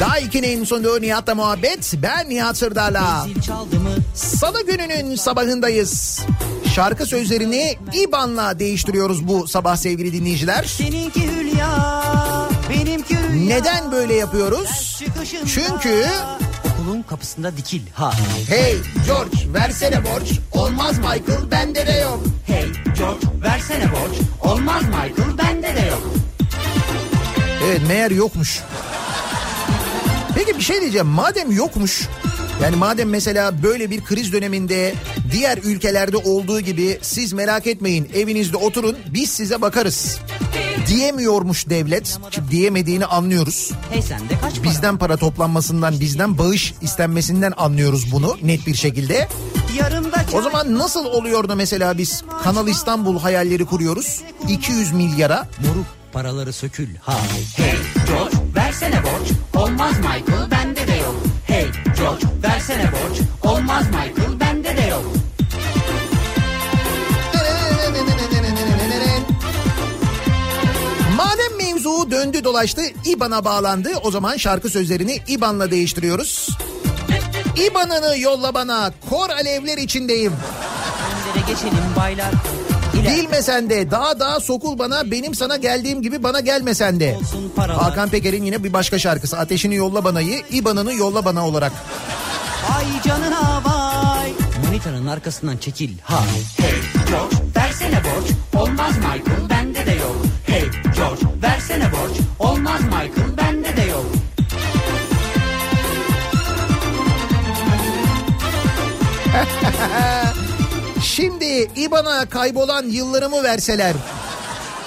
Daha 0.00 0.18
2'nin 0.20 0.64
sonunda 0.64 0.98
Nihat'la 0.98 1.34
muhabbet. 1.34 1.94
Ben 2.02 2.28
Nihat 2.30 2.56
Sırdar'la. 2.56 3.26
Salı 4.14 4.66
gününün 4.66 5.16
sabahındayız. 5.16 6.20
Şarkı 6.74 7.06
sözlerini 7.06 7.76
İban'la 7.94 8.58
değiştiriyoruz 8.58 9.28
bu 9.28 9.48
sabah 9.48 9.76
sevgili 9.76 10.12
dinleyiciler. 10.12 10.64
Seninki 10.64 11.26
hülya, 11.32 12.02
benimki 12.70 13.16
rüya. 13.18 13.46
Neden 13.46 13.92
böyle 13.92 14.14
yapıyoruz? 14.14 15.02
Çünkü 15.46 16.04
Okulun 16.74 17.02
kapısında 17.02 17.56
dikil 17.56 17.80
ha. 17.94 18.12
hey 18.48 18.74
George 19.06 19.36
versene 19.54 20.00
borç 20.04 20.32
olmaz 20.52 20.98
Michael 20.98 21.50
bende 21.50 21.86
de 21.86 21.92
yok. 21.92 22.20
Hey 22.46 22.66
George 22.98 23.26
versene 23.42 23.90
borç. 23.92 24.16
Olmaz 24.52 24.82
Michael 24.82 25.38
bende 25.38 25.76
de 25.76 25.80
yok. 25.90 26.02
Evet 27.66 27.80
meğer 27.88 28.10
yokmuş. 28.10 28.60
Peki 30.34 30.56
bir 30.56 30.62
şey 30.62 30.80
diyeceğim 30.80 31.06
madem 31.06 31.52
yokmuş 31.52 32.08
yani 32.62 32.76
madem 32.76 33.08
mesela 33.08 33.62
böyle 33.62 33.90
bir 33.90 34.04
kriz 34.04 34.32
döneminde 34.32 34.94
diğer 35.32 35.58
ülkelerde 35.58 36.16
olduğu 36.16 36.60
gibi 36.60 36.98
siz 37.02 37.32
merak 37.32 37.66
etmeyin 37.66 38.10
evinizde 38.14 38.56
oturun 38.56 38.96
biz 39.08 39.30
size 39.30 39.60
bakarız. 39.60 40.18
Diyemiyormuş 40.86 41.68
devlet. 41.68 42.18
Çünkü 42.30 42.50
diyemediğini 42.50 43.06
anlıyoruz. 43.06 43.70
Bizden 44.64 44.98
para 44.98 45.16
toplanmasından, 45.16 46.00
bizden 46.00 46.38
bağış 46.38 46.74
istenmesinden 46.82 47.52
anlıyoruz 47.56 48.12
bunu 48.12 48.36
net 48.42 48.66
bir 48.66 48.74
şekilde. 48.74 49.28
O 50.32 50.42
zaman 50.42 50.78
nasıl 50.78 51.04
oluyor 51.04 51.48
da 51.48 51.54
mesela 51.54 51.98
biz 51.98 52.24
Kanal 52.44 52.68
İstanbul 52.68 53.18
hayalleri 53.18 53.64
kuruyoruz 53.64 54.22
200 54.48 54.92
milyara 54.92 55.48
Moruk 55.66 55.86
paraları 56.12 56.52
sökül 56.52 56.88
ha. 57.00 57.18
Hey 57.56 57.74
George 58.08 58.36
versene 58.56 59.02
borç. 59.02 59.41
Olmaz 59.62 59.96
Michael 59.98 60.50
bende 60.50 60.86
de 60.86 60.92
yok. 60.92 61.14
Hey 61.46 61.66
George 61.98 62.26
versene 62.42 62.90
borç. 62.92 63.18
Olmaz 63.42 63.84
Michael 63.86 64.40
bende 64.40 64.76
de 64.76 64.82
yok. 64.82 65.04
Madem 71.16 71.56
mevzu 71.58 72.10
döndü 72.10 72.44
dolaştı 72.44 72.82
İBAN'a 73.04 73.44
bağlandı 73.44 73.90
o 74.02 74.10
zaman 74.10 74.36
şarkı 74.36 74.68
sözlerini 74.68 75.20
İBAN'la 75.28 75.70
değiştiriyoruz. 75.70 76.48
İBAN'ını 77.70 78.18
yolla 78.18 78.54
bana 78.54 78.92
kor 79.10 79.30
alevler 79.30 79.78
içindeyim. 79.78 80.32
Önlere 81.32 81.46
geçelim 81.46 81.84
baylar. 81.96 82.32
Bilmesen 83.08 83.70
de 83.70 83.90
daha 83.90 84.20
daha 84.20 84.40
sokul 84.40 84.78
bana 84.78 85.10
benim 85.10 85.34
sana 85.34 85.56
geldiğim 85.56 86.02
gibi 86.02 86.22
bana 86.22 86.40
gelmesen 86.40 87.00
de. 87.00 87.18
Hakan 87.56 88.08
Peker'in 88.08 88.44
yine 88.44 88.64
bir 88.64 88.72
başka 88.72 88.98
şarkısı 88.98 89.38
Ateşini 89.38 89.74
Yolla 89.74 90.04
Bana'yı 90.04 90.42
İBAN'ını 90.50 90.94
yolla 90.94 91.24
bana 91.24 91.46
olarak. 91.48 91.72
Ay 92.76 92.84
canına 93.04 93.62
vay. 93.64 94.32
Monitörün 94.66 95.06
arkasından 95.06 95.56
çekil 95.56 95.90
ha. 96.02 96.20
Hey 96.56 96.72
George 97.08 97.36
versene 97.56 98.00
borç. 98.04 98.30
Olmaz 98.62 98.96
Michael 98.96 99.50
bende 99.50 99.86
de 99.86 99.90
yok. 99.92 100.16
Hey 100.46 100.64
George 100.96 101.22
versene 101.42 101.84
borç. 101.92 102.16
Olmaz 102.38 102.80
Michael 102.82 103.21
Şimdi 111.16 111.70
İBAN'a 111.76 112.26
kaybolan 112.26 112.86
yıllarımı 112.86 113.42
verseler. 113.42 113.94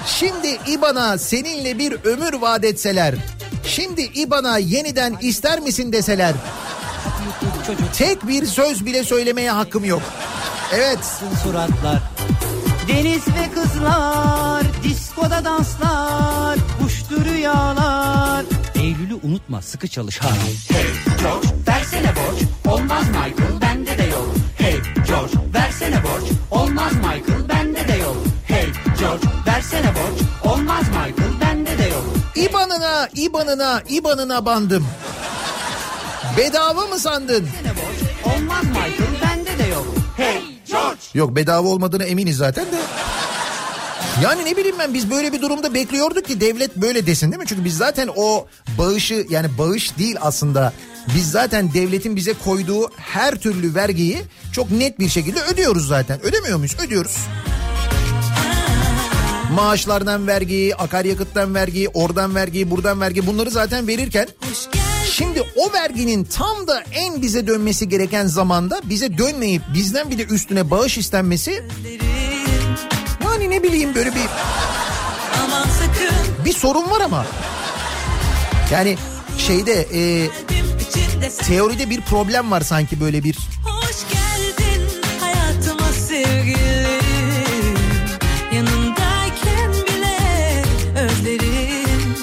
Şimdi 0.05 0.59
İBAN'a 0.67 1.17
seninle 1.17 1.79
bir 1.79 1.91
ömür 2.03 2.33
vaat 2.33 2.63
etseler. 2.63 3.15
Şimdi 3.63 4.01
İBAN'a 4.01 4.57
yeniden 4.57 5.17
ister 5.21 5.59
misin 5.59 5.91
deseler. 5.93 6.33
Tek 7.97 8.27
bir 8.27 8.45
söz 8.45 8.85
bile 8.85 9.03
söylemeye 9.03 9.51
hakkım 9.51 9.85
yok. 9.85 10.01
Evet. 10.73 10.99
suratlar. 11.43 11.99
Deniz 12.87 13.27
ve 13.27 13.51
kızlar, 13.55 14.63
diskoda 14.83 15.45
danslar, 15.45 16.57
uçtu 16.85 17.25
rüyalar. 17.25 18.45
Eylül'ü 18.75 19.15
unutma 19.23 19.61
sıkı 19.61 19.87
çalış 19.87 20.17
ha. 20.21 20.29
Hey 20.69 20.85
George 21.21 21.47
versene 21.67 22.13
borç. 22.15 22.41
Olmaz 22.73 23.07
Michael 23.07 23.51
yok. 23.51 23.74
Hey 24.65 24.81
George 25.07 25.33
versene 25.53 26.03
borç. 26.03 26.31
Olmaz 26.51 26.93
Michael 26.93 27.49
bende 27.49 27.87
de 27.87 27.93
yok. 27.93 28.17
Hey 28.47 28.65
George 28.99 29.27
versene 29.47 29.87
borç. 29.87 30.21
Olmaz 30.53 30.83
Michael 30.87 31.41
bende 31.41 31.77
de 31.77 31.83
yok. 31.83 32.05
İBAN'ına, 32.35 33.09
İBAN'ına, 33.15 33.81
İBAN'ına 33.89 34.45
bandım. 34.45 34.87
Bedava 36.37 36.87
mı 36.87 36.99
sandın? 36.99 37.47
Borç. 37.65 38.33
Olmaz 38.35 38.63
Michael 38.63 39.21
bende 39.23 39.63
de 39.63 39.67
yok. 39.67 39.85
Hey 40.17 40.41
George. 40.67 41.01
Yok 41.13 41.35
bedava 41.35 41.67
olmadığını 41.67 42.03
eminiz 42.03 42.37
zaten 42.37 42.65
de. 42.65 42.77
Yani 44.23 44.45
ne 44.45 44.57
bileyim 44.57 44.75
ben 44.79 44.93
biz 44.93 45.11
böyle 45.11 45.33
bir 45.33 45.41
durumda 45.41 45.73
bekliyorduk 45.73 46.25
ki 46.25 46.41
devlet 46.41 46.75
böyle 46.75 47.05
desin 47.05 47.31
değil 47.31 47.41
mi? 47.41 47.47
Çünkü 47.47 47.65
biz 47.65 47.77
zaten 47.77 48.09
o 48.15 48.47
bağışı 48.77 49.25
yani 49.29 49.57
bağış 49.57 49.97
değil 49.97 50.17
aslında. 50.21 50.73
Biz 51.15 51.31
zaten 51.31 51.73
devletin 51.73 52.15
bize 52.15 52.33
koyduğu 52.33 52.91
her 52.97 53.35
türlü 53.35 53.75
vergiyi 53.75 54.21
çok 54.51 54.71
net 54.71 54.99
bir 54.99 55.09
şekilde 55.09 55.41
ödüyoruz 55.41 55.87
zaten. 55.87 56.21
Ödemiyor 56.21 56.57
muyuz? 56.57 56.75
Ödüyoruz. 56.85 57.17
Maaşlardan 59.53 60.27
vergi, 60.27 60.75
akaryakıttan 60.77 61.55
vergi, 61.55 61.89
oradan 61.89 62.35
vergi, 62.35 62.71
buradan 62.71 63.01
vergi 63.01 63.27
bunları 63.27 63.51
zaten 63.51 63.87
verirken 63.87 64.27
Şimdi 65.11 65.41
o 65.55 65.73
verginin 65.73 66.23
tam 66.23 66.67
da 66.67 66.83
en 66.93 67.21
bize 67.21 67.47
dönmesi 67.47 67.89
gereken 67.89 68.27
zamanda 68.27 68.81
bize 68.83 69.17
dönmeyip 69.17 69.61
bizden 69.73 70.11
bir 70.11 70.17
de 70.17 70.23
üstüne 70.25 70.71
bağış 70.71 70.97
istenmesi 70.97 71.63
yani 73.45 73.55
ne 73.55 73.63
bileyim 73.63 73.95
böyle 73.95 74.11
bir 74.15 74.21
bir 76.45 76.53
sorun 76.53 76.91
var 76.91 77.01
ama. 77.01 77.25
Yani 78.71 78.97
şeyde 79.37 79.87
e, 79.93 80.29
teoride 81.47 81.89
bir 81.89 82.01
problem 82.01 82.51
var 82.51 82.61
sanki 82.61 82.99
böyle 82.99 83.23
bir. 83.23 83.37
Hoş 83.63 83.95
geldin 84.13 84.81
hayatıma 85.19 85.91
sevgilim. 86.07 87.75
Yanındayken 88.53 89.71
bile 89.73 90.17
özlerim. 90.95 92.15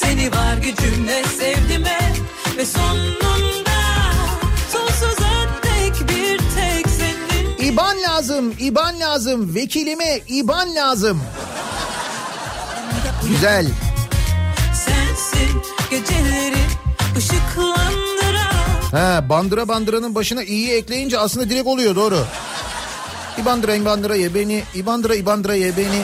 Seni 0.00 0.32
var 0.32 0.56
gücümle 0.56 1.24
sevdime 1.38 1.98
Ve 2.56 2.66
sonunda 2.66 3.82
sonsuza 4.72 5.46
dek 5.62 6.08
bir 6.08 6.38
tek 6.38 6.86
senin. 6.88 7.72
İban 7.72 8.02
lazım, 8.02 8.54
İban 8.58 9.00
lazım, 9.00 9.54
vekilime 9.54 10.20
İban 10.28 10.74
lazım. 10.74 11.22
Güzel. 13.28 13.66
Sensin 14.74 15.62
geceleri 15.90 16.65
Ha, 18.92 19.28
bandıra 19.28 19.68
bandıranın 19.68 20.14
başına 20.14 20.42
iyi 20.42 20.70
ekleyince 20.70 21.18
aslında 21.18 21.50
direkt 21.50 21.66
oluyor 21.66 21.96
doğru. 21.96 22.24
İbandıra 23.42 23.74
İbandıra 23.74 24.16
ye 24.16 24.34
beni, 24.34 24.62
İbandıra 24.74 25.14
İbandıra 25.14 25.54
ye 25.54 25.76
beni. 25.76 26.02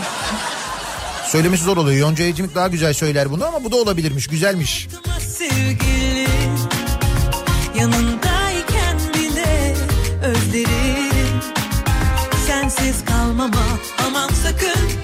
Söylemesi 1.27 1.65
zor 1.65 1.77
oluyor. 1.77 1.99
Yonca 1.99 2.25
Evcimik 2.25 2.55
daha 2.55 2.69
güzel 2.69 2.95
söyler 2.95 3.31
bunu 3.31 3.47
ama 3.47 3.65
bu 3.65 3.73
da 3.73 3.77
olabilirmiş. 3.77 4.27
Güzelmiş. 4.27 4.89
Yanındayken 7.79 8.99
bile 9.15 9.75
özlerim 10.25 11.41
Sensiz 12.47 13.05
kalmama 13.05 13.63
aman 14.07 14.29
sakın 14.29 15.02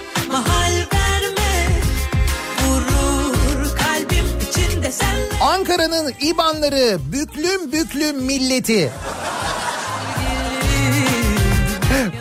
Ankara'nın 5.41 6.15
İbanları 6.21 6.99
büklüm 7.13 7.73
büklüm 7.73 8.23
milleti. 8.25 8.93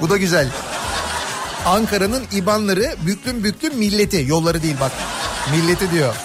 Bu 0.02 0.10
da 0.10 0.18
güzel. 0.18 0.50
Ankara'nın 1.66 2.24
İbanları 2.32 2.96
büklüm 3.08 3.44
büklüm 3.44 3.78
milleti. 3.78 4.26
Yolları 4.28 4.64
değil 4.64 4.76
bak. 4.82 4.92
Milleti 5.52 5.92
diyor. 5.92 6.16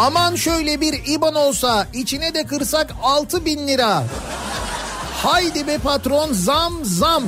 Aman 0.00 0.34
şöyle 0.34 0.80
bir 0.80 1.00
IBAN 1.06 1.34
olsa 1.34 1.86
içine 1.94 2.34
de 2.34 2.46
kırsak 2.46 2.90
6 3.02 3.44
bin 3.44 3.68
lira. 3.68 4.04
Haydi 5.22 5.66
be 5.66 5.78
patron 5.78 6.32
zam 6.32 6.84
zam. 6.84 7.24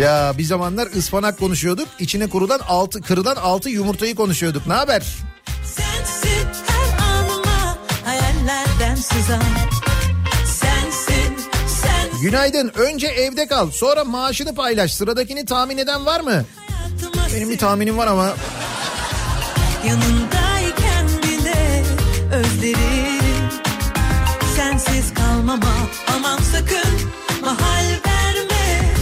Ya 0.00 0.32
bir 0.38 0.44
zamanlar 0.44 0.86
ıspanak 0.86 1.38
konuşuyorduk. 1.38 1.88
İçine 1.98 2.28
kurulan 2.28 2.60
altı, 2.68 3.02
kırılan 3.02 3.36
altı 3.36 3.70
yumurtayı 3.70 4.14
konuşuyorduk. 4.14 4.66
Ne 4.66 4.74
haber? 4.74 5.02
sensin 5.64 6.48
her 6.66 7.04
anıma 7.04 7.78
hayallerden 8.04 8.94
sızan 8.94 9.42
sensin 10.46 11.36
Günaydın. 12.22 12.72
Önce 12.74 13.06
evde 13.06 13.46
kal. 13.46 13.70
Sonra 13.70 14.04
maaşını 14.04 14.54
paylaş. 14.54 14.94
Sıradakini 14.94 15.44
tahmin 15.44 15.78
eden 15.78 16.06
var 16.06 16.20
mı? 16.20 16.44
Benim 17.34 17.50
bir 17.50 17.58
tahminim 17.58 17.98
var 17.98 18.06
ama. 18.06 18.32
yanındayken 19.86 21.08
bile 21.22 21.82
özlerim 22.32 23.50
sensiz 24.56 25.14
kalmama 25.14 25.72
aman 26.16 26.38
sakın 26.38 27.10
mahal 27.40 27.84
verme 28.06 28.92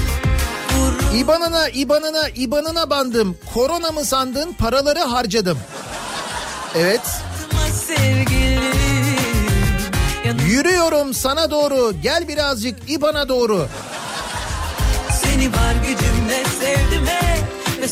vurur 0.75 1.19
İbanına, 1.19 1.69
İbanına, 1.69 2.29
İbanına 2.29 2.91
bandım. 2.91 3.37
Korona 3.55 3.93
mı 3.93 4.05
sandın? 4.05 4.53
Paraları 4.53 5.01
harcadım. 5.01 5.59
Evet. 6.75 7.01
Yürüyorum 10.47 11.15
sana 11.15 11.51
doğru. 11.51 11.93
Gel 12.03 12.29
birazcık 12.29 12.91
İban'a 12.91 13.29
doğru. 13.29 13.67
Seni 15.23 15.53
var 15.53 15.75
gücümle 15.87 16.45
sevdim 16.61 17.07
he 17.07 17.32
ve 17.83 17.87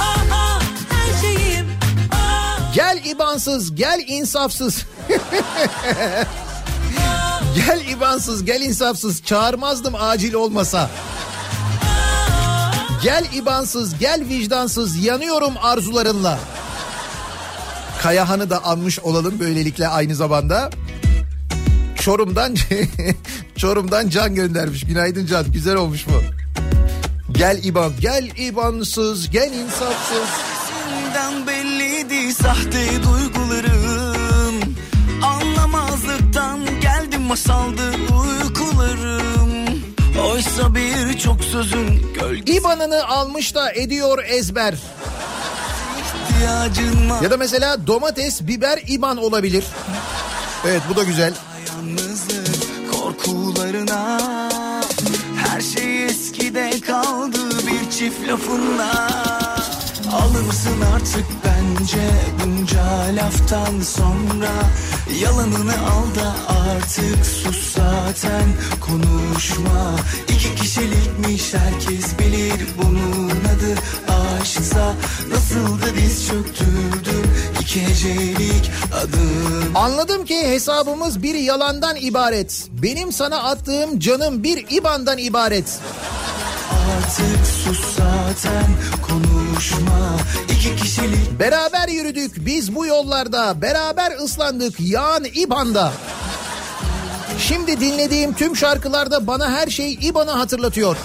ah 0.00 0.24
ah 0.30 0.62
ah 0.90 2.74
Gel 2.74 3.04
İbansız, 3.04 3.74
gel 3.74 4.04
insafsız. 4.08 4.86
gel 7.54 7.86
İbansız, 7.90 8.44
gel 8.44 8.60
insafsız. 8.60 9.22
Çağırmazdım 9.22 9.94
acil 9.94 10.34
olmasa. 10.34 10.90
Gel 13.02 13.26
İbansız, 13.34 13.98
gel 13.98 14.24
vicdansız. 14.28 15.04
Yanıyorum 15.04 15.54
arzularınla. 15.62 16.38
Kayahan'ı 18.02 18.50
da 18.50 18.64
anmış 18.64 18.98
olalım 18.98 19.40
böylelikle 19.40 19.88
aynı 19.88 20.14
zamanda. 20.14 20.70
Çorum'dan 22.08 22.54
Çorum'dan 23.56 24.08
Can 24.08 24.34
göndermiş. 24.34 24.84
Günaydın 24.84 25.26
Can. 25.26 25.52
Güzel 25.52 25.76
olmuş 25.76 26.06
bu. 26.06 26.22
Gel 27.32 27.60
İban, 27.64 27.92
gel 28.00 28.30
İbansız, 28.36 29.30
gel 29.30 29.52
insafsız. 29.52 30.28
Senden 30.68 31.46
belliydi 31.46 32.34
sahte 32.34 33.02
duygularım 33.02 34.76
Anlamazlıktan 35.22 36.60
geldim 36.80 37.22
masaldı 37.22 37.82
uykularım 37.92 39.52
Oysa 40.30 40.74
birçok 40.74 41.44
sözün 41.44 42.12
gölge 42.20 42.52
İban'ını 42.52 43.06
almış 43.06 43.54
da 43.54 43.72
ediyor 43.72 44.24
ezber. 44.28 44.74
Ya 47.22 47.30
da 47.30 47.36
mesela 47.36 47.86
domates, 47.86 48.40
biber, 48.42 48.82
İban 48.88 49.16
olabilir. 49.16 49.64
Evet 50.64 50.82
bu 50.90 50.96
da 50.96 51.02
güzel. 51.04 51.32
Korkularına 53.28 54.18
Her 55.36 55.60
şey 55.60 56.04
eskide 56.04 56.70
kaldı 56.86 57.38
bir 57.66 57.90
çift 57.90 58.28
lafınla. 58.28 59.08
Alır 60.12 60.42
mısın 60.42 60.80
artık 60.94 61.26
bence 61.44 62.10
bunca 62.44 62.84
laftan 63.16 63.80
sonra? 63.80 64.50
Yalanını 65.22 65.72
al 65.72 66.14
da 66.14 66.34
artık 66.48 67.26
sus 67.26 67.74
zaten 67.74 68.44
konuşma. 68.80 69.96
İki 70.28 70.54
kişilikmiş 70.54 71.54
herkes 71.54 72.18
bilir 72.18 72.66
bunun 72.82 73.28
adı. 73.30 73.74
Aşksa 74.40 74.94
Nasıl 75.30 75.82
da 75.82 75.96
diz 75.96 76.28
çöktürdüm 76.28 77.27
Anladım 79.74 80.24
ki 80.24 80.48
hesabımız 80.48 81.22
bir 81.22 81.34
yalandan 81.34 81.96
ibaret. 81.96 82.68
Benim 82.82 83.12
sana 83.12 83.42
attığım 83.42 83.98
canım 83.98 84.42
bir 84.42 84.66
İban'dan 84.70 85.18
ibaret. 85.18 85.78
Artık 86.96 87.46
sus 87.46 87.96
zaten 87.96 88.66
konuşma 89.02 90.16
İki 90.54 90.76
kişilik 90.76 91.40
Beraber 91.40 91.88
yürüdük 91.88 92.46
biz 92.46 92.74
bu 92.74 92.86
yollarda. 92.86 93.62
Beraber 93.62 94.12
ıslandık 94.24 94.80
yağan 94.80 95.24
İban'da. 95.34 95.92
Şimdi 97.38 97.80
dinlediğim 97.80 98.34
tüm 98.34 98.56
şarkılarda 98.56 99.26
bana 99.26 99.50
her 99.50 99.68
şey 99.68 99.92
İban'ı 99.92 100.30
hatırlatıyor. 100.30 100.96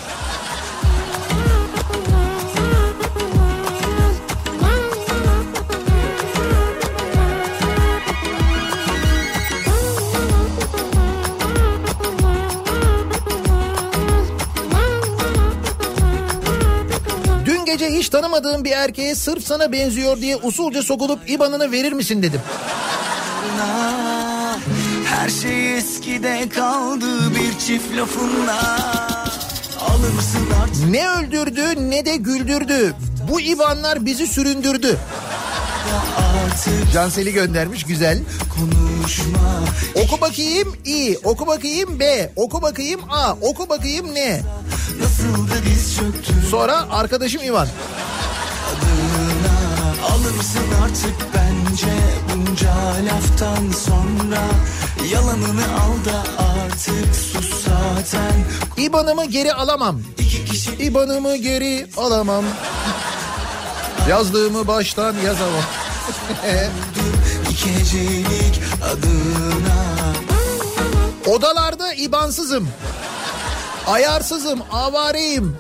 Gece 17.74 17.98
hiç 17.98 18.10
tanımadığım 18.10 18.64
bir 18.64 18.72
erkeğe 18.72 19.16
sırf 19.16 19.44
sana 19.48 19.72
benziyor 19.72 20.22
diye 20.22 20.36
usulca 20.36 20.84
sokulup 20.84 21.30
IBAN'ını 21.30 21.72
verir 21.72 21.94
misin 21.94 22.24
dedim. 22.24 22.42
Her 25.06 25.30
şey 25.30 25.78
eskide 25.78 26.50
kaldı 26.50 27.36
bir 27.36 27.60
çift 27.60 27.98
lafınla 27.98 28.78
Ne 30.90 31.10
öldürdü 31.10 31.90
ne 31.90 32.06
de 32.06 32.16
güldürdü. 32.16 32.96
Bu 33.32 33.42
IBAN'lar 33.42 34.06
bizi 34.06 34.28
süründürdü. 34.28 34.98
Canseli 36.94 37.34
göndermiş 37.34 37.84
güzel. 37.84 38.20
konuşma 38.56 39.64
Oku 39.96 40.22
bakayım 40.22 40.76
I, 40.86 41.18
oku 41.24 41.48
bakayım 41.48 42.00
B, 42.00 42.32
oku 42.36 42.62
bakayım 42.62 43.02
A, 43.10 43.34
oku 43.42 43.70
bakayım 43.70 44.16
ne? 44.16 44.42
Sonra 46.52 46.86
arkadaşım 46.92 47.42
İvan. 47.44 47.68
adına 48.72 50.08
Alır 50.08 50.36
mısın 50.36 50.64
artık 50.84 51.16
bence 51.36 51.94
bunca 52.36 52.74
laftan 53.06 53.72
sonra 53.86 54.42
Yalanını 55.12 55.64
al 55.64 56.06
da 56.06 56.44
artık 56.44 57.16
sus 57.16 57.66
zaten 57.66 58.34
İBAN'ımı 58.78 59.26
geri 59.26 59.54
alamam. 59.54 60.02
İki 60.20 60.46
kişi 60.46 60.72
İBAN'ımı 60.72 61.36
geri 61.36 61.88
alamam. 61.98 62.44
Yazdığımı 64.10 64.68
baştan 64.68 65.16
yazamam. 65.26 65.64
Adına 68.84 70.14
Odalarda 71.28 71.94
İBAN'sızım. 71.94 72.68
Ayarsızım, 73.88 74.60
avareyim. 74.72 75.58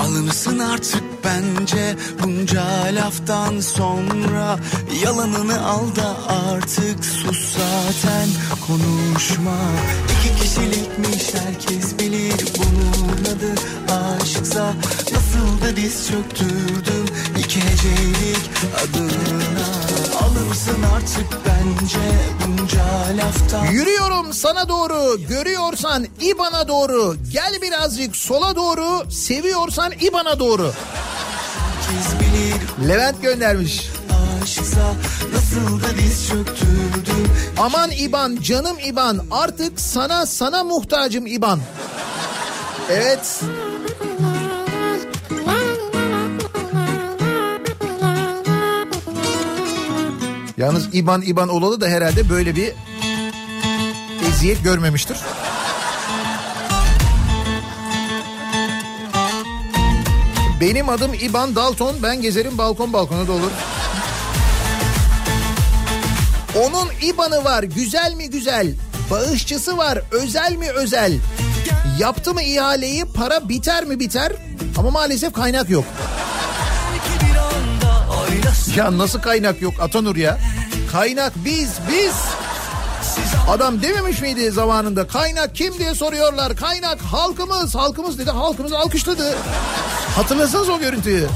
Alınırsın 0.00 0.58
artık 0.58 1.02
bence 1.24 1.96
bunca 2.22 2.64
laftan 2.92 3.60
sonra. 3.60 4.58
Yalanını 5.04 5.66
al 5.66 5.96
da 5.96 6.16
artık 6.28 7.04
sus 7.04 7.56
zaten. 7.56 8.28
Konuşma. 8.66 9.56
İki 10.12 10.42
kişilikmiş 10.42 11.34
herkes 11.34 11.98
bilir 11.98 12.44
bunun 12.58 12.91
adı 13.32 13.54
aşksa 13.92 14.74
Nasıl 15.12 15.66
da 15.66 15.76
diz 15.76 16.08
çöktürdüm. 16.08 17.06
İki 17.38 17.60
hecelik 17.60 18.50
adına. 18.82 19.66
Alınırsın 20.20 20.82
artık 20.94 21.38
bence 21.46 21.98
bunca 22.46 22.84
laftan? 23.16 23.66
Yürüyorum 23.66 24.32
sana 24.32 24.68
doğru, 24.68 25.18
görüyorsan 25.28 26.06
İBAN'a 26.20 26.68
doğru. 26.68 27.16
Gel 27.32 27.52
birazcık 27.62 28.16
sola 28.16 28.56
doğru, 28.56 29.10
seviyorsan 29.10 29.92
İBAN'a 30.00 30.38
doğru. 30.38 30.72
Levent 32.88 33.22
göndermiş. 33.22 33.90
aşksa 34.42 34.94
Nasıl 35.34 35.80
da 35.82 35.98
diz 35.98 36.28
çöktürdüm. 36.28 37.30
Aman 37.58 37.90
İban, 37.90 38.38
canım 38.42 38.76
İban, 38.86 39.20
artık 39.30 39.80
sana 39.80 40.26
sana 40.26 40.64
muhtacım 40.64 41.26
İban. 41.26 41.60
Evet. 42.92 43.40
Yalnız 50.56 50.94
İban 50.94 51.22
İban 51.22 51.48
olalı 51.48 51.80
da 51.80 51.86
herhalde 51.86 52.30
böyle 52.30 52.56
bir 52.56 52.72
eziyet 54.28 54.64
görmemiştir. 54.64 55.16
Benim 60.60 60.88
adım 60.88 61.14
İban 61.14 61.54
Dalton. 61.56 61.96
Ben 62.02 62.22
gezerim 62.22 62.58
balkon 62.58 62.92
balkona 62.92 63.28
da 63.28 63.32
olur. 63.32 63.50
Onun 66.56 66.88
İban'ı 67.02 67.44
var. 67.44 67.62
Güzel 67.62 68.14
mi 68.14 68.30
güzel? 68.30 68.74
Bağışçısı 69.10 69.76
var. 69.76 70.02
Özel 70.10 70.56
mi 70.56 70.70
özel? 70.70 71.12
Yaptı 71.98 72.34
mı 72.34 72.42
ihaleyi 72.42 73.04
para 73.04 73.48
biter 73.48 73.84
mi 73.84 74.00
biter? 74.00 74.32
Ama 74.78 74.90
maalesef 74.90 75.32
kaynak 75.32 75.70
yok. 75.70 75.84
Ya 78.76 78.98
nasıl 78.98 79.20
kaynak 79.20 79.62
yok 79.62 79.74
Atanur 79.80 80.16
ya? 80.16 80.38
Kaynak 80.92 81.32
biz 81.44 81.70
biz. 81.88 82.14
Adam 83.48 83.82
dememiş 83.82 84.20
miydi 84.20 84.50
zamanında 84.50 85.06
kaynak 85.06 85.54
kim 85.54 85.78
diye 85.78 85.94
soruyorlar. 85.94 86.56
Kaynak 86.56 87.00
halkımız 87.00 87.74
halkımız 87.74 88.18
dedi 88.18 88.30
halkımız 88.30 88.72
alkışladı. 88.72 89.34
Hatırlasanız 90.16 90.68
o 90.68 90.78
görüntüyü. 90.80 91.28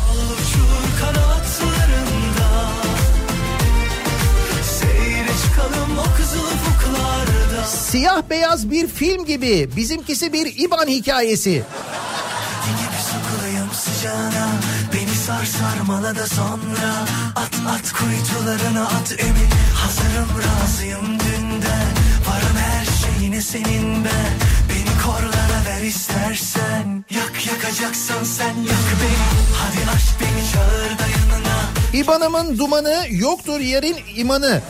Siyah 7.91 8.23
beyaz 8.31 8.71
bir 8.71 8.87
film 8.87 9.25
gibi. 9.25 9.71
Bizimkisi 9.77 10.33
bir 10.33 10.59
İban 10.59 10.87
hikayesi. 10.87 11.51
gibi 11.51 12.99
sokulayım 13.13 13.71
sıcağına 13.73 14.49
Beni 14.95 15.15
sar 15.27 15.45
sarmala 15.45 16.17
da 16.17 16.27
sonra. 16.27 17.07
At 17.37 17.55
at 17.69 17.93
kuytularına 17.93 18.83
at 18.87 19.15
emin 19.19 19.51
Hazırım 19.75 20.29
razıyım 20.39 21.07
dünden 21.21 21.89
Varım 22.29 22.57
her 22.57 22.87
şeyine 22.87 23.41
senin 23.41 24.05
ben 24.05 24.33
Beni 24.69 25.03
korlara 25.05 25.65
ver 25.67 25.83
istersen. 25.87 27.05
Yak 27.11 27.47
yakacaksan 27.47 28.25
sen 28.25 28.55
yak 28.57 28.87
beni. 29.03 29.57
Hadi 29.59 29.91
aç 29.91 30.05
beni 30.21 30.53
çağır 30.53 30.99
da 30.99 31.03
yanına. 31.03 31.59
İban'ımın 31.93 32.59
dumanı 32.59 33.05
yoktur 33.11 33.61
yarın 33.61 33.97
imanı. 34.17 34.63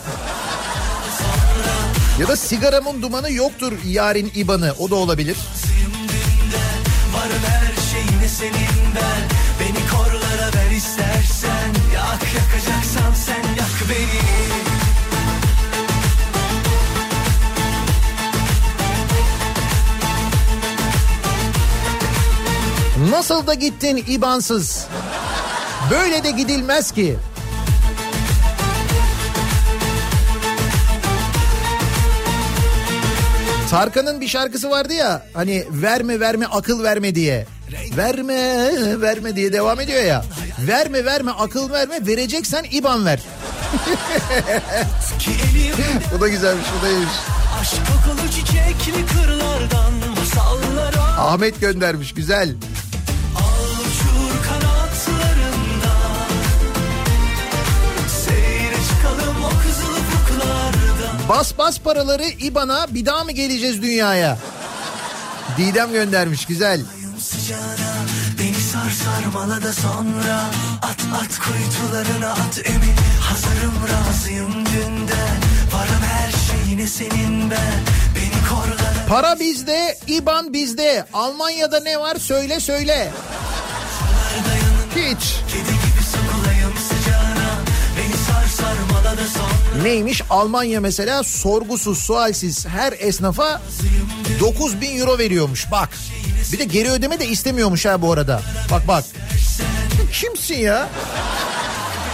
Ya 2.21 2.29
da 2.29 2.37
sigaramın 2.37 3.03
dumanı 3.03 3.33
yoktur 3.33 3.73
yarın 3.87 4.31
İban'ı 4.35 4.75
o 4.79 4.91
da 4.91 4.95
olabilir. 4.95 5.37
Varım 7.15 7.43
her 7.47 7.93
şeyine 7.93 8.29
senin 8.29 8.95
ben 8.95 9.23
Beni 9.61 9.89
korlara 9.91 10.53
ver 10.55 10.77
istersen 10.77 11.75
Yak 11.95 12.23
yakacaksan 12.35 13.15
sen 13.27 13.55
yak 13.59 13.91
beni 13.91 14.21
Nasıl 23.11 23.47
da 23.47 23.55
gittin 23.55 24.05
İbansız? 24.09 24.87
Böyle 25.91 26.25
de 26.25 26.31
gidilmez 26.31 26.93
ki. 26.93 27.19
Tarkan'ın 33.77 34.21
bir 34.21 34.29
şarkısı 34.29 34.71
vardı 34.71 34.93
ya 34.93 35.27
hani 35.35 35.65
verme 35.71 36.21
verme 36.21 36.47
akıl 36.47 36.83
verme 36.83 37.15
diye. 37.15 37.47
Verme 37.97 38.71
verme 39.01 39.37
diye 39.37 39.53
devam 39.53 39.81
ediyor 39.81 40.03
ya. 40.03 40.25
Verme 40.59 41.05
verme 41.05 41.31
akıl 41.31 41.73
verme 41.73 42.07
vereceksen 42.07 42.65
İban 42.71 43.07
ver. 43.07 43.21
bu 46.15 46.21
da 46.21 46.29
güzelmiş 46.29 46.67
bu 46.79 46.85
da 46.87 46.89
iyiymiş. 46.89 47.09
Aşk 47.61 47.77
kokulu 47.77 48.31
çiçekli 48.31 49.07
kırlardan 49.07 49.93
Masallara 50.19 51.03
Ahmet 51.19 51.61
göndermiş 51.61 52.15
güzel. 52.15 52.55
Bas 61.29 61.59
bas 61.59 61.79
paraları 61.79 62.25
İban'a 62.25 62.87
bir 62.95 63.07
daha 63.07 63.25
mı 63.25 63.33
geleceğiz 63.33 63.83
dünyaya? 63.83 64.39
Didem 65.59 65.93
göndermiş 65.93 66.47
güzel. 66.47 66.81
sıcağına 67.21 67.97
Beni 68.39 68.55
sar 68.55 68.91
sarmala 68.91 69.63
da 69.63 69.73
sonra 69.73 70.45
At 70.83 71.23
at 71.23 71.39
kuytularına 71.39 72.31
at 72.31 72.61
emin 72.65 72.95
Hazırım 73.21 73.75
razıyım 73.89 74.53
dünden 74.53 75.39
Varım 75.73 76.03
her 76.03 76.33
şeyine 76.33 76.87
senin 76.87 77.51
ben 77.51 77.81
Beni 78.17 78.49
korlara 78.49 79.07
Para 79.09 79.41
bizde, 79.41 79.99
İban 80.07 80.53
bizde. 80.53 81.07
Almanya'da 81.13 81.81
ne 81.81 82.01
var 82.01 82.17
söyle 82.17 82.61
söyle. 82.61 83.13
Hiç. 84.97 85.37
Kedi 85.53 85.76
Neymiş? 89.83 90.23
Almanya 90.31 90.81
mesela 90.81 91.23
sorgusuz, 91.23 91.99
sualsiz 91.99 92.67
her 92.67 92.93
esnafa 92.99 93.61
9 94.41 94.81
bin 94.81 94.99
euro 95.01 95.19
veriyormuş. 95.19 95.71
Bak. 95.71 95.89
Bir 96.53 96.59
de 96.59 96.65
geri 96.65 96.91
ödeme 96.91 97.21
de 97.21 97.27
istemiyormuş 97.27 97.87
ha 97.87 98.03
bu 98.03 98.13
arada. 98.13 98.43
Bak 98.71 98.89
bak. 98.89 99.05
Kimsin 100.13 100.55
ya? 100.59 100.89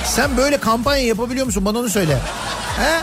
Sen 0.06 0.36
böyle 0.36 0.56
kampanya 0.58 1.04
yapabiliyor 1.06 1.46
musun? 1.46 1.64
Bana 1.64 1.78
onu 1.78 1.88
söyle. 1.88 2.18
He? 2.78 3.00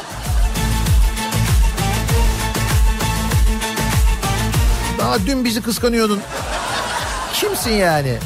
Daha 4.99 5.19
dün 5.25 5.45
bizi 5.45 5.61
kıskanıyordun. 5.61 6.21
Kimsin 7.33 7.71
yani? 7.71 8.17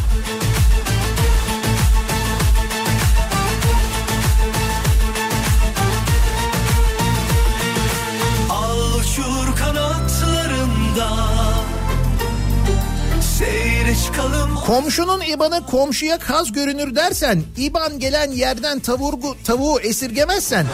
Komşunun 14.65 15.21
ibanı 15.21 15.65
komşuya 15.65 16.17
kaz 16.19 16.51
görünür 16.51 16.95
dersen, 16.95 17.43
iban 17.57 17.99
gelen 17.99 18.31
yerden 18.31 18.79
tavurgu, 18.79 19.35
tavuğu 19.43 19.79
esirgemezsen, 19.79 20.65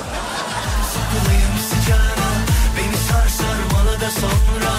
Sokulayım 0.93 1.55
sıcağına 1.69 2.29
Beni 2.77 2.97
sar 3.09 3.27
sarmala 3.29 4.01
da 4.01 4.11
sonra. 4.11 4.71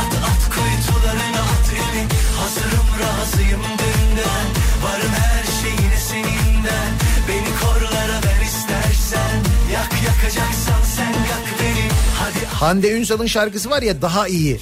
At 0.00 0.14
at 0.30 0.42
kuytularına 0.54 1.40
at 1.40 1.68
elin 1.72 2.08
Hazırım 2.38 2.88
razıyım 3.02 3.60
dünden. 3.62 4.46
Varım 4.84 5.12
her 5.12 5.44
şeyine 5.62 5.96
seninden. 6.08 6.92
Beni 7.28 7.48
korlara 7.60 8.16
ver 8.24 8.46
istersen. 8.46 9.36
Yak 9.72 9.92
yakacaksan 10.04 10.82
sen 10.96 11.12
yak 11.12 11.60
beni. 11.60 11.88
Hadi. 12.18 12.46
Hande 12.46 12.92
Ünsal'ın 12.92 13.26
şarkısı 13.26 13.70
var 13.70 13.82
ya 13.82 14.02
daha 14.02 14.28
iyi. 14.28 14.60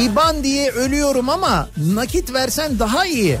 İban 0.00 0.44
diye 0.44 0.70
ölüyorum 0.70 1.28
ama 1.28 1.68
nakit 1.76 2.32
versen 2.32 2.78
daha 2.78 3.06
iyi. 3.06 3.38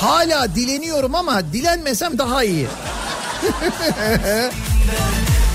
Hala 0.00 0.54
dileniyorum 0.54 1.14
ama 1.14 1.52
dilenmesem 1.52 2.18
daha 2.18 2.44
iyi. 2.44 2.66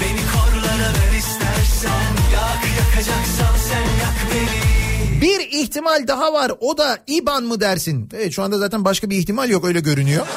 Beni 0.01 0.19
korlara 0.33 0.89
ver 0.93 1.17
istersen 1.17 2.05
Yak 2.33 2.61
yakacaksan 2.79 3.55
sen 3.69 3.79
yak 3.81 4.15
beni 4.33 5.21
Bir 5.21 5.39
ihtimal 5.39 6.07
daha 6.07 6.33
var 6.33 6.51
o 6.59 6.77
da 6.77 6.97
İban 7.07 7.43
mı 7.43 7.59
dersin? 7.59 8.09
Evet 8.13 8.33
şu 8.33 8.43
anda 8.43 8.57
zaten 8.57 8.85
başka 8.85 9.09
bir 9.09 9.17
ihtimal 9.17 9.49
yok 9.49 9.65
öyle 9.65 9.79
görünüyor. 9.79 10.27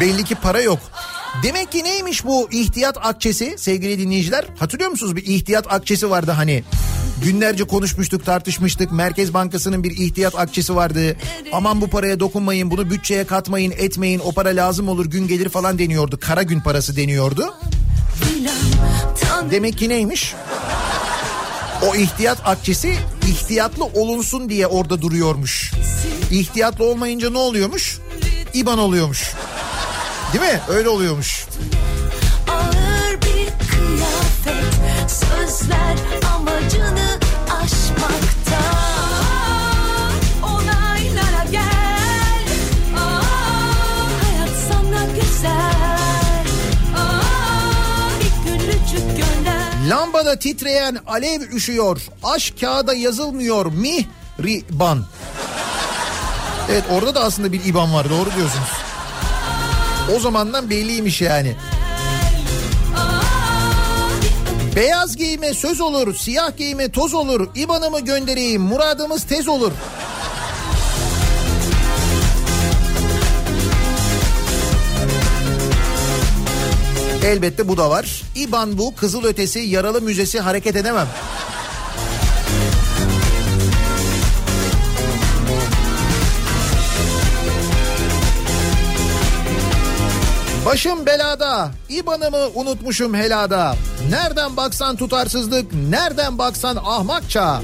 Belli 0.00 0.24
ki 0.24 0.34
para 0.34 0.60
yok. 0.60 0.78
Demek 1.42 1.72
ki 1.72 1.84
neymiş 1.84 2.24
bu 2.24 2.48
ihtiyat 2.50 2.96
akçesi 3.06 3.54
sevgili 3.58 3.98
dinleyiciler? 3.98 4.44
Hatırlıyor 4.58 4.90
musunuz 4.90 5.16
bir 5.16 5.26
ihtiyat 5.26 5.72
akçesi 5.72 6.10
vardı 6.10 6.30
hani? 6.30 6.64
Günlerce 7.22 7.64
konuşmuştuk 7.64 8.24
tartışmıştık. 8.26 8.92
Merkez 8.92 9.34
Bankası'nın 9.34 9.84
bir 9.84 9.90
ihtiyat 9.90 10.38
akçesi 10.38 10.76
vardı. 10.76 11.16
Aman 11.52 11.80
bu 11.80 11.90
paraya 11.90 12.20
dokunmayın 12.20 12.70
bunu 12.70 12.90
bütçeye 12.90 13.24
katmayın 13.24 13.70
etmeyin 13.70 14.20
o 14.24 14.32
para 14.32 14.48
lazım 14.48 14.88
olur 14.88 15.06
gün 15.06 15.28
gelir 15.28 15.48
falan 15.48 15.78
deniyordu. 15.78 16.18
Kara 16.20 16.42
gün 16.42 16.60
parası 16.60 16.96
deniyordu. 16.96 17.54
Demek 19.50 19.78
ki 19.78 19.88
neymiş? 19.88 20.34
O 21.86 21.94
ihtiyat 21.94 22.38
akçesi 22.44 22.96
ihtiyatlı 23.28 23.84
olunsun 23.84 24.48
diye 24.48 24.66
orada 24.66 25.02
duruyormuş. 25.02 25.72
İhtiyatlı 26.30 26.84
olmayınca 26.84 27.30
ne 27.30 27.38
oluyormuş? 27.38 27.98
İban 28.54 28.78
oluyormuş. 28.78 29.34
Değil 30.32 30.44
mi? 30.52 30.60
Öyle 30.68 30.88
oluyormuş. 30.88 31.46
Ağır 32.48 33.14
bir 33.22 33.68
kıyafet 33.70 35.10
Sözler 35.10 35.96
Lambada 49.90 50.38
titreyen 50.38 50.98
alev 51.06 51.40
üşüyor. 51.40 52.00
Aşk 52.22 52.60
kağıda 52.60 52.94
yazılmıyor. 52.94 53.66
Mihriban. 53.66 55.04
Evet 56.70 56.84
orada 56.90 57.14
da 57.14 57.20
aslında 57.20 57.52
bir 57.52 57.64
IBAN 57.64 57.94
var 57.94 58.10
doğru 58.10 58.28
diyorsunuz. 58.36 58.68
O 60.16 60.20
zamandan 60.20 60.70
belliymiş 60.70 61.20
yani. 61.20 61.56
Beyaz 64.76 65.16
giyime 65.16 65.54
söz 65.54 65.80
olur, 65.80 66.14
siyah 66.14 66.56
giyime 66.56 66.90
toz 66.92 67.14
olur. 67.14 67.48
İban'ımı 67.54 68.00
göndereyim, 68.00 68.62
muradımız 68.62 69.24
tez 69.24 69.48
olur. 69.48 69.72
Elbette 77.24 77.68
bu 77.68 77.76
da 77.76 77.90
var. 77.90 78.22
İban 78.34 78.78
bu, 78.78 78.94
Kızıl 78.94 79.24
Ötesi, 79.24 79.58
Yaralı 79.58 80.00
Müzesi 80.00 80.40
hareket 80.40 80.76
edemem. 80.76 81.06
Başım 90.66 91.06
belada, 91.06 91.70
İban'ımı 91.88 92.48
unutmuşum 92.54 93.14
helada. 93.14 93.76
Nereden 94.10 94.56
baksan 94.56 94.96
tutarsızlık, 94.96 95.72
nereden 95.90 96.38
baksan 96.38 96.76
ahmakça. 96.76 97.62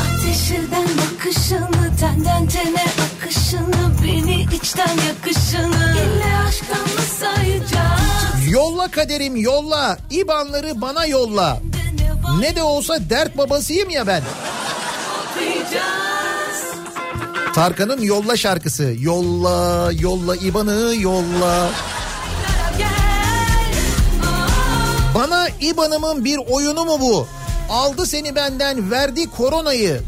Ateşinden 0.00 0.88
bakışını, 0.98 1.85
tenden 2.00 2.46
tene 2.46 2.84
akışını, 3.16 4.02
beni 4.04 4.42
içten 4.42 4.96
yakışını. 5.08 5.94
İlle 5.96 6.36
aşktan 6.48 6.80
mı 6.80 7.02
sayacağız? 7.20 8.48
Yolla 8.50 8.90
kaderim 8.90 9.36
yolla, 9.36 9.98
İban'ları 10.10 10.80
bana 10.80 11.06
yolla. 11.06 11.60
Ne 12.40 12.56
de 12.56 12.62
olsa 12.62 13.10
dert 13.10 13.38
babasıyım 13.38 13.90
ya 13.90 14.06
ben. 14.06 14.22
Tarkan'ın 17.54 18.00
Yolla 18.02 18.36
şarkısı. 18.36 18.94
Yolla, 19.00 19.90
yolla 19.92 20.36
İban'ı 20.36 20.94
yolla. 21.00 21.68
Bana 25.14 25.48
İban'ımın 25.60 26.24
bir 26.24 26.38
oyunu 26.50 26.84
mu 26.84 27.00
bu? 27.00 27.26
Aldı 27.70 28.06
seni 28.06 28.34
benden 28.34 28.90
verdi 28.90 29.30
koronayı. 29.30 30.00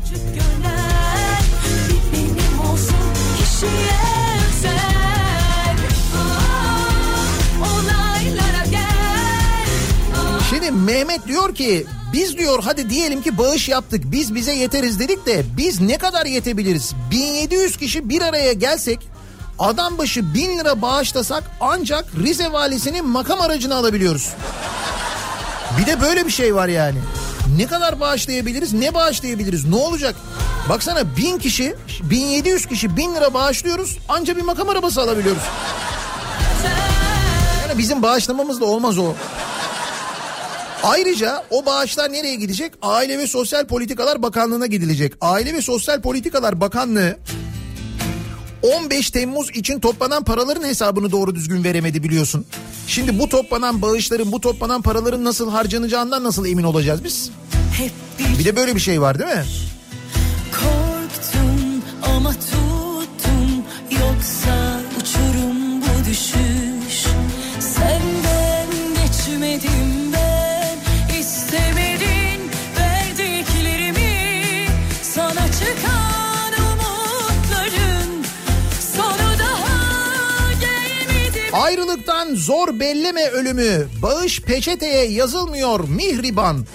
Şimdi 10.68 10.80
Mehmet 10.80 11.26
diyor 11.26 11.54
ki 11.54 11.86
biz 12.12 12.38
diyor 12.38 12.62
hadi 12.64 12.90
diyelim 12.90 13.22
ki 13.22 13.38
bağış 13.38 13.68
yaptık 13.68 14.02
biz 14.04 14.34
bize 14.34 14.52
yeteriz 14.52 15.00
dedik 15.00 15.26
de 15.26 15.44
biz 15.56 15.80
ne 15.80 15.98
kadar 15.98 16.26
yetebiliriz? 16.26 16.92
1700 17.10 17.76
kişi 17.76 18.08
bir 18.08 18.22
araya 18.22 18.52
gelsek 18.52 19.08
adam 19.58 19.98
başı 19.98 20.34
1000 20.34 20.58
lira 20.58 20.82
bağışlasak 20.82 21.44
ancak 21.60 22.04
Rize 22.22 22.52
valisinin 22.52 23.06
makam 23.06 23.40
aracını 23.40 23.74
alabiliyoruz. 23.74 24.32
Bir 25.78 25.86
de 25.86 26.00
böyle 26.00 26.26
bir 26.26 26.30
şey 26.30 26.54
var 26.54 26.68
yani. 26.68 26.98
Ne 27.56 27.66
kadar 27.66 28.00
bağışlayabiliriz 28.00 28.72
ne 28.72 28.94
bağışlayabiliriz 28.94 29.64
ne 29.64 29.76
olacak? 29.76 30.14
Baksana 30.68 31.16
1000 31.16 31.38
kişi 31.38 31.74
1700 32.02 32.66
kişi 32.66 32.96
1000 32.96 33.14
lira 33.14 33.34
bağışlıyoruz 33.34 33.98
ancak 34.08 34.36
bir 34.36 34.42
makam 34.42 34.68
arabası 34.68 35.02
alabiliyoruz. 35.02 35.42
Yani 37.68 37.78
bizim 37.78 38.02
bağışlamamız 38.02 38.60
da 38.60 38.64
olmaz 38.64 38.98
o. 38.98 39.14
Ayrıca 40.82 41.44
o 41.50 41.66
bağışlar 41.66 42.12
nereye 42.12 42.34
gidecek? 42.34 42.72
Aile 42.82 43.18
ve 43.18 43.26
Sosyal 43.26 43.66
Politikalar 43.66 44.22
Bakanlığı'na 44.22 44.66
gidilecek. 44.66 45.12
Aile 45.20 45.54
ve 45.54 45.62
Sosyal 45.62 46.00
Politikalar 46.00 46.60
Bakanlığı 46.60 47.16
15 48.62 49.10
Temmuz 49.10 49.50
için 49.50 49.80
toplanan 49.80 50.24
paraların 50.24 50.68
hesabını 50.68 51.12
doğru 51.12 51.34
düzgün 51.34 51.64
veremedi 51.64 52.02
biliyorsun. 52.02 52.46
Şimdi 52.86 53.18
bu 53.18 53.28
toplanan 53.28 53.82
bağışların, 53.82 54.32
bu 54.32 54.40
toplanan 54.40 54.82
paraların 54.82 55.24
nasıl 55.24 55.50
harcanacağından 55.50 56.24
nasıl 56.24 56.46
emin 56.46 56.62
olacağız 56.62 57.04
biz? 57.04 57.30
Bir 58.38 58.44
de 58.44 58.56
böyle 58.56 58.74
bir 58.74 58.80
şey 58.80 59.00
var 59.00 59.18
değil 59.18 59.30
mi? 59.30 59.44
korktum 60.52 61.82
ama 62.14 62.32
tuttum. 62.32 63.64
Yoksa 63.90 64.80
uçurum 65.00 65.80
bu 65.80 66.10
düşüş. 66.10 66.77
Ayrılıktan 81.58 82.34
zor 82.34 82.80
belleme 82.80 83.26
ölümü. 83.28 83.88
Bağış 84.02 84.40
peçeteye 84.40 85.10
yazılmıyor 85.10 85.88
mihriban. 85.88 86.66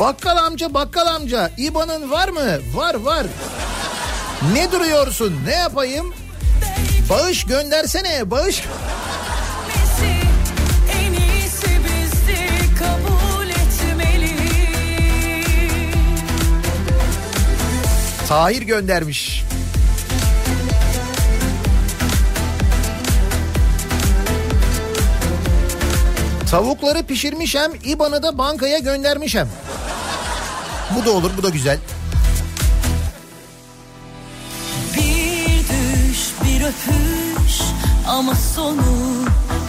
Bakkal 0.00 0.36
amca 0.36 0.74
bakkal 0.74 1.06
amca 1.06 1.50
İBAN'ın 1.58 2.10
var 2.10 2.28
mı? 2.28 2.58
Var 2.74 2.94
var. 2.94 3.26
Ne 4.52 4.72
duruyorsun? 4.72 5.34
Ne 5.46 5.54
yapayım? 5.54 6.14
Bağış 7.10 7.44
göndersene 7.44 8.30
bağış. 8.30 8.62
Tahir 18.28 18.62
göndermiş. 18.62 19.44
Tavukları 26.50 27.02
pişirmişem, 27.02 27.72
İBAN'ı 27.84 28.22
da 28.22 28.38
bankaya 28.38 28.78
göndermişem. 28.78 29.48
Bu 30.96 31.04
da 31.04 31.10
olur, 31.10 31.30
bu 31.38 31.42
da 31.42 31.48
güzel. 31.48 31.78
Bir 34.94 35.58
düş 35.58 36.20
bir 36.44 36.60
öpüş 36.60 37.60
ama 38.08 38.34
sonu 38.34 38.82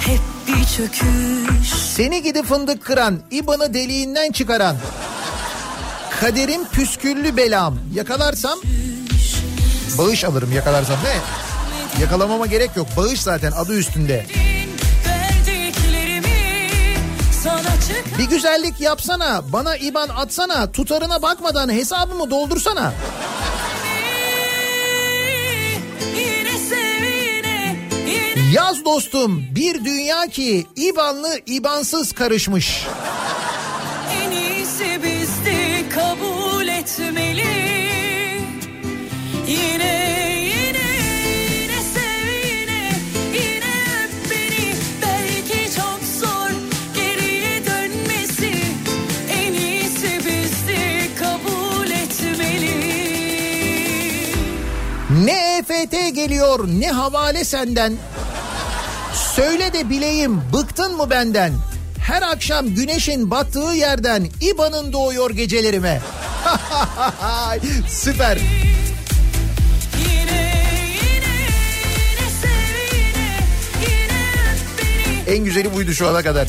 hep 0.06 0.20
bir 0.48 0.66
çöküş. 0.66 1.70
Seni 1.96 2.24
gidi 2.24 2.44
fındık 2.44 2.86
kıran, 2.86 3.20
İBAN'ı 3.32 3.74
deliğinden 3.74 4.32
çıkaran. 4.32 4.76
Kaderim 6.20 6.66
püsküllü 6.68 7.38
belam. 7.38 7.76
Yakalarsam 7.94 8.60
bağış 9.98 10.24
alırım 10.24 10.52
yakalarsam 10.52 10.96
ne? 11.04 11.18
Yakalamama 12.02 12.46
gerek 12.46 12.72
yok. 12.76 12.88
Bağış 12.98 13.22
zaten 13.22 13.52
adı 13.52 13.78
üstünde. 13.78 14.26
Bir 18.20 18.24
güzellik 18.30 18.82
yapsana, 18.82 19.54
bana 19.54 19.78
IBAN 19.78 20.10
atsana, 20.10 20.72
tutarına 20.72 21.22
bakmadan 21.22 21.70
hesabımı 21.70 22.32
doldursana. 22.32 22.94
Yaz 28.54 28.86
dostum, 28.86 29.44
bir 29.56 29.86
dünya 29.86 30.28
ki 30.28 30.68
IBAN'lı 30.76 31.40
IBAN'sız 31.46 32.12
karışmış. 32.12 32.86
en 34.24 34.32
iyisi 34.32 35.04
geliyor 56.28 56.68
ne 56.68 56.92
havale 56.92 57.44
senden. 57.44 57.94
Söyle 59.36 59.74
de 59.74 59.90
bileyim 59.90 60.42
bıktın 60.54 60.98
mı 60.98 61.10
benden? 61.10 61.54
Her 62.00 62.22
akşam 62.22 62.68
güneşin 62.68 63.32
battığı 63.32 63.74
yerden 63.76 64.28
İBAN'ın 64.42 64.94
doğuyor 64.94 65.32
gecelerime. 65.32 66.02
Süper. 67.90 68.38
En 75.28 75.38
güzeli 75.46 75.74
buydu 75.74 75.92
şu 75.94 76.08
ana 76.08 76.24
kadar. 76.24 76.48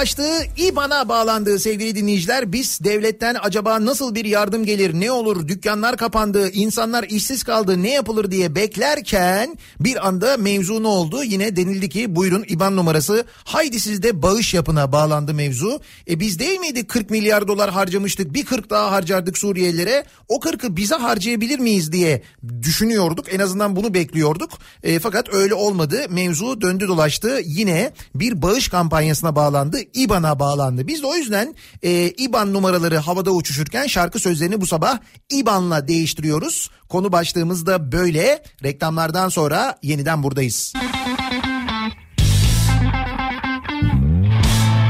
Dolaştı 0.00 0.42
İBAN'a 0.56 1.08
bağlandı 1.08 1.58
sevgili 1.58 1.94
dinleyiciler. 1.94 2.52
Biz 2.52 2.84
devletten 2.84 3.36
acaba 3.42 3.84
nasıl 3.84 4.14
bir 4.14 4.24
yardım 4.24 4.64
gelir 4.64 4.94
ne 4.94 5.12
olur 5.12 5.48
dükkanlar 5.48 5.96
kapandı 5.96 6.50
insanlar 6.50 7.04
işsiz 7.04 7.42
kaldı 7.42 7.82
ne 7.82 7.90
yapılır 7.90 8.30
diye 8.30 8.54
beklerken 8.54 9.58
bir 9.80 10.08
anda 10.08 10.36
mevzu 10.36 10.82
ne 10.82 10.86
oldu? 10.86 11.24
Yine 11.24 11.56
denildi 11.56 11.88
ki 11.88 12.16
buyurun 12.16 12.44
İBAN 12.48 12.76
numarası 12.76 13.24
haydi 13.44 13.80
siz 13.80 14.02
de 14.02 14.22
bağış 14.22 14.54
yapına 14.54 14.92
bağlandı 14.92 15.34
mevzu. 15.34 15.80
E 16.10 16.20
biz 16.20 16.38
değil 16.38 16.60
miydik 16.60 16.88
40 16.88 17.10
milyar 17.10 17.48
dolar 17.48 17.70
harcamıştık 17.70 18.34
bir 18.34 18.44
40 18.44 18.70
daha 18.70 18.92
harcardık 18.92 19.38
Suriyelilere 19.38 20.04
o 20.28 20.36
40'ı 20.36 20.76
bize 20.76 20.94
harcayabilir 20.94 21.58
miyiz 21.58 21.92
diye 21.92 22.22
düşünüyorduk 22.62 23.34
en 23.34 23.38
azından 23.38 23.76
bunu 23.76 23.94
bekliyorduk. 23.94 24.50
E, 24.82 24.98
fakat 24.98 25.34
öyle 25.34 25.54
olmadı 25.54 26.06
mevzu 26.10 26.60
döndü 26.60 26.88
dolaştı 26.88 27.40
yine 27.44 27.92
bir 28.14 28.42
bağış 28.42 28.68
kampanyasına 28.68 29.36
bağlandı 29.36 29.78
İBAN'a 29.94 30.38
bağlandı. 30.38 30.86
Biz 30.86 31.02
de 31.02 31.06
o 31.06 31.14
yüzden 31.14 31.54
e, 31.82 32.08
İBAN 32.08 32.52
numaraları 32.52 32.98
havada 32.98 33.30
uçuşurken 33.30 33.86
şarkı 33.86 34.18
sözlerini 34.18 34.60
bu 34.60 34.66
sabah 34.66 34.98
İBAN'la 35.30 35.88
değiştiriyoruz. 35.88 36.70
Konu 36.88 37.12
başlığımız 37.12 37.66
da 37.66 37.92
böyle 37.92 38.42
reklamlardan 38.62 39.28
sonra 39.28 39.78
yeniden 39.82 40.22
buradayız. 40.22 40.72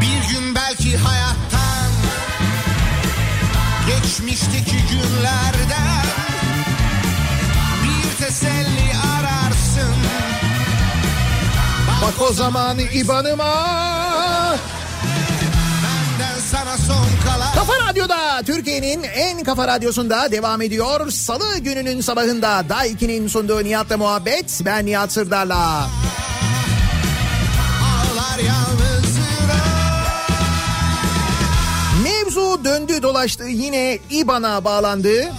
Bir 0.01 0.35
gün 0.35 0.55
belki 0.55 0.97
hayattan 0.97 1.91
Geçmişteki 3.87 4.77
günlerden 4.91 6.05
Bir 7.85 8.25
teselli 8.25 8.93
ararsın 9.19 9.95
Bak 12.03 12.31
o 12.31 12.33
zaman 12.33 12.79
İBAN'ıma 12.95 14.10
Kafa 17.55 17.73
Radyo'da 17.89 18.43
Türkiye'nin 18.47 19.03
en 19.03 19.45
kafa 19.45 19.69
radyosunda 19.69 20.33
devam 20.33 20.63
ediyor. 20.63 21.11
Salı 21.11 21.59
gününün 21.59 22.01
sabahında 22.01 22.65
Daiki'nin 22.69 23.29
sunduğu 23.29 23.65
Nihat'la 23.65 23.97
muhabbet. 23.97 24.61
Ben 24.65 24.87
Nihat 24.87 25.13
Sırdar'la. 25.13 25.89
Mevzu 32.03 32.65
döndü 32.65 33.03
dolaştı 33.03 33.45
yine 33.45 33.99
İBAN'a 34.11 34.65
bağlandı. 34.65 35.33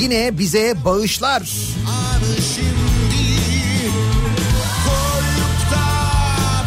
Yine 0.00 0.38
bize 0.38 0.84
bağışlar. 0.84 1.42
Anı 1.88 2.36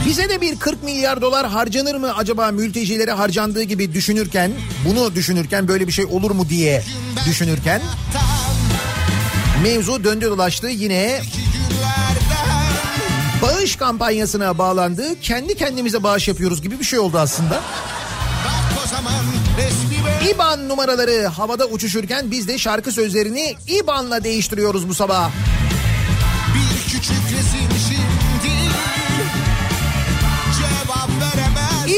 Bize 0.08 0.30
de 0.30 0.42
bir 0.42 0.60
40 0.60 0.84
milyar 0.84 1.22
dolar 1.22 1.48
harcanır 1.48 1.96
mı 1.96 2.16
acaba 2.18 2.52
mültecilere 2.52 3.12
harcandığı 3.12 3.64
gibi 3.64 3.94
düşünürken, 3.94 4.52
bunu 4.86 5.16
düşünürken 5.16 5.68
böyle 5.68 5.88
bir 5.88 5.92
şey 5.92 6.06
olur 6.06 6.32
mu 6.32 6.50
diye 6.50 6.84
düşünürken 7.26 7.82
mevzu 9.64 10.04
döndü 10.04 10.26
dolaştı 10.26 10.68
yine 10.68 11.22
bağış 13.42 13.76
kampanyasına 13.76 14.58
bağlandı. 14.58 15.22
Kendi 15.22 15.56
kendimize 15.56 16.04
bağış 16.04 16.28
yapıyoruz 16.28 16.62
gibi 16.62 16.80
bir 16.80 16.86
şey 16.86 17.00
oldu 17.00 17.20
aslında. 17.20 17.62
İBAN 20.30 20.70
numaraları 20.70 21.28
havada 21.28 21.66
uçuşurken 21.66 22.32
biz 22.32 22.48
de 22.48 22.58
şarkı 22.58 22.92
sözlerini 22.92 23.56
İBAN'la 23.68 24.24
değiştiriyoruz 24.24 24.90
bu 24.90 24.94
sabah. 24.94 25.32
Bir 26.56 26.92
küçük 26.92 27.38
resim 27.38 27.57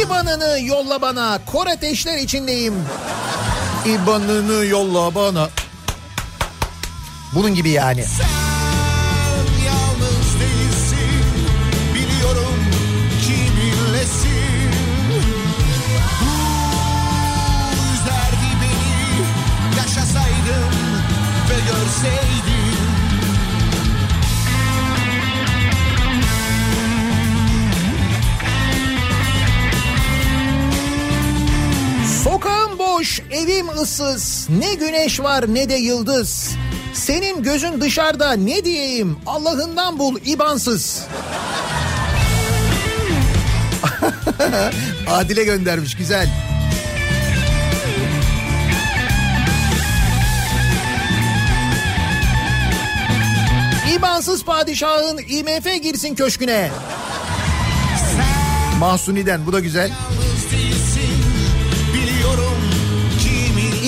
İBAN'ını 0.09 0.59
yolla 0.61 1.01
bana. 1.01 1.39
Kor 1.45 1.67
ateşler 1.67 2.17
içindeyim. 2.17 2.73
İBAN'ını 3.85 4.65
yolla 4.65 5.15
bana. 5.15 5.49
Bunun 7.35 7.55
gibi 7.55 7.69
yani. 7.69 8.03
Sen 8.03 8.27
yalnız 9.65 10.29
evim 33.69 33.81
ıssız. 33.81 34.47
Ne 34.49 34.73
güneş 34.73 35.19
var 35.19 35.53
ne 35.53 35.69
de 35.69 35.73
yıldız. 35.73 36.51
Senin 36.93 37.43
gözün 37.43 37.81
dışarıda 37.81 38.31
ne 38.33 38.65
diyeyim? 38.65 39.17
Allah'ından 39.25 39.99
bul 39.99 40.19
ibansız. 40.25 41.03
Adile 45.07 45.43
göndermiş 45.43 45.97
güzel. 45.97 46.29
İbansız 53.97 54.43
padişahın 54.43 55.17
IMF 55.17 55.83
girsin 55.83 56.15
köşküne. 56.15 56.71
Mahsuni'den 58.79 59.45
bu 59.45 59.53
da 59.53 59.59
güzel. 59.59 59.89
Yalnız 59.89 60.28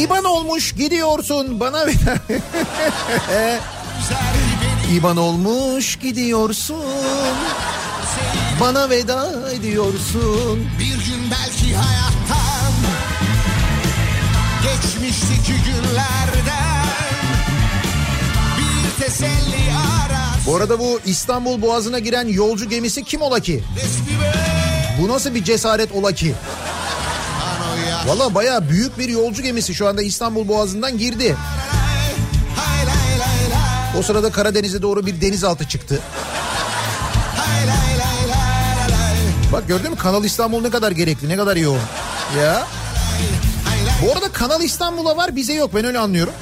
İban 0.02 0.24
olmuş 0.24 0.72
gidiyorsun 0.72 1.60
bana 1.60 1.88
veda. 1.88 2.18
İban 4.94 5.18
olmuş 5.18 5.96
gidiyorsun. 5.96 6.84
Bana 8.62 8.90
veda 8.90 9.52
ediyorsun. 9.54 10.68
Bir 10.80 10.86
gün 11.06 11.32
belki 11.32 11.76
hayattan 11.76 12.74
Geçmişteki 14.64 15.54
günlerden 15.66 16.86
Bir 18.58 19.04
teselli 19.06 19.72
arar 20.04 20.40
Bu 20.48 20.56
arada 20.56 20.80
bu 20.80 21.00
İstanbul 21.06 21.62
Boğazı'na 21.62 22.00
giren 22.00 22.28
yolcu 22.28 22.70
gemisi 22.70 23.04
kim 23.04 23.22
ola 23.22 23.40
ki? 23.40 23.64
Bu 25.02 25.08
nasıl 25.08 25.36
bir 25.36 25.44
cesaret 25.44 25.92
ola 25.92 26.12
ki? 26.12 26.36
Anoya 28.02 28.20
Valla 28.20 28.36
baya 28.36 28.70
büyük 28.70 29.00
bir 29.00 29.10
yolcu 29.10 29.44
gemisi 29.44 29.76
şu 29.76 29.88
anda 29.88 30.02
İstanbul 30.02 30.48
Boğazı'ndan 30.48 30.98
girdi. 30.98 31.36
O 34.00 34.02
sırada 34.02 34.32
Karadeniz'e 34.32 34.82
doğru 34.82 35.06
bir 35.06 35.22
denizaltı 35.22 35.68
çıktı. 35.68 36.00
Bak 39.54 39.68
gördün 39.68 39.92
mü 39.92 39.98
Kanal 39.98 40.24
İstanbul 40.24 40.62
ne 40.62 40.70
kadar 40.70 40.92
gerekli 40.92 41.30
ne 41.30 41.38
kadar 41.38 41.56
yoğun. 41.56 41.80
Ya. 42.40 42.68
Bu 44.06 44.12
arada 44.12 44.32
Kanal 44.32 44.62
İstanbul'a 44.62 45.18
var 45.18 45.36
bize 45.36 45.54
yok 45.54 45.72
ben 45.76 45.86
öyle 45.86 46.00
anlıyorum. 46.00 46.34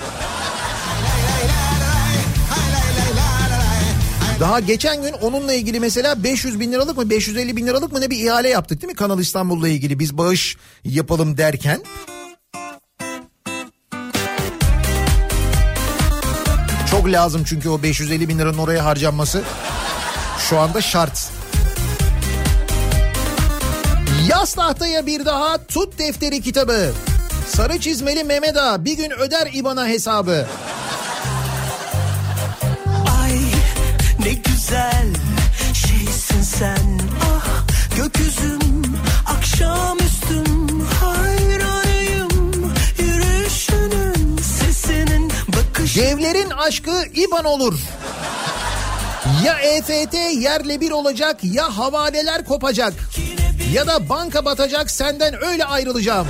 Daha 4.39 4.59
geçen 4.59 5.01
gün 5.01 5.13
onunla 5.13 5.53
ilgili 5.53 5.79
mesela 5.79 6.23
500 6.23 6.59
bin 6.59 6.71
liralık 6.71 6.97
mı 6.97 7.09
550 7.09 7.55
bin 7.55 7.67
liralık 7.67 7.91
mı 7.91 8.01
ne 8.01 8.09
bir 8.09 8.19
ihale 8.25 8.49
yaptık 8.49 8.81
değil 8.81 8.91
mi 8.91 8.95
Kanal 8.95 9.19
İstanbul'la 9.19 9.69
ilgili 9.69 9.99
biz 9.99 10.17
bağış 10.17 10.57
yapalım 10.83 11.37
derken. 11.37 11.81
Çok 16.91 17.07
lazım 17.07 17.43
çünkü 17.45 17.69
o 17.69 17.83
550 17.83 18.29
bin 18.29 18.39
liranın 18.39 18.57
oraya 18.57 18.85
harcanması 18.85 19.41
şu 20.49 20.59
anda 20.59 20.81
şart. 20.81 21.29
Yaz 24.29 24.53
tahtaya 24.53 25.05
bir 25.05 25.25
daha 25.25 25.65
tut 25.65 25.99
defteri 25.99 26.41
kitabı. 26.41 26.91
Sarı 27.47 27.79
çizmeli 27.79 28.23
Mehmet 28.23 28.57
Ağa 28.57 28.85
bir 28.85 28.97
gün 28.97 29.11
öder 29.11 29.49
İBAN'a 29.53 29.87
hesabı. 29.87 30.47
Güzel 34.69 35.07
şeysin 35.73 36.41
sen 36.41 36.99
ah 37.23 37.63
gökyüzüm 37.97 38.59
akşamüstüm 39.25 40.79
hayranıyım 41.01 42.73
yürüyüşünün 42.97 44.37
sesinin 44.37 45.31
bakışın 45.47 46.01
Devlerin 46.01 46.49
aşkı 46.49 47.03
İBAN 47.13 47.45
olur. 47.45 47.79
Ya 49.45 49.59
EFT 49.59 50.13
yerle 50.35 50.81
bir 50.81 50.91
olacak 50.91 51.43
ya 51.43 51.77
havaleler 51.77 52.45
kopacak. 52.45 52.93
Ya 53.73 53.87
da 53.87 54.09
banka 54.09 54.45
batacak 54.45 54.91
senden 54.91 55.45
öyle 55.45 55.65
ayrılacağım. 55.65 56.27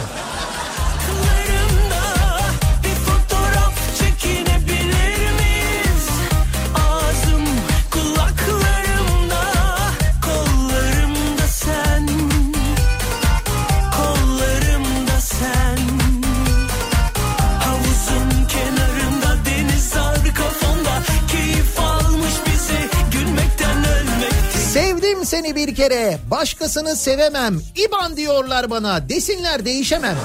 Seni 25.30 25.56
bir 25.56 25.76
kere 25.76 26.18
başkasını 26.32 26.96
sevemem. 26.96 27.62
İban 27.76 28.18
diyorlar 28.18 28.70
bana 28.70 29.10
desinler 29.10 29.66
değişemem. 29.66 30.16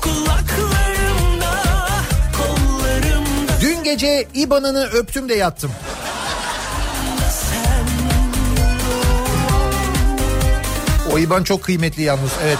Kulaklarımda, 0.00 1.52
kollarımda 2.38 3.60
Dün 3.60 3.84
gece 3.84 4.26
İban'ını 4.34 4.84
öptüm 4.84 5.28
de 5.28 5.34
yattım. 5.34 5.70
O 11.18 11.20
İban 11.20 11.42
çok 11.42 11.62
kıymetli 11.64 12.02
yalnız 12.02 12.30
evet. 12.44 12.58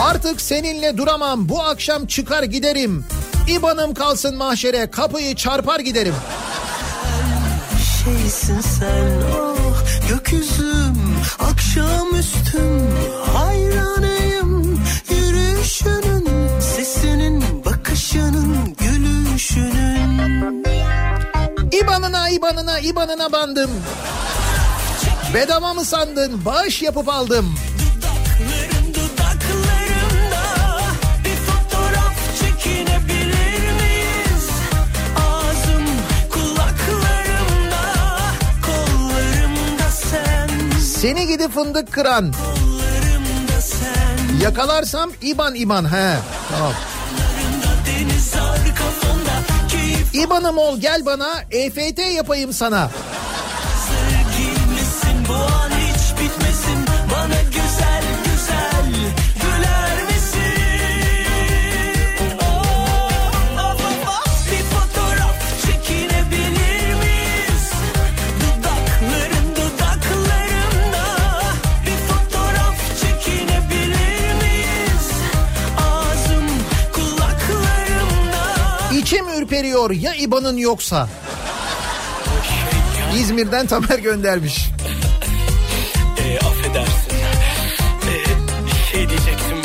Artık 0.00 0.40
seninle 0.40 0.96
duramam 0.96 1.48
bu 1.48 1.62
akşam 1.62 2.06
çıkar 2.06 2.42
giderim. 2.42 3.04
İban'ım 3.48 3.94
kalsın 3.94 4.36
mahşere 4.36 4.90
kapıyı 4.90 5.34
çarpar 5.34 5.80
giderim. 5.80 6.14
şeysin 8.04 8.60
sen 8.60 9.22
oh 9.40 9.74
gökyüzüm 10.08 10.96
akşamüstüm 11.38 12.88
hayranıyım 13.34 14.80
yürüyüşünün 15.10 16.28
sesinin 16.60 17.44
bakışının 17.64 18.76
gülüşünün 18.78 20.39
İban'ına 21.82 22.28
İban'ına 22.28 22.78
İban'ına 22.78 23.32
bandım. 23.32 23.70
Bedava 25.34 25.74
mı 25.74 25.84
sandın 25.84 26.44
bağış 26.44 26.82
yapıp 26.82 27.08
aldım. 27.08 27.54
dudaklarımda 28.94 30.80
bir 31.24 31.36
fotoğraf 31.36 32.14
çekinebilir 32.40 33.72
miyiz? 33.72 34.48
Ağzım 35.16 35.84
kulaklarımda, 36.30 37.82
kollarımda 38.66 39.90
sen, 39.90 40.80
Seni 40.80 41.26
gidi 41.26 41.48
fındık 41.48 41.92
kıran. 41.92 42.32
Yakalarsam 44.42 45.10
İban 45.22 45.54
İban 45.54 45.92
he. 45.92 46.16
Tamam. 46.50 46.72
İban'ım 50.12 50.58
ol 50.58 50.80
gel 50.80 51.06
bana 51.06 51.34
EFT 51.50 51.98
yapayım 51.98 52.52
sana. 52.52 52.90
Ürperiyor 79.70 79.90
ya 79.90 80.14
İban'ın 80.14 80.56
yoksa. 80.56 81.08
İzmir'den 83.16 83.66
Tamer 83.66 83.98
göndermiş. 83.98 84.68
E, 86.18 86.38
affedersin. 86.38 87.12
E, 88.10 88.92
şey 88.92 89.08
diyecektim. 89.08 89.56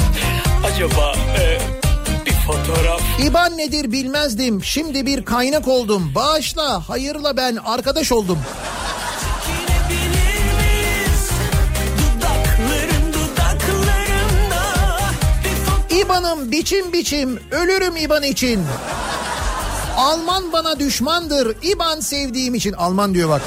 Acaba 0.65 1.15
e, 1.39 1.59
bir 2.25 2.31
fotoğraf 2.31 3.01
İban 3.23 3.57
nedir 3.57 3.91
bilmezdim. 3.91 4.63
Şimdi 4.63 5.05
bir 5.05 5.25
kaynak 5.25 5.67
oldum. 5.67 6.11
Bağışla, 6.15 6.89
hayırla 6.89 7.37
ben 7.37 7.55
arkadaş 7.65 8.11
oldum. 8.11 8.39
İban'ım 15.89 16.51
biçim 16.51 16.93
biçim, 16.93 17.39
ölürüm 17.51 17.95
İban 17.95 18.23
için. 18.23 18.61
Alman 20.05 20.51
bana 20.53 20.79
düşmandır, 20.79 21.57
İban 21.63 21.99
sevdiğim 21.99 22.55
için. 22.55 22.73
Alman 22.73 23.13
diyor 23.13 23.29
bak. 23.29 23.41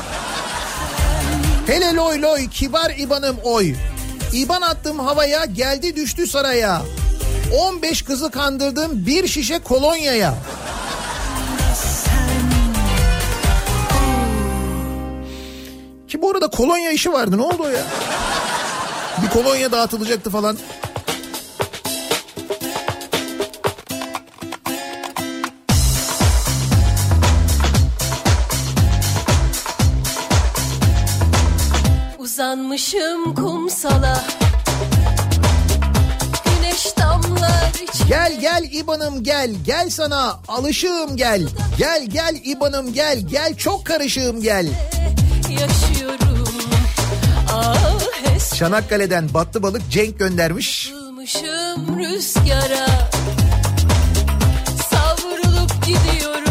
Hele 1.67 1.95
loy 1.95 2.23
loy, 2.23 2.49
kibar 2.49 2.91
İban'ım 2.99 3.37
oy. 3.45 3.75
İban 4.33 4.63
attım 4.63 4.99
havaya, 4.99 5.45
geldi 5.45 5.97
düştü 5.97 6.27
saraya. 6.27 6.83
15 7.59 8.03
kızı 8.03 8.31
kandırdım 8.31 9.07
bir 9.07 9.29
şişe 9.29 9.59
kolonyaya. 9.59 10.35
Ki 16.09 16.23
bu 16.23 16.31
arada 16.31 16.49
kolonya 16.49 16.91
işi 16.91 17.13
vardı 17.13 17.39
ne 17.39 17.43
oldu 17.43 17.63
o 17.63 17.69
ya? 17.69 17.83
Bir 19.23 19.29
kolonya 19.29 19.73
dağıtılacaktı 19.73 20.31
falan. 20.31 20.57
Uzanmışım 32.49 33.35
kumsala. 33.35 34.25
Güneş 36.45 36.97
damlar 36.99 37.71
için 37.75 38.09
Gel 38.09 38.41
gel 38.41 38.69
İban'ım 38.73 39.23
gel. 39.23 39.51
Gel 39.67 39.91
sana 39.91 40.41
alışığım 40.49 41.17
gel. 41.17 41.49
Gel 41.79 42.07
gel 42.07 42.37
İban'ım 42.45 42.93
gel. 42.93 43.19
Gel 43.31 43.55
çok 43.57 43.85
karışığım 43.85 44.43
gel. 44.43 44.67
yaşıyorum. 45.51 46.49
Ah 47.53 48.55
Çanakkale'den 48.55 49.35
battı 49.35 49.63
balık 49.63 49.91
Cenk 49.91 50.19
göndermiş. 50.19 50.93
rüzgara. 51.99 52.87
Savrulup 54.91 55.87
gidiyorum 55.87 56.48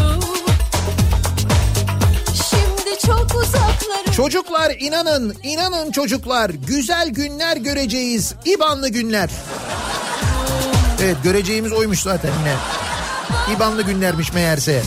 Çocuklar 4.12 4.72
inanın 4.80 5.34
inanın 5.42 5.90
çocuklar 5.90 6.50
güzel 6.50 7.08
günler 7.08 7.56
göreceğiz 7.56 8.34
İbanlı 8.44 8.88
günler. 8.88 9.30
Evet 11.02 11.16
göreceğimiz 11.24 11.72
oymuş 11.72 12.02
zaten 12.02 12.30
yine. 12.40 12.54
İbanlı 13.56 13.82
günlermiş 13.82 14.32
meğerse. 14.32 14.82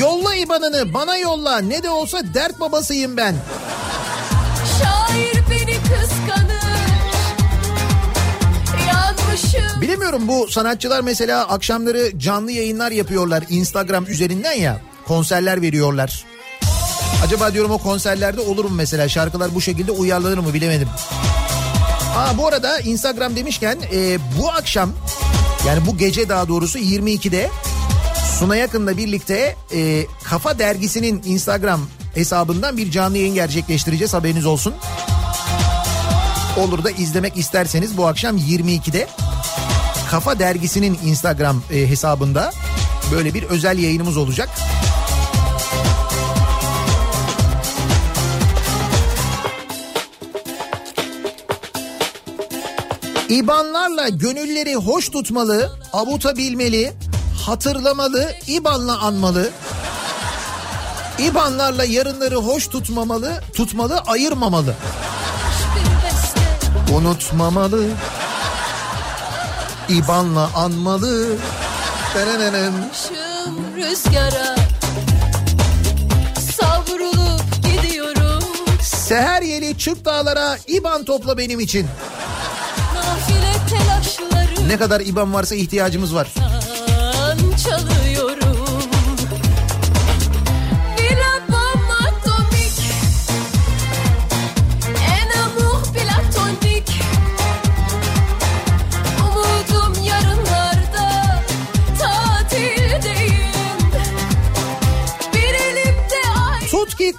Yolla 0.00 0.34
İban'ını 0.34 0.94
bana 0.94 1.16
yolla 1.16 1.58
ne 1.58 1.82
de 1.82 1.90
olsa 1.90 2.18
dert 2.34 2.60
babasıyım 2.60 3.16
ben. 3.16 3.34
Yanmışım 10.06 10.28
Bilemiyorum 10.28 10.46
bu 10.46 10.52
sanatçılar 10.52 11.00
mesela 11.00 11.48
akşamları 11.48 12.18
canlı 12.18 12.52
yayınlar 12.52 12.90
yapıyorlar 12.90 13.44
Instagram 13.48 14.06
üzerinden 14.06 14.52
ya 14.52 14.80
konserler 15.06 15.62
veriyorlar. 15.62 16.24
Acaba 17.24 17.52
diyorum 17.52 17.70
o 17.70 17.78
konserlerde 17.78 18.40
olur 18.40 18.64
mu 18.64 18.70
mesela 18.74 19.08
şarkılar 19.08 19.54
bu 19.54 19.60
şekilde 19.60 19.92
uyarlanır 19.92 20.38
mı 20.38 20.54
bilemedim. 20.54 20.88
Aa 22.16 22.38
bu 22.38 22.46
arada 22.46 22.80
Instagram 22.80 23.36
demişken 23.36 23.78
e, 23.92 24.18
bu 24.38 24.50
akşam 24.50 24.92
yani 25.66 25.86
bu 25.86 25.98
gece 25.98 26.28
daha 26.28 26.48
doğrusu 26.48 26.78
22'de 26.78 27.50
Suna 28.38 28.56
Yakın'la 28.56 28.96
birlikte 28.96 29.56
e, 29.74 30.06
Kafa 30.24 30.58
Dergisi'nin 30.58 31.22
Instagram 31.26 31.80
hesabından 32.14 32.76
bir 32.76 32.90
canlı 32.90 33.18
yayın 33.18 33.34
gerçekleştireceğiz 33.34 34.14
haberiniz 34.14 34.46
olsun. 34.46 34.74
Olur 36.56 36.84
da 36.84 36.90
izlemek 36.90 37.36
isterseniz 37.36 37.96
bu 37.96 38.06
akşam 38.06 38.36
22'de 38.36 39.08
Kafa 40.10 40.38
Dergisi'nin 40.38 40.98
Instagram 41.04 41.62
e, 41.72 41.90
hesabında 41.90 42.52
böyle 43.12 43.34
bir 43.34 43.42
özel 43.42 43.78
yayınımız 43.78 44.16
olacak. 44.16 44.48
İbanlarla 53.28 54.08
gönülleri 54.08 54.74
hoş 54.74 55.08
tutmalı, 55.08 55.78
avutabilmeli, 55.92 56.92
hatırlamalı, 57.46 58.32
İban'la 58.46 58.98
anmalı. 58.98 59.50
İbanlarla 61.18 61.84
yarınları 61.84 62.36
hoş 62.36 62.68
tutmamalı, 62.68 63.42
tutmalı, 63.54 63.98
ayırmamalı. 63.98 64.74
Unutmamalı. 66.94 67.86
İbanla 69.88 70.50
anmalı. 70.54 71.36
Denenenen. 72.14 72.72
Başım 72.90 73.76
rüzgara 73.76 74.56
savrulup 76.60 77.42
gidiyorum 77.62 78.44
Seher 78.82 79.42
yeli 79.42 79.78
çık 79.78 80.04
dağlara 80.04 80.58
İban 80.66 81.04
topla 81.04 81.38
benim 81.38 81.60
için. 81.60 81.86
Nafile 82.94 83.52
telaşları 83.70 84.68
Ne 84.68 84.76
kadar 84.76 85.00
İban 85.00 85.34
varsa 85.34 85.54
ihtiyacımız 85.54 86.14
var. 86.14 86.28
çalıyorum 87.64 87.95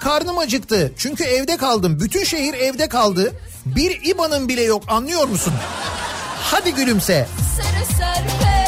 karnım 0.08 0.38
acıktı. 0.38 0.92
Çünkü 0.98 1.24
evde 1.24 1.56
kaldım. 1.56 2.00
Bütün 2.00 2.24
şehir 2.24 2.54
evde 2.54 2.88
kaldı. 2.88 3.32
Bir 3.66 4.00
İban'ın 4.04 4.48
bile 4.48 4.62
yok 4.62 4.82
anlıyor 4.88 5.28
musun? 5.28 5.52
Hadi 6.42 6.74
gülümse. 6.74 7.28
sere 7.56 7.84
serpe 7.98 8.66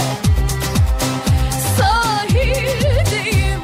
Sahildeyim 1.79 3.61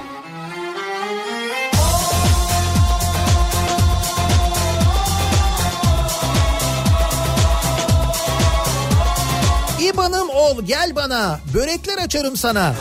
İban'ım 9.80 10.30
ol 10.30 10.62
gel 10.62 10.96
bana. 10.96 11.40
Börekler 11.54 11.98
açarım 11.98 12.36
sana. 12.36 12.74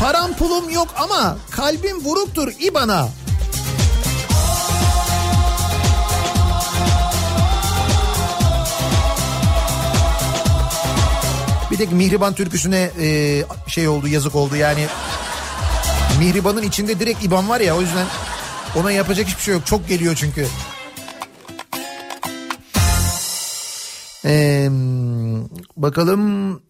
Param 0.00 0.32
pulum 0.32 0.70
yok 0.70 0.88
ama 0.96 1.36
kalbim 1.50 2.04
vuruktur 2.04 2.52
İban'a. 2.60 3.08
Tek 11.82 11.92
Mihriban 11.92 12.34
türküsüne 12.34 12.90
e, 13.00 13.42
şey 13.66 13.88
oldu 13.88 14.08
yazık 14.08 14.34
oldu 14.34 14.56
yani. 14.56 14.86
Mihriban'ın 16.18 16.62
içinde 16.62 17.00
direkt 17.00 17.24
İban 17.24 17.48
var 17.48 17.60
ya 17.60 17.76
o 17.76 17.80
yüzden 17.80 18.06
ona 18.76 18.92
yapacak 18.92 19.26
hiçbir 19.26 19.42
şey 19.42 19.54
yok. 19.54 19.66
Çok 19.66 19.88
geliyor 19.88 20.14
çünkü. 20.16 20.46
Ee, 24.24 24.68
bakalım. 25.76 26.62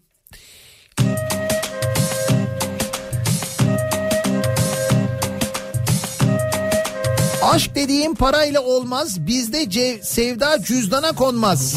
Aşk 7.41 7.75
dediğim 7.75 8.15
parayla 8.15 8.61
olmaz. 8.61 9.27
Bizde 9.27 9.63
ce- 9.63 10.03
sevda 10.03 10.63
cüzdana 10.63 11.11
konmaz. 11.11 11.75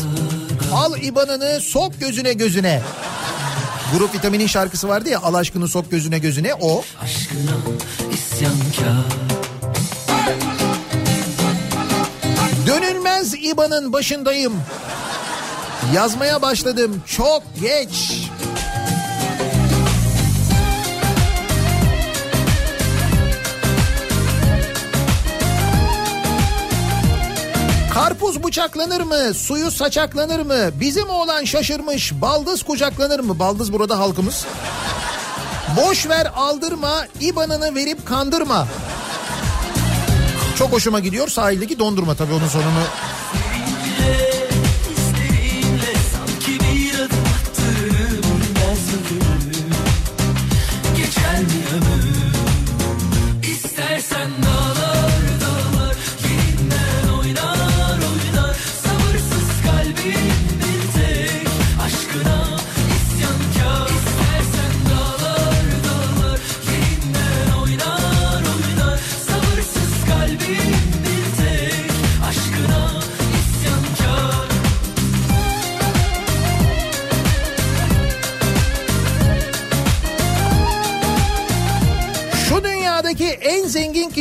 Al 0.74 1.02
ibanını 1.02 1.60
sok 1.60 2.00
gözüne 2.00 2.32
gözüne. 2.32 2.82
Grup 3.92 4.14
vitaminin 4.14 4.46
şarkısı 4.46 4.88
vardı 4.88 5.08
ya 5.08 5.20
al 5.20 5.34
aşkını 5.34 5.68
sok 5.68 5.90
gözüne 5.90 6.18
gözüne 6.18 6.54
o. 6.54 6.84
Aşkına 7.02 7.56
isyankar 8.12 9.04
Dönülmez 12.66 13.34
İBA'nın 13.34 13.92
başındayım. 13.92 14.52
Yazmaya 15.94 16.42
başladım 16.42 17.02
çok 17.06 17.42
geç. 17.60 18.25
Karpuz 27.96 28.42
bıçaklanır 28.44 29.00
mı? 29.00 29.34
Suyu 29.34 29.70
saçaklanır 29.70 30.40
mı? 30.40 30.80
Bizim 30.80 31.08
oğlan 31.08 31.44
şaşırmış. 31.44 32.12
Baldız 32.12 32.62
kucaklanır 32.62 33.20
mı? 33.20 33.38
Baldız 33.38 33.72
burada 33.72 33.98
halkımız. 33.98 34.46
Boş 35.76 36.08
ver 36.08 36.32
aldırma. 36.36 37.06
İban'ını 37.20 37.74
verip 37.74 38.06
kandırma. 38.06 38.68
Çok 40.58 40.72
hoşuma 40.72 41.00
gidiyor 41.00 41.28
sahildeki 41.28 41.78
dondurma 41.78 42.14
tabii 42.14 42.32
onun 42.32 42.48
sonunu. 42.48 42.82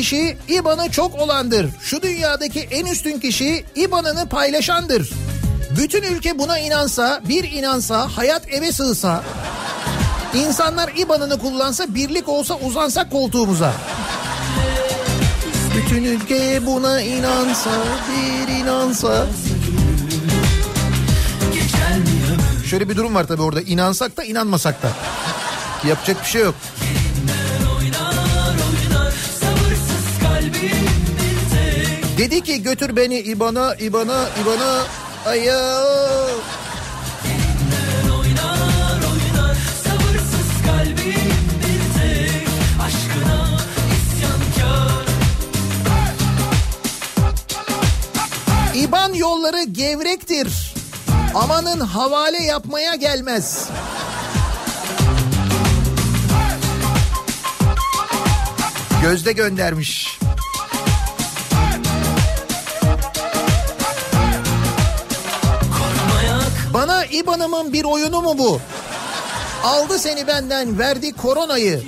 Kişi 0.05 0.37
İBAN'ı 0.47 0.91
çok 0.91 1.15
olandır. 1.19 1.69
Şu 1.81 2.01
dünyadaki 2.01 2.59
en 2.59 2.85
üstün 2.85 3.19
kişi 3.19 3.65
İBAN'ını 3.75 4.29
paylaşandır. 4.29 5.09
Bütün 5.77 6.03
ülke 6.03 6.39
buna 6.39 6.59
inansa, 6.59 7.21
bir 7.29 7.51
inansa, 7.51 8.09
hayat 8.17 8.53
eve 8.53 8.71
sığsa, 8.71 9.23
insanlar 10.33 10.91
İBAN'ını 10.97 11.39
kullansa, 11.39 11.95
birlik 11.95 12.29
olsa 12.29 12.55
uzansak 12.55 13.11
koltuğumuza. 13.11 13.73
Bütün 15.77 16.03
ülke 16.03 16.65
buna 16.65 17.01
inansa, 17.01 17.71
bir 18.09 18.53
inansa. 18.53 19.25
Şöyle 22.69 22.89
bir 22.89 22.95
durum 22.95 23.15
var 23.15 23.27
tabii 23.27 23.41
orada. 23.41 23.61
inansak 23.61 24.17
da 24.17 24.23
inanmasak 24.23 24.83
da. 24.83 24.89
Yapacak 25.87 26.21
bir 26.21 26.27
şey 26.27 26.41
yok. 26.41 26.55
Dedi 32.17 32.41
ki 32.41 32.63
götür 32.63 32.95
beni 32.95 33.19
İBAN'a, 33.19 33.75
İBAN'a, 33.75 34.29
İBAN'a. 34.41 34.83
Aya. 35.25 35.81
İBAN 48.75 49.13
yolları 49.13 49.63
gevrektir. 49.63 50.73
Amanın 51.35 51.79
havale 51.79 52.43
yapmaya 52.43 52.95
gelmez. 52.95 53.69
Gözde 59.01 59.31
göndermiş. 59.31 60.19
Bana 66.75 67.05
İBAN'ımın 67.05 67.73
bir 67.73 67.83
oyunu 67.83 68.21
mu 68.21 68.37
bu? 68.37 68.61
Aldı 69.63 69.99
seni 69.99 70.27
benden 70.27 70.79
verdi 70.79 71.13
koronayı. 71.13 71.83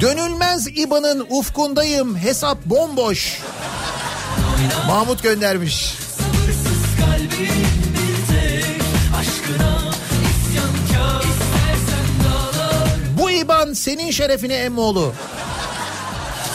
Dönülmez 0.00 0.66
İBAN'ın 0.66 1.26
ufkundayım 1.30 2.16
hesap 2.16 2.64
bomboş. 2.64 3.40
Mahmut 4.86 5.22
göndermiş. 5.22 5.96
Bu 13.18 13.30
İBAN 13.30 13.72
senin 13.72 14.10
şerefine 14.10 14.54
emmoğlu. 14.54 15.12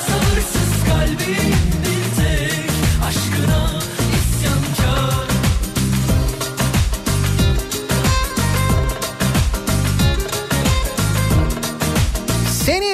Sabırsız 0.08 0.86
kalbim 0.88 1.79
isyankar 3.10 5.00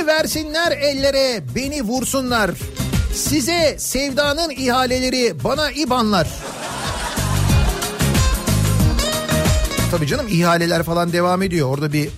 Versinler 0.07 0.71
ellere 0.71 1.43
beni 1.55 1.81
vursunlar. 1.81 2.51
Size 3.13 3.75
sevdanın 3.79 4.49
ihaleleri 4.49 5.43
bana 5.43 5.71
ibanlar. 5.71 6.27
Tabii 9.91 10.07
canım 10.07 10.27
ihaleler 10.29 10.83
falan 10.83 11.13
devam 11.13 11.41
ediyor. 11.41 11.69
Orada 11.69 11.93
bir 11.93 12.09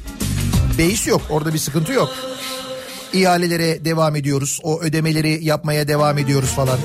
beis 0.78 1.08
yok. 1.08 1.22
Orada 1.30 1.54
bir 1.54 1.60
sıkıntı 1.60 1.94
yok. 1.94 2.10
İhalelere 3.14 3.86
devam 3.86 4.16
ediyoruz. 4.16 4.60
O 4.64 4.82
ödemeleri 4.82 5.46
yapmaya 5.46 5.88
devam 5.88 6.18
ediyoruz 6.18 6.50
falan. 6.50 6.80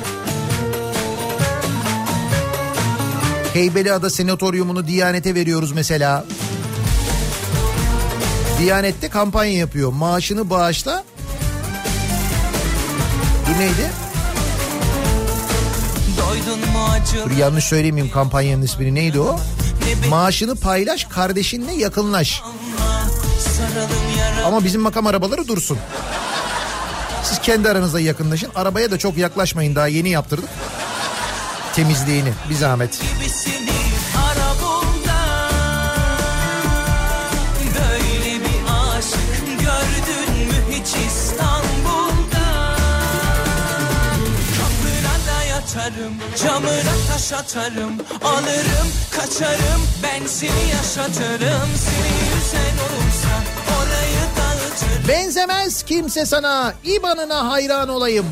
Heybeliada 3.52 4.10
senatoryumunu 4.10 4.86
Diyanet'e 4.86 5.34
veriyoruz 5.34 5.72
mesela. 5.72 6.24
Diyanet'te 8.58 9.08
kampanya 9.08 9.52
yapıyor. 9.52 9.92
Maaşını 9.92 10.50
bağışla. 10.50 11.04
Bu 13.48 13.60
neydi? 13.60 13.90
Dur 17.24 17.30
yanlış 17.30 17.64
söylemeyeyim 17.64 18.14
kampanyanın 18.14 18.62
ismini. 18.62 18.94
Neydi 18.94 19.20
o? 19.20 19.40
Maaşını 20.08 20.56
paylaş, 20.56 21.04
kardeşinle 21.04 21.72
yakınlaş. 21.72 22.42
Ama 24.46 24.64
bizim 24.64 24.80
makam 24.80 25.06
arabaları 25.06 25.48
dursun. 25.48 25.78
Siz 27.24 27.38
kendi 27.38 27.68
aranızda 27.68 28.00
yakınlaşın. 28.00 28.50
Arabaya 28.54 28.90
da 28.90 28.98
çok 28.98 29.16
yaklaşmayın. 29.16 29.74
Daha 29.74 29.86
yeni 29.88 30.08
yaptırdık. 30.08 30.48
Temizliğini 31.74 32.32
bir 32.50 32.54
zahmet. 32.54 33.00
Yatarım 45.76 46.14
camına 46.44 46.94
taş 47.12 47.32
atarım 47.32 47.92
Alırım 48.24 48.88
kaçarım 49.16 49.82
ben 50.02 50.26
seni 50.26 50.68
yaşatırım 50.76 51.68
Seni 51.76 52.12
yüzen 52.34 52.76
olursa 52.84 53.34
orayı 53.78 54.22
dağıtırım 54.36 55.08
Benzemez 55.08 55.82
kimse 55.82 56.26
sana. 56.26 56.74
İbanına 56.84 57.50
hayran 57.50 57.88
olayım. 57.88 58.26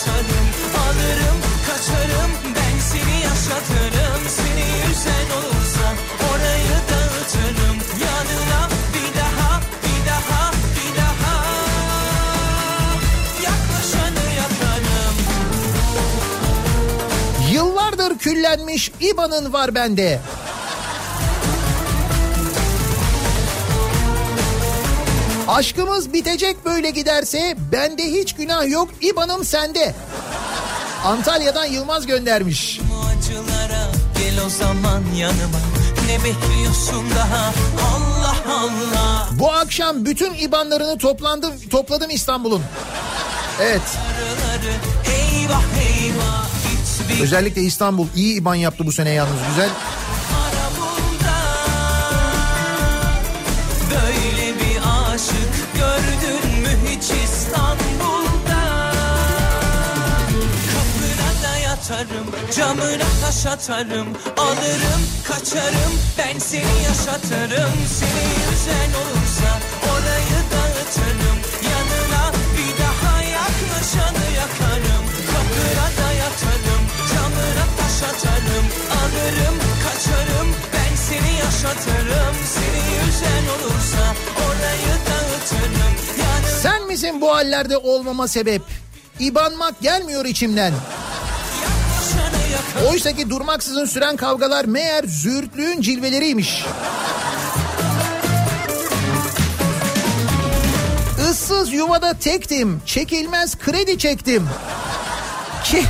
Atarım 0.00 0.48
Alırım 0.86 1.38
kaçarım. 1.66 2.30
Ben 2.56 2.80
seni 2.80 3.22
yaşatırım 3.22 4.22
Seni 4.28 4.88
yüzen 4.88 5.30
olursa 5.38 5.94
orayı 6.30 6.76
dağıtırım. 6.90 7.76
Yanına 8.00 8.68
bir 8.94 9.18
daha 9.18 9.60
bir 9.84 10.08
daha 10.10 10.52
bir 10.76 10.96
daha 11.00 11.44
Yaklaşanı 13.42 14.34
yakarım. 14.36 15.14
Yıllardır 17.52 18.18
küllenmiş 18.18 18.92
İban'ın 19.00 19.52
var 19.52 19.74
bende. 19.74 20.20
Aşkımız 25.50 26.12
bitecek 26.12 26.64
böyle 26.64 26.90
giderse 26.90 27.56
bende 27.72 28.04
hiç 28.04 28.34
günah 28.34 28.70
yok 28.70 28.88
İban'ım 29.00 29.44
sende. 29.44 29.94
Antalya'dan 31.04 31.64
Yılmaz 31.64 32.06
göndermiş. 32.06 32.80
Acılara 32.80 33.88
gel 34.18 34.44
o 34.46 34.48
zaman 34.48 35.02
yanıma 35.16 35.58
Ne 36.06 36.24
bekliyorsun 36.24 37.10
daha 37.16 37.52
Allah 37.96 38.36
Allah 38.48 39.28
Bu 39.32 39.52
akşam 39.52 40.04
bütün 40.04 40.34
İban'larını 40.34 40.98
toplandım, 40.98 41.52
topladım 41.70 42.10
İstanbul'un. 42.10 42.62
Evet. 43.60 43.82
Eyvah 45.06 45.62
eyvah 45.62 47.22
Özellikle 47.22 47.62
İstanbul 47.62 48.06
iyi 48.16 48.40
İban 48.40 48.54
yaptı 48.54 48.86
bu 48.86 48.92
sene 48.92 49.10
yalnız 49.10 49.38
güzel. 49.48 49.68
Yatarım 61.90 62.26
camına 62.56 63.08
taş 63.22 63.46
atarım 63.46 64.08
Alırım 64.36 65.02
kaçarım 65.28 65.92
ben 66.18 66.38
seni 66.38 66.82
yaşatırım 66.88 67.72
Seni 67.98 68.24
yüzen 68.40 68.90
olursa 69.00 69.50
orayı 69.90 70.40
dağıtırım 70.52 71.38
Yanına 71.70 72.32
bir 72.56 72.72
daha 72.82 73.22
yaklaşanı 73.22 74.26
yakarım 74.36 75.04
Kapına 75.30 75.86
da 75.98 76.12
yatarım 76.12 76.82
camına 77.10 77.66
taş 77.78 78.02
atarım 78.10 78.66
Alırım 79.00 79.56
kaçarım 79.84 80.48
ben 80.72 80.96
seni 80.96 81.38
yaşatırım 81.38 82.34
Seni 82.54 82.82
yüzen 82.96 83.44
olursa 83.54 84.14
orayı 84.46 84.94
dağıtırım 85.08 85.94
Yanına 86.18 86.60
Sen 86.62 86.86
misin 86.86 87.20
bu 87.20 87.34
hallerde 87.34 87.76
olmama 87.76 88.28
sebep? 88.28 88.62
İbanmak 89.20 89.80
gelmiyor 89.80 90.24
içimden. 90.24 90.72
Oysa 92.90 93.12
ki 93.12 93.30
durmaksızın 93.30 93.84
süren 93.84 94.16
kavgalar 94.16 94.64
meğer 94.64 95.04
züğürtlüğün 95.04 95.80
cilveleriymiş. 95.80 96.64
Issız 101.30 101.72
yuvada 101.72 102.14
tektim, 102.14 102.82
çekilmez 102.86 103.58
kredi 103.58 103.98
çektim. 103.98 104.48
Kim, 105.64 105.84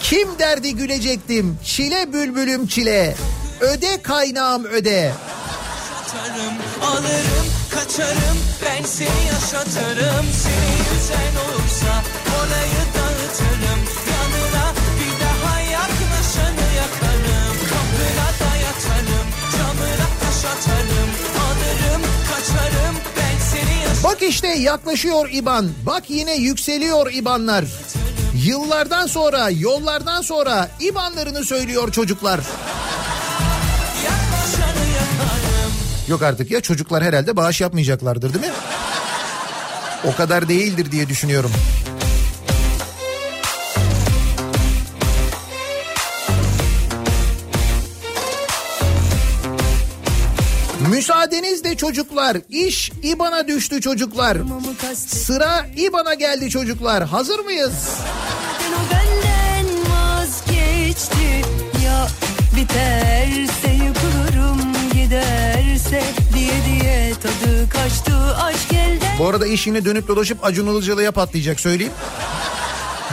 kim 0.00 0.38
derdi 0.38 0.76
gülecektim, 0.76 1.58
çile 1.64 2.12
bülbülüm 2.12 2.66
çile. 2.66 3.16
Öde 3.60 4.02
kaynağım 4.02 4.64
öde. 4.64 5.12
Yatarım, 6.14 6.54
alırım, 6.82 7.46
kaçarım, 7.70 8.38
ben 8.64 8.84
seni 8.84 9.26
yaşatırım. 9.32 10.26
Seni 10.42 10.94
yüzen 10.94 11.34
olursa 11.44 12.02
orayı 12.38 12.84
dağıtırım. 12.94 13.93
Camına 20.44 20.54
taş 20.54 20.68
atarım. 20.68 21.10
Alırım, 21.40 22.02
kaçarım, 22.30 22.96
ben 23.16 23.38
seni. 23.38 24.04
Bak 24.04 24.22
işte 24.22 24.48
yaklaşıyor 24.48 25.28
İban. 25.32 25.70
Bak 25.86 26.10
yine 26.10 26.34
yükseliyor 26.34 27.12
İbanlar. 27.12 27.64
Yıllardan 28.44 29.06
sonra, 29.06 29.50
yollardan 29.50 30.22
sonra 30.22 30.68
İbanlarını 30.80 31.44
söylüyor 31.44 31.92
çocuklar. 31.92 32.40
Yok 36.08 36.22
artık 36.22 36.50
ya 36.50 36.60
çocuklar 36.60 37.04
herhalde 37.04 37.36
bağış 37.36 37.60
yapmayacaklardır 37.60 38.34
değil 38.34 38.44
mi? 38.44 38.52
O 40.04 40.16
kadar 40.16 40.48
değildir 40.48 40.92
diye 40.92 41.08
düşünüyorum. 41.08 41.50
Müsaadenizle 50.90 51.76
çocuklar 51.76 52.36
iş 52.50 52.92
İBAN'a 53.02 53.48
düştü 53.48 53.80
çocuklar. 53.80 54.38
Sıra 54.96 55.66
İBAN'a 55.76 56.14
geldi 56.14 56.50
çocuklar. 56.50 57.04
Hazır 57.04 57.38
mıyız? 57.38 57.72
biterse 62.56 63.70
yıkılırım 63.70 64.60
giderse 64.92 66.02
diye 66.34 66.52
diye 66.64 67.12
tadı 67.22 67.68
kaçtı 67.68 68.36
aşk 68.42 68.72
elden 68.72 69.18
Bu 69.18 69.28
arada 69.28 69.46
iş 69.46 69.66
yine 69.66 69.84
dönüp 69.84 70.08
dolaşıp 70.08 70.44
Acun 70.44 70.66
Ilıcalı'ya 70.66 71.12
patlayacak 71.12 71.60
söyleyeyim. 71.60 71.92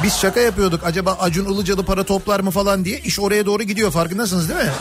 Biz 0.04 0.14
şaka 0.14 0.40
yapıyorduk 0.40 0.84
acaba 0.84 1.18
Acun 1.20 1.54
Ilıcalı 1.54 1.86
para 1.86 2.04
toplar 2.04 2.40
mı 2.40 2.52
falan 2.52 2.86
diye. 2.86 3.00
İş 3.00 3.20
oraya 3.20 3.46
doğru 3.46 3.64
gidiyor 3.64 3.92
farkındasınız 3.92 4.50
değil 4.50 4.60
mi? 4.60 4.72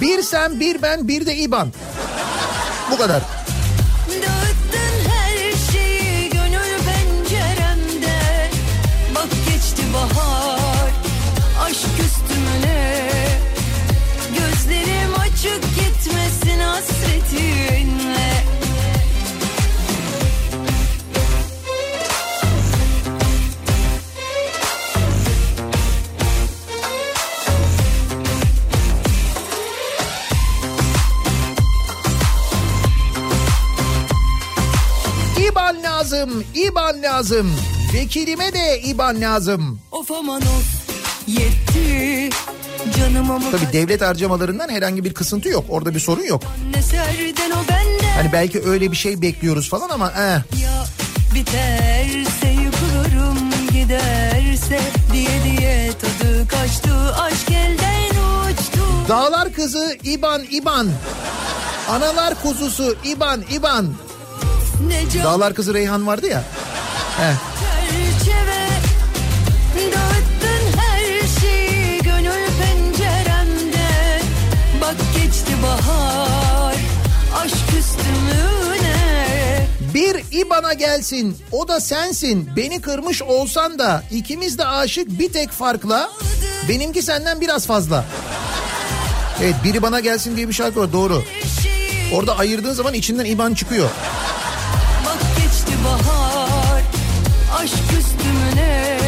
Bir 0.00 0.22
sen 0.22 0.60
bir 0.60 0.82
ben 0.82 1.08
bir 1.08 1.26
de 1.26 1.36
İban. 1.36 1.68
Bu 2.90 2.96
kadar. 2.96 3.22
Lazım, 36.02 36.44
İban 36.54 37.02
lazım. 37.02 37.52
Vekilime 37.94 38.52
de 38.52 38.80
İban 38.80 39.20
lazım. 39.20 39.78
Of 39.92 40.10
aman 40.10 40.42
of 40.42 40.64
yetti 41.26 42.30
canıma 42.98 43.38
mı 43.38 43.44
Tabii 43.50 43.72
devlet 43.72 44.00
harcamalarından 44.00 44.68
herhangi 44.68 45.04
bir 45.04 45.14
kısıntı 45.14 45.48
yok. 45.48 45.64
Orada 45.68 45.94
bir 45.94 46.00
sorun 46.00 46.22
yok. 46.22 46.42
Hani 48.16 48.32
belki 48.32 48.62
öyle 48.62 48.90
bir 48.90 48.96
şey 48.96 49.22
bekliyoruz 49.22 49.68
falan 49.68 49.88
ama 49.88 50.10
eh. 50.10 50.60
ya 50.62 50.84
biterse 51.34 52.48
yıkılırım 52.48 53.38
giderse 53.72 54.80
diye 55.12 55.44
diye 55.44 55.90
tadı 55.92 56.48
kaçtı 56.48 57.14
aşk 57.20 57.50
elden 57.50 58.10
uçtu. 58.10 58.80
Dağlar 59.08 59.52
kızı 59.52 59.96
İban 60.04 60.42
İban. 60.50 60.88
Analar 61.88 62.42
kuzusu 62.42 62.96
İban 63.04 63.42
İban. 63.50 63.86
Dağlar 65.24 65.54
kızı 65.54 65.74
Reyhan 65.74 66.06
vardı 66.06 66.26
ya. 66.26 66.44
Eh. 67.20 67.52
üstümüne 77.78 79.68
Bir 79.94 80.24
İban'a 80.32 80.72
gelsin 80.72 81.36
o 81.52 81.68
da 81.68 81.80
sensin 81.80 82.50
beni 82.56 82.80
kırmış 82.80 83.22
olsan 83.22 83.78
da 83.78 84.02
ikimiz 84.10 84.58
de 84.58 84.66
aşık 84.66 85.18
bir 85.18 85.32
tek 85.32 85.50
farkla 85.50 86.10
benimki 86.68 87.02
senden 87.02 87.40
biraz 87.40 87.66
fazla. 87.66 88.04
Evet 89.42 89.54
biri 89.64 89.82
bana 89.82 90.00
gelsin 90.00 90.36
diye 90.36 90.48
bir 90.48 90.52
şarkı 90.52 90.80
var 90.80 90.92
doğru. 90.92 91.22
Orada 92.14 92.38
ayırdığın 92.38 92.72
zaman 92.72 92.94
içinden 92.94 93.24
İban 93.24 93.54
çıkıyor. 93.54 93.90
Aşk 97.62 97.74
üstümüne 97.74 98.98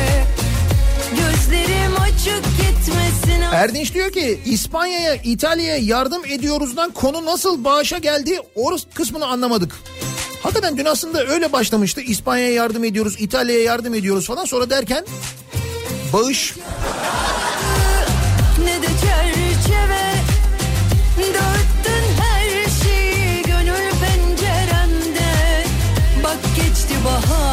Gözlerim 1.11 1.93
açık 2.01 2.45
gitmesin 2.57 3.43
Erdinç 3.53 3.95
diyor 3.95 4.13
ki 4.13 4.41
İspanya'ya 4.47 5.15
İtalya'ya 5.15 5.77
yardım 5.77 6.25
ediyoruzdan 6.25 6.91
konu 6.91 7.25
nasıl 7.25 7.65
bağışa 7.65 7.99
geldi 7.99 8.41
o 8.55 8.77
kısmını 8.95 9.27
anlamadık. 9.27 9.73
Hakikaten 10.43 10.79
dün 10.79 10.85
aslında 10.85 11.27
öyle 11.27 11.53
başlamıştı. 11.53 12.01
İspanya'ya 12.01 12.53
yardım 12.53 12.85
ediyoruz, 12.85 13.17
İtalya'ya 13.19 13.63
yardım 13.63 13.95
ediyoruz 13.95 14.27
falan. 14.27 14.45
Sonra 14.45 14.71
derken 14.71 15.05
bağış 16.13 16.55
ne 18.65 18.83
de 18.83 18.87
çerçeve 18.87 20.15
Dağıttın 21.19 22.23
her 22.23 22.85
şeyi 22.85 23.43
gönül 23.43 23.91
penceremde 23.91 25.65
Bak 26.25 26.39
geçti 26.57 26.95
bahar 27.05 27.44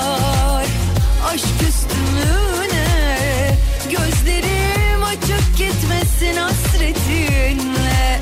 gitmesin 6.21 6.37
hasretinle 6.37 8.19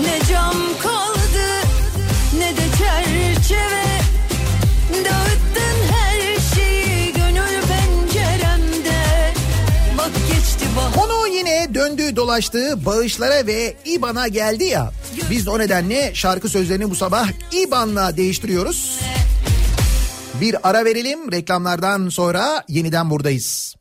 Ne 0.00 0.18
cam 0.32 0.56
kaldı 0.82 1.66
ne 2.38 2.56
de 2.56 2.62
çerçeve 2.78 4.00
Dağıttın 5.04 5.92
her 5.92 6.40
şeyi 6.54 7.12
gönül 7.12 7.62
penceremde 7.62 9.32
Bak 9.98 10.10
geçti 10.28 10.66
bahar 10.76 10.92
Konu 10.92 11.28
yine 11.28 11.74
döndü 11.74 12.16
dolaştı 12.16 12.86
bağışlara 12.86 13.46
ve 13.46 13.76
İBAN'a 13.84 14.28
geldi 14.28 14.64
ya. 14.64 14.92
Biz 15.30 15.46
de 15.46 15.50
o 15.50 15.58
nedenle 15.58 16.14
şarkı 16.14 16.48
sözlerini 16.48 16.90
bu 16.90 16.94
sabah 16.94 17.28
İBAN'la 17.52 18.16
değiştiriyoruz. 18.16 19.00
Bir 20.40 20.68
ara 20.68 20.84
verelim 20.84 21.32
reklamlardan 21.32 22.08
sonra 22.08 22.64
yeniden 22.68 23.10
buradayız. 23.10 23.74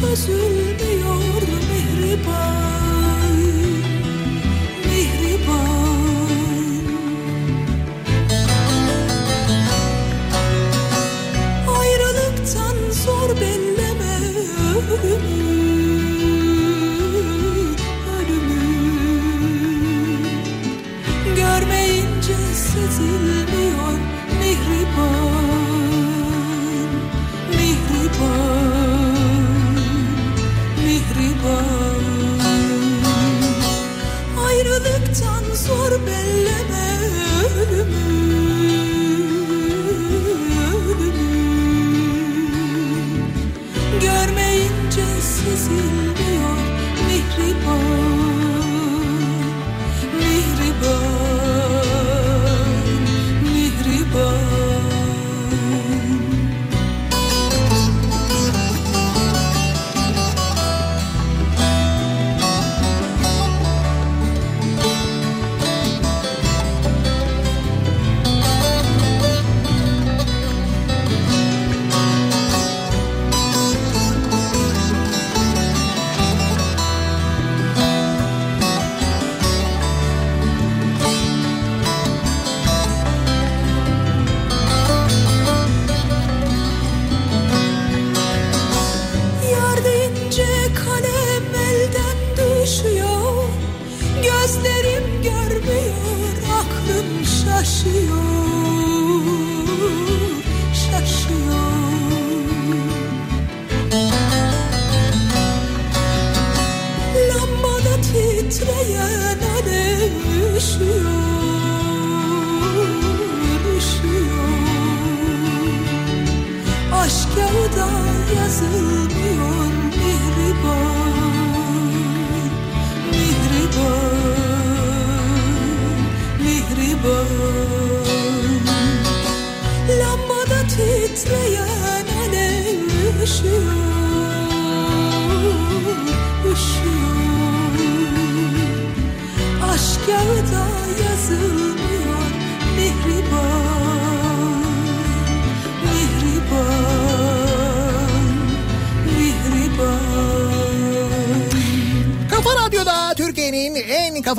Çözülmüyor 0.00 0.89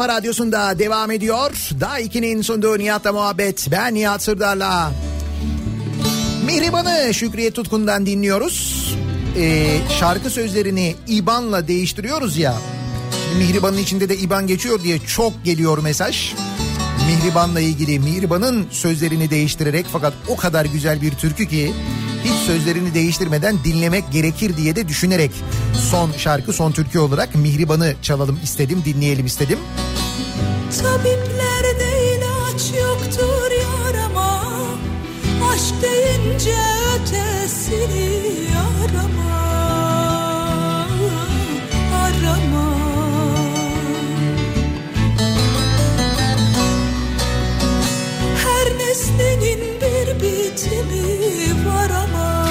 Kafa 0.02 0.14
Radyosu'nda 0.14 0.80
devam 0.80 1.12
ediyor. 1.12 1.70
Daha 1.80 2.00
2'nin 2.00 2.42
sunduğu 2.42 2.80
Nihat'la 2.80 3.14
muhabbet. 3.14 3.68
Ben 3.72 3.96
Nihat 3.96 4.24
Sırdar'la. 4.24 4.92
Mihriban'ı 6.46 7.14
Şükriye 7.14 7.52
Tutkun'dan 7.52 8.06
dinliyoruz. 8.06 8.88
Ee, 9.38 9.78
şarkı 10.00 10.30
sözlerini 10.30 10.96
İban'la 11.08 11.68
değiştiriyoruz 11.68 12.38
ya. 12.38 12.56
Mihriban'ın 13.38 13.78
içinde 13.78 14.10
de 14.10 14.18
İban 14.18 14.48
geçiyor 14.48 14.84
diye 14.84 15.00
çok 15.00 15.46
geliyor 15.46 15.78
mesaj. 15.78 16.34
Mihriban'la 17.08 17.60
ilgili 17.60 18.00
Mihriban'ın 18.00 18.68
sözlerini 18.72 19.30
değiştirerek 19.30 19.86
fakat 19.92 20.14
o 20.28 20.36
kadar 20.36 20.66
güzel 20.66 21.02
bir 21.02 21.12
türkü 21.12 21.48
ki 21.48 21.74
hiç 22.24 22.34
sözlerini 22.34 22.94
değiştirmeden 22.94 23.58
dinlemek 23.64 24.12
gerekir 24.12 24.58
diye 24.58 24.76
de 24.76 24.88
düşünerek 24.88 25.32
son 25.92 26.12
şarkı 26.12 26.54
son 26.54 26.72
türkü 26.72 27.00
olarak 27.00 27.36
Mihriban'ı 27.36 27.94
çalalım 28.02 28.40
istedim 28.44 28.82
dinleyelim 28.86 29.26
istedim. 29.26 29.60
Tabiplerde 30.80 32.16
ilaç 32.16 32.72
yoktur 32.80 33.52
yarama. 33.52 34.44
Aşk 35.54 35.74
deyince 35.82 36.56
ötesini 36.96 38.48
arama. 38.84 39.42
Arama. 41.96 42.72
Her 48.38 48.78
nesnenin 48.78 49.60
bir 49.82 50.22
bitimi 50.22 51.66
var 51.66 51.90
ama. 51.90 52.48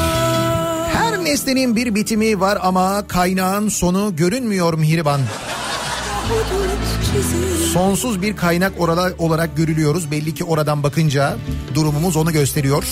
Her 0.92 1.24
nesnenin 1.24 1.76
bir 1.76 1.94
bitimi 1.94 2.40
var 2.40 2.58
ama 2.62 3.06
kaynağın 3.08 3.68
sonu 3.68 4.16
görünmüyor 4.16 4.74
Mihriban. 4.74 5.20
Sonsuz 7.72 8.22
bir 8.22 8.36
kaynak 8.36 8.72
orada 8.78 9.12
olarak 9.18 9.56
görülüyoruz. 9.56 10.10
Belli 10.10 10.34
ki 10.34 10.44
oradan 10.44 10.82
bakınca 10.82 11.36
durumumuz 11.74 12.16
onu 12.16 12.32
gösteriyor. 12.32 12.84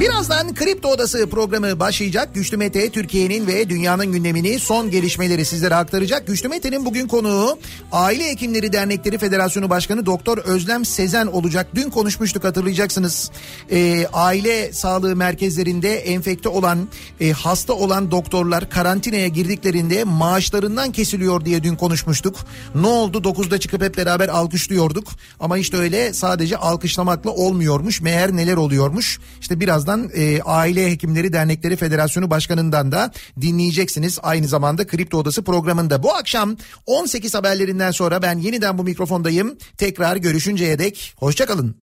Birazdan 0.00 0.54
Kripto 0.54 0.88
Odası 0.88 1.30
programı 1.30 1.80
başlayacak. 1.80 2.34
Güçlü 2.34 2.56
Mete 2.56 2.90
Türkiye'nin 2.90 3.46
ve 3.46 3.68
dünyanın 3.68 4.12
gündemini 4.12 4.58
son 4.58 4.90
gelişmeleri 4.90 5.44
sizlere 5.44 5.74
aktaracak. 5.74 6.26
Güçlü 6.26 6.48
Mete'nin 6.48 6.84
bugün 6.84 7.08
konuğu 7.08 7.58
Aile 7.92 8.28
Hekimleri 8.30 8.72
Dernekleri 8.72 9.18
Federasyonu 9.18 9.70
Başkanı 9.70 10.06
Doktor 10.06 10.38
Özlem 10.38 10.84
Sezen 10.84 11.26
olacak. 11.26 11.66
Dün 11.74 11.90
konuşmuştuk 11.90 12.44
hatırlayacaksınız. 12.44 13.30
Ee, 13.70 14.06
aile 14.12 14.72
sağlığı 14.72 15.16
merkezlerinde 15.16 15.96
enfekte 15.96 16.48
olan, 16.48 16.88
e, 17.20 17.32
hasta 17.32 17.72
olan 17.72 18.10
doktorlar 18.10 18.70
karantinaya 18.70 19.28
girdiklerinde 19.28 20.04
maaşlarından 20.04 20.92
kesiliyor 20.92 21.44
diye 21.44 21.62
dün 21.62 21.76
konuşmuştuk. 21.76 22.36
Ne 22.74 22.86
oldu? 22.86 23.18
9'da 23.18 23.60
çıkıp 23.60 23.82
hep 23.82 23.96
beraber 23.96 24.28
alkışlıyorduk. 24.28 25.08
Ama 25.40 25.58
işte 25.58 25.76
öyle 25.76 26.12
sadece 26.12 26.56
alkışlamakla 26.56 27.30
olmuyormuş. 27.30 28.00
Meğer 28.00 28.36
neler 28.36 28.56
oluyormuş? 28.56 29.20
İşte 29.40 29.60
birazdan 29.60 29.89
e, 29.98 30.42
Aile 30.42 30.90
Hekimleri 30.90 31.32
Dernekleri 31.32 31.76
Federasyonu 31.76 32.30
Başkanı'ndan 32.30 32.92
da 32.92 33.12
dinleyeceksiniz. 33.40 34.18
Aynı 34.22 34.48
zamanda 34.48 34.86
Kripto 34.86 35.18
Odası 35.18 35.44
programında. 35.44 36.02
Bu 36.02 36.14
akşam 36.14 36.56
18 36.86 37.34
haberlerinden 37.34 37.90
sonra 37.90 38.22
ben 38.22 38.38
yeniden 38.38 38.78
bu 38.78 38.84
mikrofondayım. 38.84 39.58
Tekrar 39.76 40.16
görüşünceye 40.16 40.78
dek 40.78 41.14
hoşçakalın. 41.16 41.74